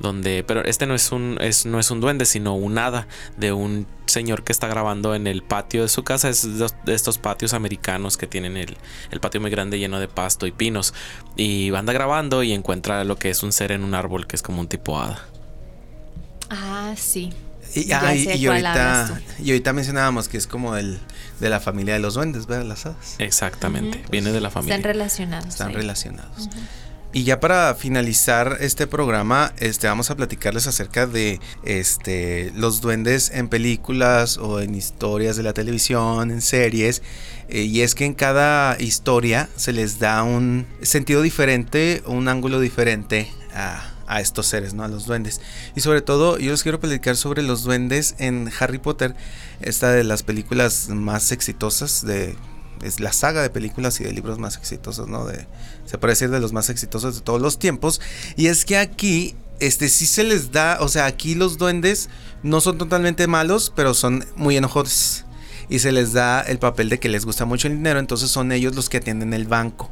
donde 0.00 0.44
pero 0.46 0.62
este 0.64 0.86
no 0.86 0.94
es 0.94 1.12
un 1.12 1.38
es, 1.40 1.64
no 1.64 1.80
es 1.80 1.90
un 1.90 2.00
duende 2.00 2.26
sino 2.26 2.54
un 2.54 2.76
hada 2.76 3.06
de 3.38 3.52
un 3.52 3.86
señor 4.04 4.44
que 4.44 4.52
está 4.52 4.68
grabando 4.68 5.14
en 5.14 5.26
el 5.26 5.42
patio 5.42 5.82
de 5.82 5.88
su 5.88 6.04
casa. 6.04 6.28
Es 6.28 6.46
de 6.58 6.94
estos 6.94 7.18
patios 7.18 7.54
americanos 7.54 8.16
que 8.16 8.26
tienen 8.26 8.56
el, 8.56 8.76
el 9.10 9.20
patio 9.20 9.40
muy 9.40 9.50
grande 9.50 9.78
lleno 9.78 10.00
de 10.00 10.08
pasto 10.08 10.46
y 10.46 10.52
pinos. 10.52 10.92
Y 11.36 11.74
anda 11.74 11.92
grabando 11.92 12.42
y 12.42 12.52
encuentra 12.52 13.04
lo 13.04 13.16
que 13.16 13.30
es 13.30 13.42
un 13.42 13.52
ser 13.52 13.72
en 13.72 13.84
un 13.84 13.94
árbol 13.94 14.26
que 14.26 14.36
es 14.36 14.42
como 14.42 14.60
un 14.60 14.68
tipo 14.68 15.00
hada. 15.00 15.26
Ah 16.50 16.92
sí 16.96 17.32
y, 17.74 17.88
y, 17.88 17.92
ahorita, 18.46 19.20
y 19.42 19.50
ahorita 19.50 19.72
mencionábamos 19.72 20.28
que 20.28 20.36
es 20.36 20.46
como 20.46 20.76
el 20.76 20.98
de 21.40 21.50
la 21.50 21.60
familia 21.60 21.94
de 21.94 22.00
los 22.00 22.14
duendes, 22.14 22.46
¿verdad? 22.46 22.66
Las 22.66 22.86
hadas. 22.86 23.16
Exactamente, 23.18 24.02
viene 24.10 24.32
de 24.32 24.40
la 24.40 24.50
familia. 24.50 24.76
Están 24.76 24.92
relacionados. 24.92 25.48
Están 25.48 25.72
relacionados. 25.72 26.48
Y 27.14 27.24
ya 27.24 27.40
para 27.40 27.74
finalizar 27.74 28.56
este 28.60 28.86
programa, 28.86 29.52
este, 29.58 29.86
vamos 29.86 30.10
a 30.10 30.16
platicarles 30.16 30.66
acerca 30.66 31.06
de 31.06 31.40
este, 31.62 32.50
los 32.54 32.80
duendes 32.80 33.30
en 33.34 33.48
películas 33.48 34.38
o 34.38 34.60
en 34.60 34.74
historias 34.74 35.36
de 35.36 35.42
la 35.42 35.52
televisión, 35.52 36.30
en 36.30 36.40
series. 36.40 37.02
Eh, 37.50 37.64
y 37.64 37.82
es 37.82 37.94
que 37.94 38.06
en 38.06 38.14
cada 38.14 38.80
historia 38.80 39.50
se 39.56 39.74
les 39.74 39.98
da 39.98 40.22
un 40.22 40.66
sentido 40.80 41.20
diferente, 41.20 42.02
un 42.06 42.28
ángulo 42.28 42.60
diferente 42.60 43.30
a, 43.54 43.91
estos 44.20 44.46
seres, 44.46 44.74
¿no? 44.74 44.84
A 44.84 44.88
los 44.88 45.06
duendes. 45.06 45.40
Y 45.74 45.80
sobre 45.80 46.02
todo, 46.02 46.38
yo 46.38 46.50
les 46.50 46.62
quiero 46.62 46.80
platicar 46.80 47.16
sobre 47.16 47.42
los 47.42 47.62
duendes 47.62 48.14
en 48.18 48.50
Harry 48.58 48.78
Potter, 48.78 49.14
esta 49.60 49.90
de 49.90 50.04
las 50.04 50.22
películas 50.22 50.88
más 50.88 51.32
exitosas 51.32 52.04
de 52.04 52.36
es 52.82 53.00
la 53.00 53.12
saga 53.12 53.42
de 53.42 53.50
películas 53.50 54.00
y 54.00 54.04
de 54.04 54.12
libros 54.12 54.38
más 54.38 54.56
exitosos, 54.56 55.08
¿no? 55.08 55.24
De, 55.24 55.46
se 55.86 55.98
puede 55.98 56.12
decir 56.12 56.30
de 56.30 56.40
los 56.40 56.52
más 56.52 56.68
exitosos 56.68 57.14
de 57.14 57.20
todos 57.20 57.40
los 57.40 57.58
tiempos. 57.58 58.00
Y 58.36 58.46
es 58.48 58.64
que 58.64 58.76
aquí, 58.76 59.34
este 59.60 59.88
sí 59.88 60.06
se 60.06 60.24
les 60.24 60.52
da, 60.52 60.78
o 60.80 60.88
sea, 60.88 61.06
aquí 61.06 61.34
los 61.34 61.58
duendes 61.58 62.08
no 62.42 62.60
son 62.60 62.78
totalmente 62.78 63.26
malos, 63.26 63.72
pero 63.74 63.94
son 63.94 64.24
muy 64.36 64.56
enojosos. 64.56 65.24
Y 65.68 65.78
se 65.78 65.92
les 65.92 66.12
da 66.12 66.40
el 66.42 66.58
papel 66.58 66.88
de 66.88 66.98
que 66.98 67.08
les 67.08 67.24
gusta 67.24 67.44
mucho 67.44 67.68
el 67.68 67.76
dinero, 67.76 68.00
entonces 68.00 68.30
son 68.30 68.52
ellos 68.52 68.74
los 68.74 68.88
que 68.88 68.98
atienden 68.98 69.32
el 69.32 69.46
banco. 69.46 69.90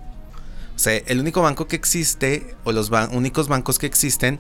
O 0.81 0.83
sea, 0.83 0.97
el 0.97 1.21
único 1.21 1.43
banco 1.43 1.69
que 1.69 1.77
existe, 1.77 2.57
o 2.65 2.73
los 2.73 2.91
únicos 3.13 3.49
bancos 3.49 3.79
que 3.79 3.85
existen, 3.85 4.39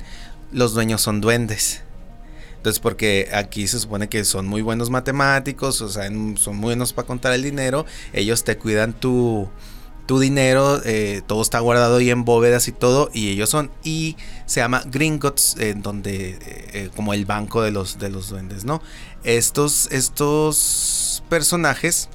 los 0.52 0.72
dueños 0.72 1.02
son 1.02 1.20
duendes. 1.20 1.82
Entonces, 2.56 2.80
porque 2.80 3.28
aquí 3.34 3.66
se 3.66 3.78
supone 3.78 4.08
que 4.08 4.24
son 4.24 4.46
muy 4.46 4.62
buenos 4.62 4.88
matemáticos, 4.88 5.82
o 5.82 5.90
sea, 5.90 6.06
son 6.36 6.56
muy 6.56 6.68
buenos 6.68 6.94
para 6.94 7.06
contar 7.06 7.34
el 7.34 7.42
dinero, 7.42 7.84
ellos 8.14 8.42
te 8.42 8.56
cuidan 8.56 8.94
tu, 8.94 9.50
tu 10.06 10.18
dinero, 10.18 10.80
eh, 10.86 11.20
todo 11.26 11.42
está 11.42 11.58
guardado 11.58 11.98
ahí 11.98 12.08
en 12.08 12.24
bóvedas 12.24 12.68
y 12.68 12.72
todo, 12.72 13.10
y 13.12 13.28
ellos 13.28 13.50
son, 13.50 13.70
y 13.84 14.16
se 14.46 14.60
llama 14.60 14.82
Gringotts, 14.86 15.56
en 15.58 15.82
donde, 15.82 16.38
eh, 16.72 16.88
como 16.96 17.12
el 17.12 17.26
banco 17.26 17.60
de 17.60 17.70
los, 17.70 17.98
de 17.98 18.08
los 18.08 18.30
duendes, 18.30 18.64
¿no? 18.64 18.80
Estos, 19.24 19.88
estos 19.92 21.22
personajes 21.28 22.08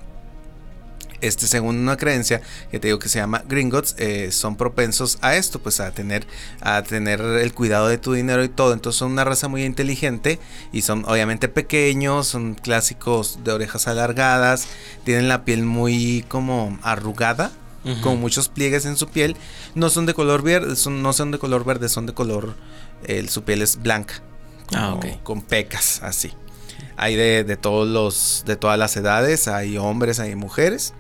este, 1.28 1.48
según 1.48 1.78
una 1.78 1.98
creencia 1.98 2.42
que 2.72 2.80
te 2.80 2.88
digo 2.88 3.00
que 3.00 3.10
se 3.10 3.20
llama 3.20 3.44
Gringotts, 3.48 3.96
eh, 3.98 4.32
son 4.32 4.56
propensos 4.56 5.18
a 5.22 5.36
esto, 5.36 5.60
pues 5.60 5.80
a 5.80 5.92
tener, 5.92 6.28
a 6.62 6.82
tener 6.84 7.22
el 7.22 7.54
cuidado 7.54 7.88
de 7.88 7.98
tu 7.98 8.14
dinero 8.14 8.44
y 8.44 8.50
todo. 8.50 8.74
Entonces 8.74 9.00
son 9.00 9.12
una 9.12 9.24
raza 9.24 9.48
muy 9.48 9.64
inteligente 9.64 10.40
y 10.72 10.82
son 10.82 11.06
obviamente 11.06 11.48
pequeños, 11.48 12.28
son 12.28 12.56
clásicos 12.56 13.40
de 13.44 13.52
orejas 13.52 13.88
alargadas, 13.88 14.68
tienen 15.04 15.28
la 15.28 15.46
piel 15.46 15.64
muy 15.64 16.26
como 16.28 16.78
arrugada. 16.82 17.52
Con 18.02 18.20
muchos 18.20 18.50
pliegues 18.50 18.88
en 18.88 18.98
su 18.98 19.10
piel, 19.10 19.38
no 19.76 19.92
son 19.92 20.08
de 20.08 20.16
color 20.16 20.42
verde, 20.42 20.76
son, 20.76 21.04
no 21.04 21.14
son 21.14 21.30
de 21.30 21.38
color 21.38 21.64
verde, 21.66 21.88
son 21.88 22.08
de 22.08 22.16
color, 22.16 22.56
su 23.28 23.44
piel 23.44 23.62
es 23.62 23.80
blanca, 23.80 24.24
ah, 24.74 25.00
con 25.22 25.44
pecas, 25.44 26.02
así. 26.02 26.32
Hay 26.98 27.16
de, 27.16 27.44
de, 27.44 27.58
todos 27.58 27.88
los, 27.88 28.44
de 28.48 28.56
todas 28.56 28.80
las 28.80 28.98
edades, 28.98 29.48
hay 29.48 29.78
hombres, 29.78 30.20
hay 30.20 30.36
mujeres. 30.36 30.96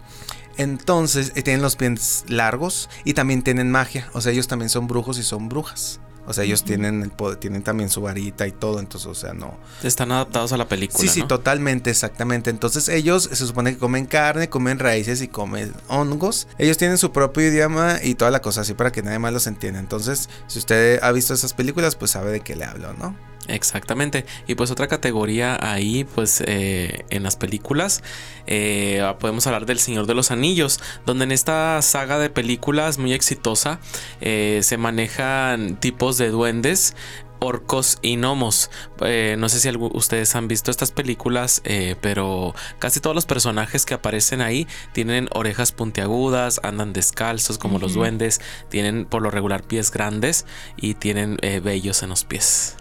Entonces 0.58 1.32
eh, 1.36 1.41
tienen 1.41 1.62
los 1.62 1.76
pies 1.76 2.26
largos 2.28 2.89
y 3.04 3.13
también 3.13 3.44
tienen 3.44 3.72
magia. 3.72 4.10
O 4.13 4.22
sea, 4.22 4.32
ellos 4.32 4.48
también 4.48 4.70
son 4.70 4.88
brujos 4.88 5.18
y 5.18 5.24
son 5.24 5.50
brujas. 5.50 6.00
O 6.28 6.34
sea, 6.34 6.44
ellos 6.44 6.63
tienen 6.63 7.04
el 7.04 7.12
poder, 7.12 7.38
tienen 7.38 7.62
también 7.62 7.89
su 7.89 8.02
varita 8.02 8.48
y 8.48 8.52
todo, 8.52 8.80
entonces, 8.80 9.08
o 9.08 9.13
sea, 9.13 9.34
no. 9.34 9.60
Están 9.84 10.12
adaptados 10.12 10.52
a 10.54 10.58
la 10.58 10.68
película. 10.68 11.00
Sí, 11.00 11.08
sí, 11.08 11.24
totalmente, 11.24 11.91
exactamente. 11.91 12.50
Entonces, 12.50 12.89
ellos 12.89 13.30
se 13.32 13.46
supone 13.46 13.74
que 13.74 13.78
comen 13.78 14.06
carne, 14.08 14.50
comen 14.50 14.80
raíces 14.80 15.22
y 15.22 15.28
comen 15.28 15.74
hongos. 15.88 16.48
Ellos 16.58 16.78
tienen 16.78 16.98
su 16.98 17.12
propio 17.12 17.48
idioma 17.48 18.00
y 18.04 18.15
toda 18.15 18.32
la 18.32 18.41
cosa 18.41 18.62
así 18.62 18.74
para 18.74 18.91
que 18.91 19.04
nadie 19.04 19.20
más 19.20 19.34
los 19.34 19.46
entienda. 19.46 19.80
Entonces, 19.80 20.30
si 20.48 20.58
usted 20.58 21.00
ha 21.04 21.12
visto 21.12 21.34
esas 21.36 21.54
películas, 21.54 21.96
pues 21.96 22.12
sabe 22.12 22.32
de 22.32 22.39
qué 22.39 22.56
le 22.56 22.65
hablo, 22.65 22.94
¿no? 22.94 23.15
Exactamente. 23.48 24.26
Y 24.48 24.56
pues 24.56 24.72
otra 24.72 24.88
categoría 24.88 25.58
ahí, 25.62 26.04
pues 26.04 26.44
eh, 26.46 27.06
en 27.10 27.24
las 27.24 27.36
películas, 27.36 28.04
eh, 28.48 29.04
podemos 29.20 29.46
hablar 29.48 29.66
del 29.66 29.80
Señor 29.80 30.08
de 30.08 30.16
los 30.16 30.32
Anillos, 30.32 30.80
donde 31.06 31.26
en 31.26 31.32
esta 31.32 31.82
saga 31.82 32.18
de 32.18 32.30
películas 32.30 32.98
muy 32.98 33.14
exitosa 33.14 33.80
eh, 34.22 34.62
se 34.64 34.78
manejan 34.78 35.80
tipos 35.80 36.18
de 36.18 36.30
duendes 36.30 36.96
orcos 37.40 38.00
y 38.02 38.16
gnomos. 38.16 38.72
no 38.98 39.50
sé 39.50 39.60
si 39.60 39.70
ustedes 39.78 40.36
han 40.36 40.48
visto 40.48 40.72
estas 40.72 40.92
películas, 40.92 41.62
pero 42.02 42.56
casi 42.80 43.02
todos 43.02 43.16
los 43.16 43.28
personajes 43.28 43.86
que 43.86 43.94
aparecen 43.94 44.42
ahí 44.42 44.68
tienen 44.94 45.28
orejas 45.32 45.72
puntiagudas, 45.72 46.60
andan 46.64 46.94
descalzos 46.94 47.60
como 47.60 47.78
los 47.78 47.94
duendes, 47.94 48.42
tienen 48.70 49.06
por 49.06 49.22
lo 49.22 49.30
regular 49.30 49.62
pies 49.62 49.92
grandes 49.92 50.46
y 50.78 50.96
tienen 50.96 51.38
vellos 51.62 52.02
en 52.02 52.10
los 52.10 52.24
pies. 52.24 52.78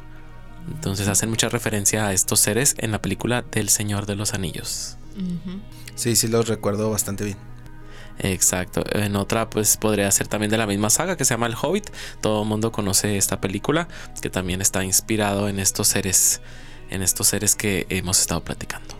Entonces 0.68 1.08
hacen 1.08 1.30
mucha 1.30 1.48
referencia 1.48 2.06
a 2.06 2.12
estos 2.12 2.40
seres 2.40 2.74
en 2.78 2.90
la 2.90 3.02
película 3.02 3.42
del 3.42 3.68
Señor 3.68 4.06
de 4.06 4.16
los 4.16 4.34
Anillos. 4.34 4.96
Sí, 5.94 6.16
sí 6.16 6.28
los 6.28 6.48
recuerdo 6.48 6.90
bastante 6.90 7.24
bien. 7.24 7.38
Exacto. 8.18 8.84
En 8.92 9.16
otra, 9.16 9.50
pues 9.50 9.76
podría 9.76 10.10
ser 10.10 10.28
también 10.28 10.50
de 10.50 10.58
la 10.58 10.66
misma 10.66 10.90
saga 10.90 11.16
que 11.16 11.24
se 11.24 11.34
llama 11.34 11.46
El 11.46 11.56
Hobbit. 11.60 11.90
Todo 12.20 12.42
el 12.42 12.48
mundo 12.48 12.72
conoce 12.72 13.16
esta 13.16 13.40
película, 13.40 13.88
que 14.20 14.30
también 14.30 14.60
está 14.60 14.84
inspirado 14.84 15.48
en 15.48 15.58
estos 15.58 15.88
seres, 15.88 16.40
en 16.90 17.02
estos 17.02 17.28
seres 17.28 17.56
que 17.56 17.86
hemos 17.88 18.20
estado 18.20 18.42
platicando. 18.44 18.94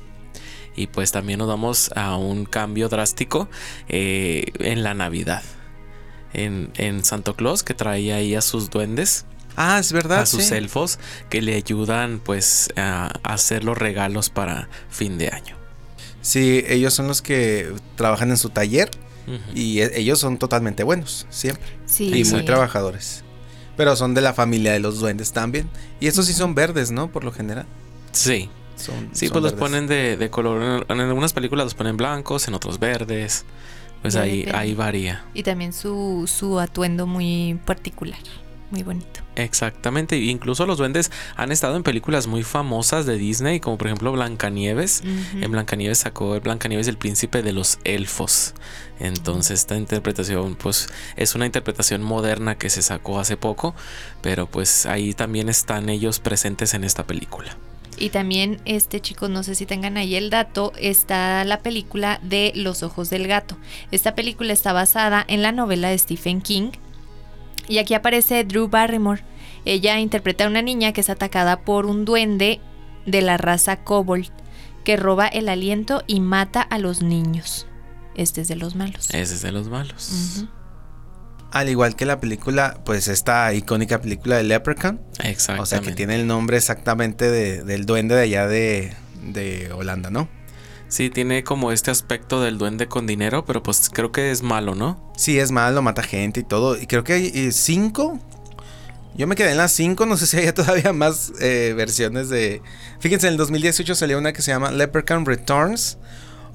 Y 0.77 0.89
pues 0.89 1.12
también 1.12 1.39
nos 1.39 1.49
vamos 1.49 1.91
a 1.95 2.17
un 2.17 2.45
cambio 2.47 2.89
drástico 2.89 3.49
eh, 3.89 4.47
en 4.59 4.83
la 4.83 4.95
Navidad. 4.95 5.43
En, 6.33 6.73
en 6.75 7.05
Santo 7.05 7.37
Claus, 7.37 7.62
que 7.62 7.75
traía 7.75 8.17
ahí 8.17 8.35
a 8.35 8.41
sus 8.41 8.71
duendes 8.71 9.25
Ah, 9.57 9.79
es 9.79 9.93
verdad. 9.93 10.21
A 10.23 10.27
sus 10.27 10.51
elfos 10.51 10.99
que 11.31 11.43
le 11.43 11.55
ayudan 11.55 12.21
pues 12.23 12.71
a 12.77 13.13
hacer 13.23 13.65
los 13.65 13.77
regalos 13.79 14.31
para 14.31 14.69
fin 14.91 15.19
de 15.19 15.29
año. 15.29 15.57
Sí, 16.23 16.65
ellos 16.67 16.95
son 16.95 17.07
los 17.07 17.23
que 17.23 17.73
trabajan 17.97 18.31
en 18.31 18.37
su 18.39 18.51
taller 18.51 18.91
y 19.55 19.81
e- 19.81 19.99
ellos 20.01 20.19
son 20.19 20.39
totalmente 20.39 20.83
buenos, 20.83 21.27
siempre. 21.31 21.65
Sí, 21.87 22.07
y 22.09 22.25
muy 22.25 22.41
sí. 22.41 22.45
trabajadores. 22.45 23.23
Pero 23.77 23.97
son 23.97 24.15
de 24.15 24.21
la 24.21 24.33
familia 24.35 24.73
de 24.73 24.79
los 24.81 25.01
duendes 25.01 25.33
también. 25.33 25.69
Y 26.01 26.07
estos 26.07 26.27
sí 26.27 26.33
son 26.33 26.55
verdes, 26.55 26.91
¿no? 26.91 27.11
Por 27.11 27.25
lo 27.25 27.33
general. 27.33 27.67
Sí, 28.13 28.49
Son, 28.77 29.11
sí, 29.13 29.27
son 29.27 29.33
pues 29.33 29.43
los 29.45 29.53
ponen 29.55 29.87
de, 29.87 30.17
de 30.17 30.31
color. 30.31 30.85
En, 30.89 31.01
en 31.01 31.07
algunas 31.09 31.33
películas 31.33 31.65
los 31.65 31.75
ponen 31.75 31.97
blancos, 31.97 32.47
en 32.49 32.55
otros 32.55 32.79
verdes. 32.79 33.45
Pues 34.03 34.17
ahí, 34.17 34.47
ahí 34.55 34.75
varía. 34.75 35.25
Y 35.35 35.43
también 35.43 35.73
su, 35.73 36.31
su 36.33 36.61
atuendo 36.61 37.07
muy 37.07 37.59
particular, 37.65 38.19
muy 38.75 38.83
bonito. 38.83 39.20
Exactamente, 39.37 40.16
incluso 40.18 40.66
los 40.66 40.79
duendes 40.79 41.12
han 41.37 41.53
estado 41.53 41.77
en 41.77 41.85
películas 41.85 42.27
muy 42.27 42.43
famosas 42.43 43.07
de 43.07 43.16
Disney, 43.16 43.61
como 43.61 43.79
por 43.79 43.87
ejemplo 43.87 44.11
Blancanieves. 44.12 45.03
En 45.41 45.51
Blancanieves 45.51 45.99
sacó 45.99 46.41
Blancanieves 46.41 46.89
el 46.89 46.99
príncipe 46.99 47.43
de 47.43 47.53
los 47.53 47.79
elfos. 47.85 48.55
Entonces 48.99 49.61
esta 49.61 49.77
interpretación 49.77 50.57
pues 50.57 50.89
es 51.16 51.35
una 51.35 51.47
interpretación 51.47 52.03
moderna 52.03 52.57
que 52.57 52.68
se 52.68 52.83
sacó 52.83 53.20
hace 53.20 53.37
poco, 53.37 53.75
pero 54.22 54.47
pues 54.47 54.87
ahí 54.87 55.14
también 55.14 55.49
están 55.49 55.89
ellos 55.89 56.18
presentes 56.18 56.75
en 56.75 56.83
esta 56.83 57.05
película. 57.07 57.57
Y 57.97 58.11
también, 58.11 58.61
este 58.64 59.01
chicos, 59.01 59.31
no 59.31 59.45
sé 59.45 59.55
si 59.55 59.66
tengan 59.66 59.97
ahí 59.97 60.16
el 60.16 60.29
dato, 60.29 60.72
está 60.79 61.45
la 61.45 61.61
película 61.61 62.18
de 62.22 62.51
Los 62.57 62.83
Ojos 62.83 63.09
del 63.09 63.29
Gato. 63.29 63.57
Esta 63.93 64.16
película 64.16 64.53
está 64.53 64.72
basada 64.72 65.25
en 65.29 65.43
la 65.43 65.53
novela 65.53 65.91
de 65.91 65.99
Stephen 65.99 66.41
King. 66.41 66.72
Y 67.69 67.79
aquí 67.79 67.95
aparece 67.95 68.45
Drew 68.45 68.69
Barrymore. 68.69 69.23
Ella 69.65 69.99
interpreta 69.99 70.45
a 70.45 70.49
una 70.49 70.62
niña 70.62 70.93
que 70.93 71.01
es 71.01 71.09
atacada 71.11 71.61
por 71.61 71.87
un 71.87 72.05
duende 72.05 72.61
de 73.07 73.23
la 73.23 73.37
raza 73.37 73.83
Kobold, 73.85 74.31
que 74.85 74.97
roba 74.97 75.27
el 75.27 75.49
aliento 75.49 76.03
y 76.07 76.21
mata 76.21 76.61
a 76.62 76.79
los 76.79 77.01
niños. 77.03 77.67
Este 78.15 78.43
es 78.43 78.49
de 78.49 78.57
los 78.57 78.75
malos. 78.77 79.09
Ese 79.11 79.35
es 79.35 79.43
de 79.43 79.53
los 79.53 79.69
malos. 79.69 80.45
Al 81.53 81.69
igual 81.69 81.95
que 81.97 82.05
la 82.05 82.21
película, 82.21 82.81
pues 82.85 83.07
esta 83.09 83.53
icónica 83.55 84.01
película 84.01 84.37
de 84.37 84.43
Leprechaun. 84.43 85.01
Exactamente. 85.23 85.62
O 85.62 85.67
sea, 85.67 85.81
que 85.81 85.93
tiene 85.93 86.17
el 86.17 86.27
nombre 86.27 86.57
exactamente 86.57 87.31
de- 87.31 87.62
del 87.62 87.87
duende 87.87 88.15
de 88.17 88.23
allá 88.23 88.47
de, 88.49 88.93
de 89.23 89.73
Holanda, 89.73 90.11
¿no? 90.11 90.29
Sí, 90.89 91.11
tiene 91.11 91.43
como 91.45 91.72
este 91.72 91.91
aspecto 91.91 92.41
del 92.41 92.59
duende 92.59 92.87
con 92.87 93.07
dinero, 93.07 93.45
pero 93.45 93.62
pues 93.62 93.91
creo 93.93 94.12
que 94.12 94.30
es 94.30 94.43
malo, 94.43 94.74
¿no? 94.74 95.12
Sí, 95.16 95.39
es 95.39 95.51
malo, 95.51 95.82
mata 95.82 96.03
gente 96.03 96.41
y 96.41 96.45
todo. 96.45 96.76
Y 96.80 96.87
creo 96.87 97.03
que 97.05 97.14
hay 97.14 97.32
eh, 97.35 97.53
cinco. 97.53 98.18
Yo 99.16 99.26
me 99.26 99.37
quedé 99.37 99.53
en 99.53 99.57
las 99.59 99.72
cinco, 99.72 100.07
no 100.07 100.16
sé 100.16 100.26
si 100.26 100.37
hay 100.39 100.53
todavía 100.55 100.93
más 100.93 101.32
eh, 101.41 101.72
versiones 101.76 102.28
de... 102.28 102.62
Fíjense, 103.01 103.26
en 103.26 103.32
el 103.35 103.39
2018 103.39 103.95
salió 103.95 104.18
una 104.18 104.32
que 104.32 104.43
se 104.43 104.51
llama 104.51 104.70
Leprechaun 104.70 105.24
Returns. 105.26 105.99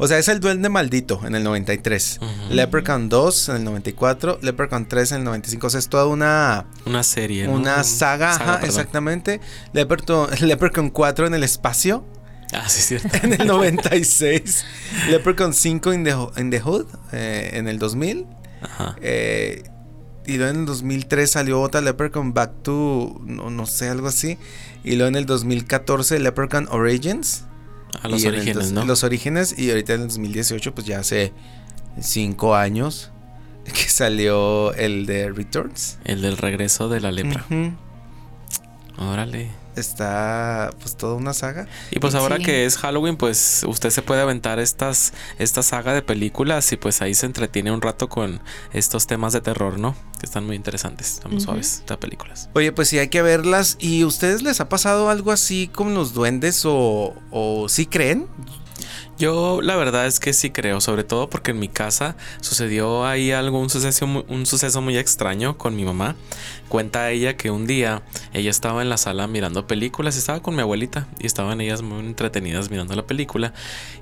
O 0.01 0.07
sea, 0.07 0.17
es 0.17 0.29
el 0.29 0.39
duende 0.39 0.69
maldito 0.69 1.19
en 1.25 1.35
el 1.35 1.43
93. 1.43 2.19
Ujú. 2.21 2.53
Leprechaun 2.53 3.09
2 3.09 3.49
en 3.49 3.55
el 3.57 3.63
94. 3.65 4.39
Leprechaun 4.41 4.87
3 4.87 5.11
en 5.11 5.17
el 5.17 5.23
95. 5.25 5.67
O 5.67 5.69
sea, 5.69 5.79
es 5.79 5.89
toda 5.89 6.05
una, 6.05 6.67
Una 6.85 7.03
serie, 7.03 7.45
¿no? 7.47 7.51
una 7.53 7.83
saga. 7.83 8.31
ajá, 8.33 8.61
exactamente. 8.65 9.41
Leprechaun, 9.73 10.29
Leprechaun 10.39 10.89
4 10.89 11.27
en 11.27 11.33
el 11.33 11.43
espacio 11.43 12.05
Ah, 12.53 12.67
sí, 12.67 12.79
es 12.79 12.85
cierto. 12.87 13.09
en 13.23 13.33
el 13.41 13.47
96. 13.47 14.65
Leprechaun 15.09 15.53
5 15.53 15.93
in 15.93 16.03
the, 16.03 16.15
in 16.37 16.49
the 16.49 16.59
Hood 16.59 16.87
eh, 17.11 17.51
en 17.53 17.67
el 17.67 17.79
2000. 17.79 18.25
Ajá. 18.61 18.95
Eh, 19.01 19.63
y 20.25 20.37
luego 20.37 20.51
en 20.51 20.59
el 20.61 20.65
2003 20.65 21.31
salió 21.31 21.61
otra 21.61 21.81
Leprechaun 21.81 22.33
Back 22.33 22.63
to, 22.63 23.19
no, 23.23 23.49
no 23.49 23.65
sé, 23.65 23.89
algo 23.89 24.07
así. 24.07 24.37
Y 24.83 24.95
luego 24.95 25.07
en 25.07 25.15
el 25.15 25.25
2014 25.25 26.19
Leprechaun 26.19 26.67
Origins. 26.69 27.45
A 28.01 28.07
los 28.07 28.23
el 28.23 28.35
orígenes, 28.35 28.71
¿no? 28.71 28.85
Los 28.85 29.03
orígenes. 29.03 29.57
Y 29.57 29.69
ahorita 29.69 29.93
en 29.93 30.01
el 30.01 30.07
2018, 30.07 30.75
pues 30.75 30.85
ya 30.85 30.99
hace 30.99 31.33
5 31.99 32.55
años 32.55 33.11
que 33.65 33.89
salió 33.89 34.73
el 34.73 35.05
de 35.05 35.29
Returns. 35.29 35.97
El 36.03 36.21
del 36.21 36.37
regreso 36.37 36.89
de 36.89 37.01
la 37.01 37.11
lepra. 37.11 37.45
Ujú. 37.49 37.73
Órale. 38.99 39.49
Está 39.75 40.71
pues 40.81 40.97
toda 40.97 41.13
una 41.15 41.33
saga. 41.33 41.67
Y 41.91 41.99
pues 41.99 42.13
ahora 42.15 42.35
Sí. 42.37 42.43
que 42.43 42.65
es 42.65 42.77
Halloween, 42.77 43.15
pues 43.15 43.63
usted 43.65 43.91
se 43.91 44.01
puede 44.01 44.19
aventar 44.21 44.59
estas, 44.59 45.13
esta 45.37 45.63
saga 45.63 45.93
de 45.93 46.01
películas 46.01 46.69
y 46.73 46.75
pues 46.77 47.01
ahí 47.01 47.13
se 47.15 47.25
entretiene 47.25 47.71
un 47.71 47.81
rato 47.81 48.09
con 48.09 48.41
estos 48.73 49.07
temas 49.07 49.31
de 49.31 49.39
terror, 49.39 49.79
¿no? 49.79 49.95
Que 50.19 50.25
están 50.25 50.45
muy 50.45 50.57
interesantes, 50.57 51.13
están 51.13 51.31
muy 51.31 51.39
suaves 51.39 51.75
estas 51.75 51.97
películas. 51.97 52.49
Oye, 52.55 52.73
pues 52.73 52.89
sí 52.89 52.99
hay 52.99 53.07
que 53.07 53.21
verlas. 53.21 53.77
¿Y 53.79 54.03
ustedes 54.03 54.41
les 54.41 54.59
ha 54.59 54.67
pasado 54.67 55.09
algo 55.09 55.31
así 55.31 55.69
con 55.73 55.93
los 55.93 56.13
duendes 56.13 56.63
o, 56.65 57.15
o 57.31 57.69
sí 57.69 57.85
creen? 57.85 58.27
Yo 59.19 59.61
la 59.61 59.75
verdad 59.75 60.07
es 60.07 60.19
que 60.21 60.31
sí 60.31 60.49
creo, 60.49 60.79
sobre 60.79 61.03
todo 61.03 61.29
porque 61.29 61.51
en 61.51 61.59
mi 61.59 61.67
casa 61.67 62.15
sucedió 62.39 63.05
ahí 63.05 63.31
algún 63.33 63.69
suceso, 63.69 64.07
mu- 64.07 64.23
un 64.29 64.45
suceso 64.45 64.81
muy 64.81 64.97
extraño 64.97 65.57
con 65.57 65.75
mi 65.75 65.83
mamá. 65.83 66.15
Cuenta 66.69 67.11
ella 67.11 67.35
que 67.35 67.51
un 67.51 67.67
día 67.67 68.01
ella 68.33 68.49
estaba 68.49 68.81
en 68.81 68.87
la 68.89 68.95
sala 68.95 69.27
mirando 69.27 69.67
películas, 69.67 70.15
estaba 70.15 70.41
con 70.41 70.55
mi 70.55 70.61
abuelita 70.61 71.05
y 71.19 71.25
estaban 71.27 71.59
ellas 71.59 71.81
muy 71.81 71.99
entretenidas 71.99 72.71
mirando 72.71 72.95
la 72.95 73.05
película 73.05 73.53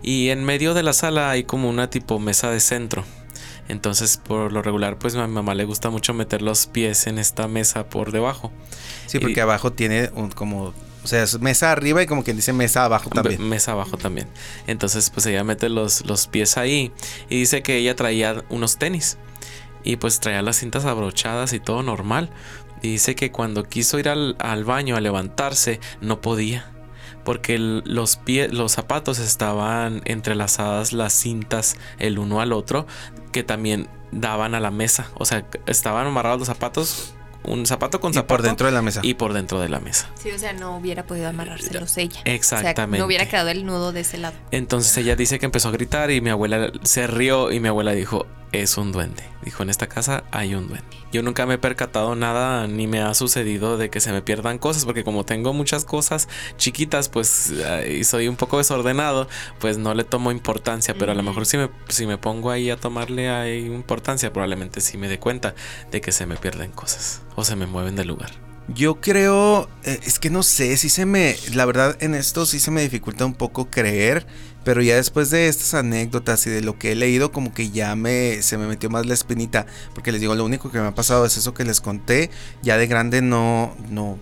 y 0.03 0.29
en 0.29 0.43
medio 0.45 0.75
de 0.75 0.83
la 0.83 0.93
sala 0.93 1.31
hay 1.31 1.43
como 1.45 1.67
una 1.67 1.89
tipo 1.89 2.19
mesa 2.19 2.51
de 2.51 2.59
centro. 2.59 3.03
Entonces, 3.69 4.17
por 4.17 4.53
lo 4.53 4.61
regular, 4.61 4.97
pues 4.97 5.15
a 5.15 5.27
mi 5.27 5.33
mamá 5.33 5.53
le 5.55 5.65
gusta 5.65 5.89
mucho 5.89 6.13
meter 6.13 6.41
los 6.41 6.67
pies 6.67 7.05
en 7.07 7.17
esta 7.17 7.47
mesa 7.49 7.89
por 7.89 8.11
debajo. 8.13 8.51
Sí, 9.07 9.19
porque 9.19 9.39
Y- 9.39 9.43
abajo 9.43 9.73
tiene 9.73 10.09
un, 10.15 10.29
como, 10.31 10.73
o 11.07 11.09
sea, 11.09 11.23
es 11.23 11.39
mesa 11.39 11.71
arriba 11.71 12.03
y 12.03 12.05
como 12.05 12.21
quien 12.25 12.35
dice 12.35 12.51
mesa 12.51 12.83
abajo 12.83 13.09
también. 13.09 13.47
Mesa 13.47 13.71
abajo 13.71 13.95
también. 13.97 14.27
Entonces, 14.67 15.09
pues 15.09 15.25
ella 15.25 15.45
mete 15.45 15.69
los, 15.69 16.05
los 16.05 16.27
pies 16.27 16.57
ahí 16.57 16.91
y 17.29 17.39
dice 17.39 17.63
que 17.63 17.77
ella 17.77 17.95
traía 17.95 18.43
unos 18.49 18.75
tenis. 18.77 19.17
Y 19.85 19.95
pues 19.95 20.19
traía 20.19 20.41
las 20.41 20.57
cintas 20.57 20.83
abrochadas 20.83 21.53
y 21.53 21.61
todo 21.61 21.81
normal. 21.81 22.29
Y 22.81 22.89
dice 22.89 23.15
que 23.15 23.31
cuando 23.31 23.63
quiso 23.63 23.99
ir 23.99 24.09
al, 24.09 24.35
al 24.39 24.65
baño 24.65 24.97
a 24.97 24.99
levantarse, 24.99 25.79
no 26.01 26.19
podía. 26.19 26.69
Porque 27.23 27.55
el- 27.55 27.83
los 27.85 28.17
pies, 28.17 28.51
los 28.53 28.73
zapatos 28.73 29.19
estaban 29.19 30.01
entrelazadas 30.03 30.91
las 30.91 31.13
cintas 31.13 31.77
el 31.99 32.19
uno 32.19 32.41
al 32.41 32.51
otro, 32.51 32.85
que 33.31 33.43
también 33.43 33.87
daban 34.11 34.55
a 34.55 34.59
la 34.59 34.71
mesa. 34.71 35.09
O 35.13 35.23
sea, 35.23 35.45
estaban 35.67 36.05
amarrados 36.07 36.39
los 36.39 36.47
zapatos, 36.49 37.13
un 37.43 37.65
zapato 37.65 37.99
con 37.99 38.11
y 38.11 38.15
zapato 38.15 38.27
por 38.27 38.41
dentro 38.43 38.67
de 38.67 38.73
la 38.73 38.81
mesa. 38.81 39.01
y 39.03 39.13
por 39.13 39.33
dentro 39.33 39.59
de 39.59 39.69
la 39.69 39.79
mesa. 39.79 40.09
Sí, 40.21 40.31
o 40.31 40.39
sea, 40.39 40.53
no 40.53 40.75
hubiera 40.77 41.05
podido 41.05 41.27
amarrárselos 41.27 41.97
ella. 41.97 42.19
O 42.19 42.23
sea, 42.23 42.33
Exactamente. 42.33 42.99
no 42.99 43.05
hubiera 43.05 43.27
quedado 43.27 43.49
el 43.49 43.65
nudo 43.65 43.91
de 43.91 44.01
ese 44.01 44.17
lado. 44.17 44.35
Entonces 44.51 44.95
ella 44.97 45.15
dice 45.15 45.39
que 45.39 45.45
empezó 45.45 45.69
a 45.69 45.71
gritar 45.71 46.11
y 46.11 46.21
mi 46.21 46.29
abuela 46.29 46.71
se 46.83 47.07
rió 47.07 47.51
y 47.51 47.59
mi 47.59 47.67
abuela 47.67 47.91
dijo, 47.91 48.25
es 48.51 48.77
un 48.77 48.91
duende. 48.91 49.23
Dijo, 49.43 49.63
en 49.63 49.69
esta 49.69 49.87
casa 49.87 50.23
hay 50.31 50.55
un 50.55 50.67
duende. 50.67 50.97
Yo 51.11 51.21
nunca 51.23 51.45
me 51.45 51.53
he 51.53 51.57
percatado 51.57 52.15
nada 52.15 52.67
ni 52.67 52.85
me 52.85 53.01
ha 53.01 53.13
sucedido 53.13 53.77
de 53.77 53.89
que 53.89 54.01
se 54.01 54.11
me 54.11 54.21
pierdan 54.21 54.57
cosas 54.57 54.83
porque 54.83 55.05
como 55.05 55.23
tengo 55.23 55.53
muchas 55.53 55.85
cosas 55.85 56.27
chiquitas 56.57 57.07
pues 57.07 57.53
eh, 57.55 57.97
y 58.01 58.03
soy 58.03 58.27
un 58.27 58.35
poco 58.35 58.57
desordenado 58.57 59.29
pues 59.59 59.77
no 59.77 59.93
le 59.93 60.03
tomo 60.03 60.31
importancia 60.31 60.93
pero 60.99 61.13
a 61.13 61.15
lo 61.15 61.23
mejor 61.23 61.45
si 61.45 61.57
me, 61.57 61.69
si 61.87 62.05
me 62.05 62.17
pongo 62.17 62.51
ahí 62.51 62.69
a 62.69 62.75
tomarle 62.75 63.29
ahí 63.29 63.65
importancia 63.67 64.33
probablemente 64.33 64.81
sí 64.81 64.97
me 64.97 65.07
dé 65.07 65.17
cuenta 65.17 65.55
de 65.91 66.01
que 66.01 66.11
se 66.11 66.25
me 66.25 66.35
pierden 66.35 66.71
cosas 66.71 67.21
o 67.37 67.45
se 67.45 67.55
me 67.55 67.67
mueven 67.67 67.95
del 67.95 68.07
lugar. 68.07 68.31
Yo 68.67 68.99
creo, 68.99 69.69
eh, 69.83 69.99
es 70.03 70.19
que 70.19 70.29
no 70.29 70.43
sé, 70.43 70.75
si 70.75 70.89
se 70.89 71.05
me, 71.05 71.37
la 71.53 71.65
verdad 71.65 71.95
en 72.01 72.15
esto 72.15 72.45
sí 72.45 72.59
se 72.59 72.71
me 72.71 72.81
dificulta 72.81 73.25
un 73.25 73.35
poco 73.35 73.69
creer, 73.69 74.25
pero 74.65 74.81
ya 74.81 74.95
después 74.95 75.29
de 75.29 75.47
estas 75.47 75.75
anécdotas 75.75 76.45
y 76.47 76.49
de 76.49 76.61
lo 76.61 76.77
que 76.77 76.91
he 76.91 76.95
leído 76.95 77.31
como 77.31 77.53
que 77.53 77.69
ya 77.69 77.95
me, 77.95 78.41
se 78.41 78.57
me 78.57 78.65
metió 78.67 78.89
más 78.89 79.05
la 79.05 79.13
espinita, 79.13 79.67
porque 79.93 80.11
les 80.11 80.19
digo, 80.19 80.35
lo 80.35 80.43
único 80.43 80.71
que 80.71 80.79
me 80.79 80.87
ha 80.87 80.95
pasado 80.95 81.25
es 81.25 81.37
eso 81.37 81.53
que 81.53 81.63
les 81.63 81.79
conté, 81.79 82.31
ya 82.63 82.75
de 82.75 82.87
grande 82.87 83.21
no, 83.21 83.77
no, 83.89 84.17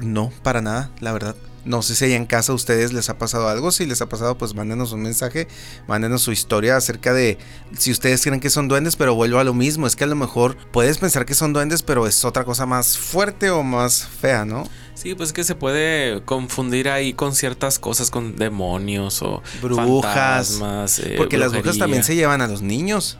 no, 0.00 0.32
para 0.42 0.62
nada, 0.62 0.90
la 1.00 1.12
verdad. 1.12 1.36
No 1.64 1.80
sé 1.80 1.94
si 1.94 2.04
allá 2.04 2.16
en 2.16 2.26
casa 2.26 2.52
a 2.52 2.54
ustedes 2.54 2.92
les 2.92 3.08
ha 3.08 3.16
pasado 3.16 3.48
algo. 3.48 3.72
Si 3.72 3.86
les 3.86 4.02
ha 4.02 4.08
pasado, 4.08 4.36
pues 4.36 4.54
mándenos 4.54 4.92
un 4.92 5.02
mensaje, 5.02 5.48
mándenos 5.88 6.20
su 6.22 6.30
historia 6.30 6.76
acerca 6.76 7.12
de 7.14 7.38
si 7.78 7.90
ustedes 7.90 8.22
creen 8.22 8.40
que 8.40 8.50
son 8.50 8.68
duendes, 8.68 8.96
pero 8.96 9.14
vuelvo 9.14 9.38
a 9.38 9.44
lo 9.44 9.54
mismo. 9.54 9.86
Es 9.86 9.96
que 9.96 10.04
a 10.04 10.06
lo 10.06 10.14
mejor 10.16 10.56
puedes 10.72 10.98
pensar 10.98 11.24
que 11.24 11.34
son 11.34 11.52
duendes, 11.54 11.82
pero 11.82 12.06
es 12.06 12.24
otra 12.24 12.44
cosa 12.44 12.66
más 12.66 12.98
fuerte 12.98 13.48
o 13.50 13.62
más 13.62 14.06
fea, 14.06 14.44
¿no? 14.44 14.68
Sí, 14.94 15.14
pues 15.14 15.32
que 15.32 15.42
se 15.42 15.54
puede 15.54 16.22
confundir 16.24 16.88
ahí 16.88 17.14
con 17.14 17.34
ciertas 17.34 17.78
cosas, 17.78 18.10
con 18.10 18.36
demonios 18.36 19.22
o 19.22 19.42
Brujas. 19.62 20.02
fantasmas, 20.04 20.98
eh, 21.00 21.14
Porque 21.16 21.38
las 21.38 21.52
brujas 21.52 21.78
también 21.78 22.04
se 22.04 22.14
llevan 22.14 22.42
a 22.42 22.46
los 22.46 22.62
niños 22.62 23.18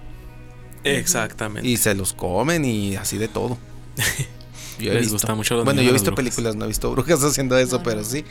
Exactamente. 0.85 1.67
y 1.69 1.77
se 1.79 1.95
los 1.95 2.13
comen 2.13 2.65
y 2.65 2.97
así 2.97 3.17
de 3.19 3.29
todo. 3.29 3.59
Yo 4.79 4.93
Les 4.93 5.03
visto. 5.03 5.13
gusta 5.13 5.35
mucho 5.35 5.55
los 5.57 5.65
Bueno, 5.65 5.83
yo 5.83 5.91
he 5.91 5.93
visto 5.93 6.13
brujas. 6.13 6.17
películas, 6.17 6.57
no 6.57 6.65
he 6.65 6.69
visto 6.69 6.91
brujas 6.91 7.23
haciendo 7.25 7.57
eso, 7.59 7.83
pero 7.83 8.05
sí. 8.05 8.25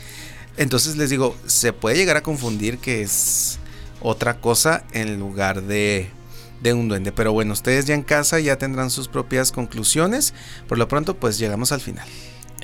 Entonces 0.56 0.96
les 0.96 1.10
digo, 1.10 1.36
se 1.46 1.72
puede 1.72 1.96
llegar 1.96 2.16
a 2.16 2.22
confundir 2.22 2.78
que 2.78 3.02
es 3.02 3.58
otra 4.00 4.40
cosa 4.40 4.84
en 4.92 5.18
lugar 5.18 5.62
de, 5.62 6.10
de 6.62 6.72
un 6.74 6.88
duende. 6.88 7.12
Pero 7.12 7.32
bueno, 7.32 7.52
ustedes 7.52 7.86
ya 7.86 7.94
en 7.94 8.02
casa 8.02 8.38
ya 8.40 8.56
tendrán 8.56 8.90
sus 8.90 9.08
propias 9.08 9.52
conclusiones. 9.52 10.34
Por 10.68 10.78
lo 10.78 10.86
pronto, 10.88 11.14
pues 11.16 11.38
llegamos 11.38 11.72
al 11.72 11.80
final. 11.80 12.06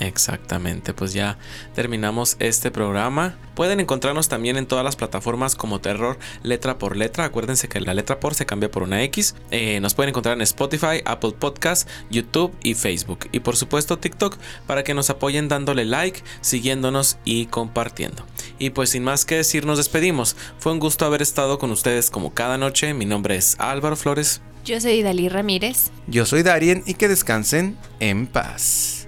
Exactamente, 0.01 0.95
pues 0.95 1.13
ya 1.13 1.37
terminamos 1.75 2.37
este 2.39 2.71
programa. 2.71 3.37
Pueden 3.55 3.81
encontrarnos 3.81 4.29
también 4.29 4.57
en 4.57 4.65
todas 4.65 4.83
las 4.83 4.97
plataformas 4.97 5.55
como 5.55 5.83
Terror 5.83 6.19
letra 6.43 6.79
por 6.79 6.97
letra. 6.97 7.27
Acuérdense 7.27 7.69
que 7.69 7.81
la 7.83 7.93
letra 7.93 8.19
por 8.19 8.35
se 8.35 8.47
cambia 8.47 8.71
por 8.71 8.83
una 8.83 9.03
X. 9.03 9.35
Eh, 9.51 9.79
nos 9.81 9.93
pueden 9.93 10.09
encontrar 10.09 10.37
en 10.37 10.41
Spotify, 10.41 11.03
Apple 11.05 11.33
Podcast, 11.39 11.87
YouTube 12.11 12.57
y 12.63 12.73
Facebook. 12.73 13.29
Y 13.31 13.41
por 13.41 13.59
supuesto 13.59 13.99
TikTok 13.99 14.39
para 14.67 14.85
que 14.85 14.95
nos 14.95 15.11
apoyen 15.11 15.49
dándole 15.49 15.85
like, 15.85 16.23
siguiéndonos 16.41 17.19
y 17.27 17.47
compartiendo. 17.47 18.25
Y 18.59 18.71
pues 18.71 18.91
sin 18.91 19.05
más 19.05 19.27
que 19.27 19.37
decir, 19.37 19.67
nos 19.67 19.77
despedimos. 19.77 20.35
Fue 20.59 20.73
un 20.73 20.79
gusto 20.79 21.05
haber 21.05 21.21
estado 21.21 21.59
con 21.59 21.71
ustedes 21.71 22.11
como 22.11 22.33
cada 22.33 22.57
noche. 22.57 22.95
Mi 22.95 23.05
nombre 23.05 23.37
es 23.37 23.57
Álvaro 23.59 23.97
Flores. 23.97 24.41
Yo 24.65 24.81
soy 24.81 25.03
Dalí 25.03 25.29
Ramírez. 25.29 25.91
Yo 26.07 26.25
soy 26.25 26.43
Darien 26.43 26.83
y 26.87 26.95
que 26.95 27.09
descansen 27.09 27.77
en 27.99 28.27
paz. 28.27 29.00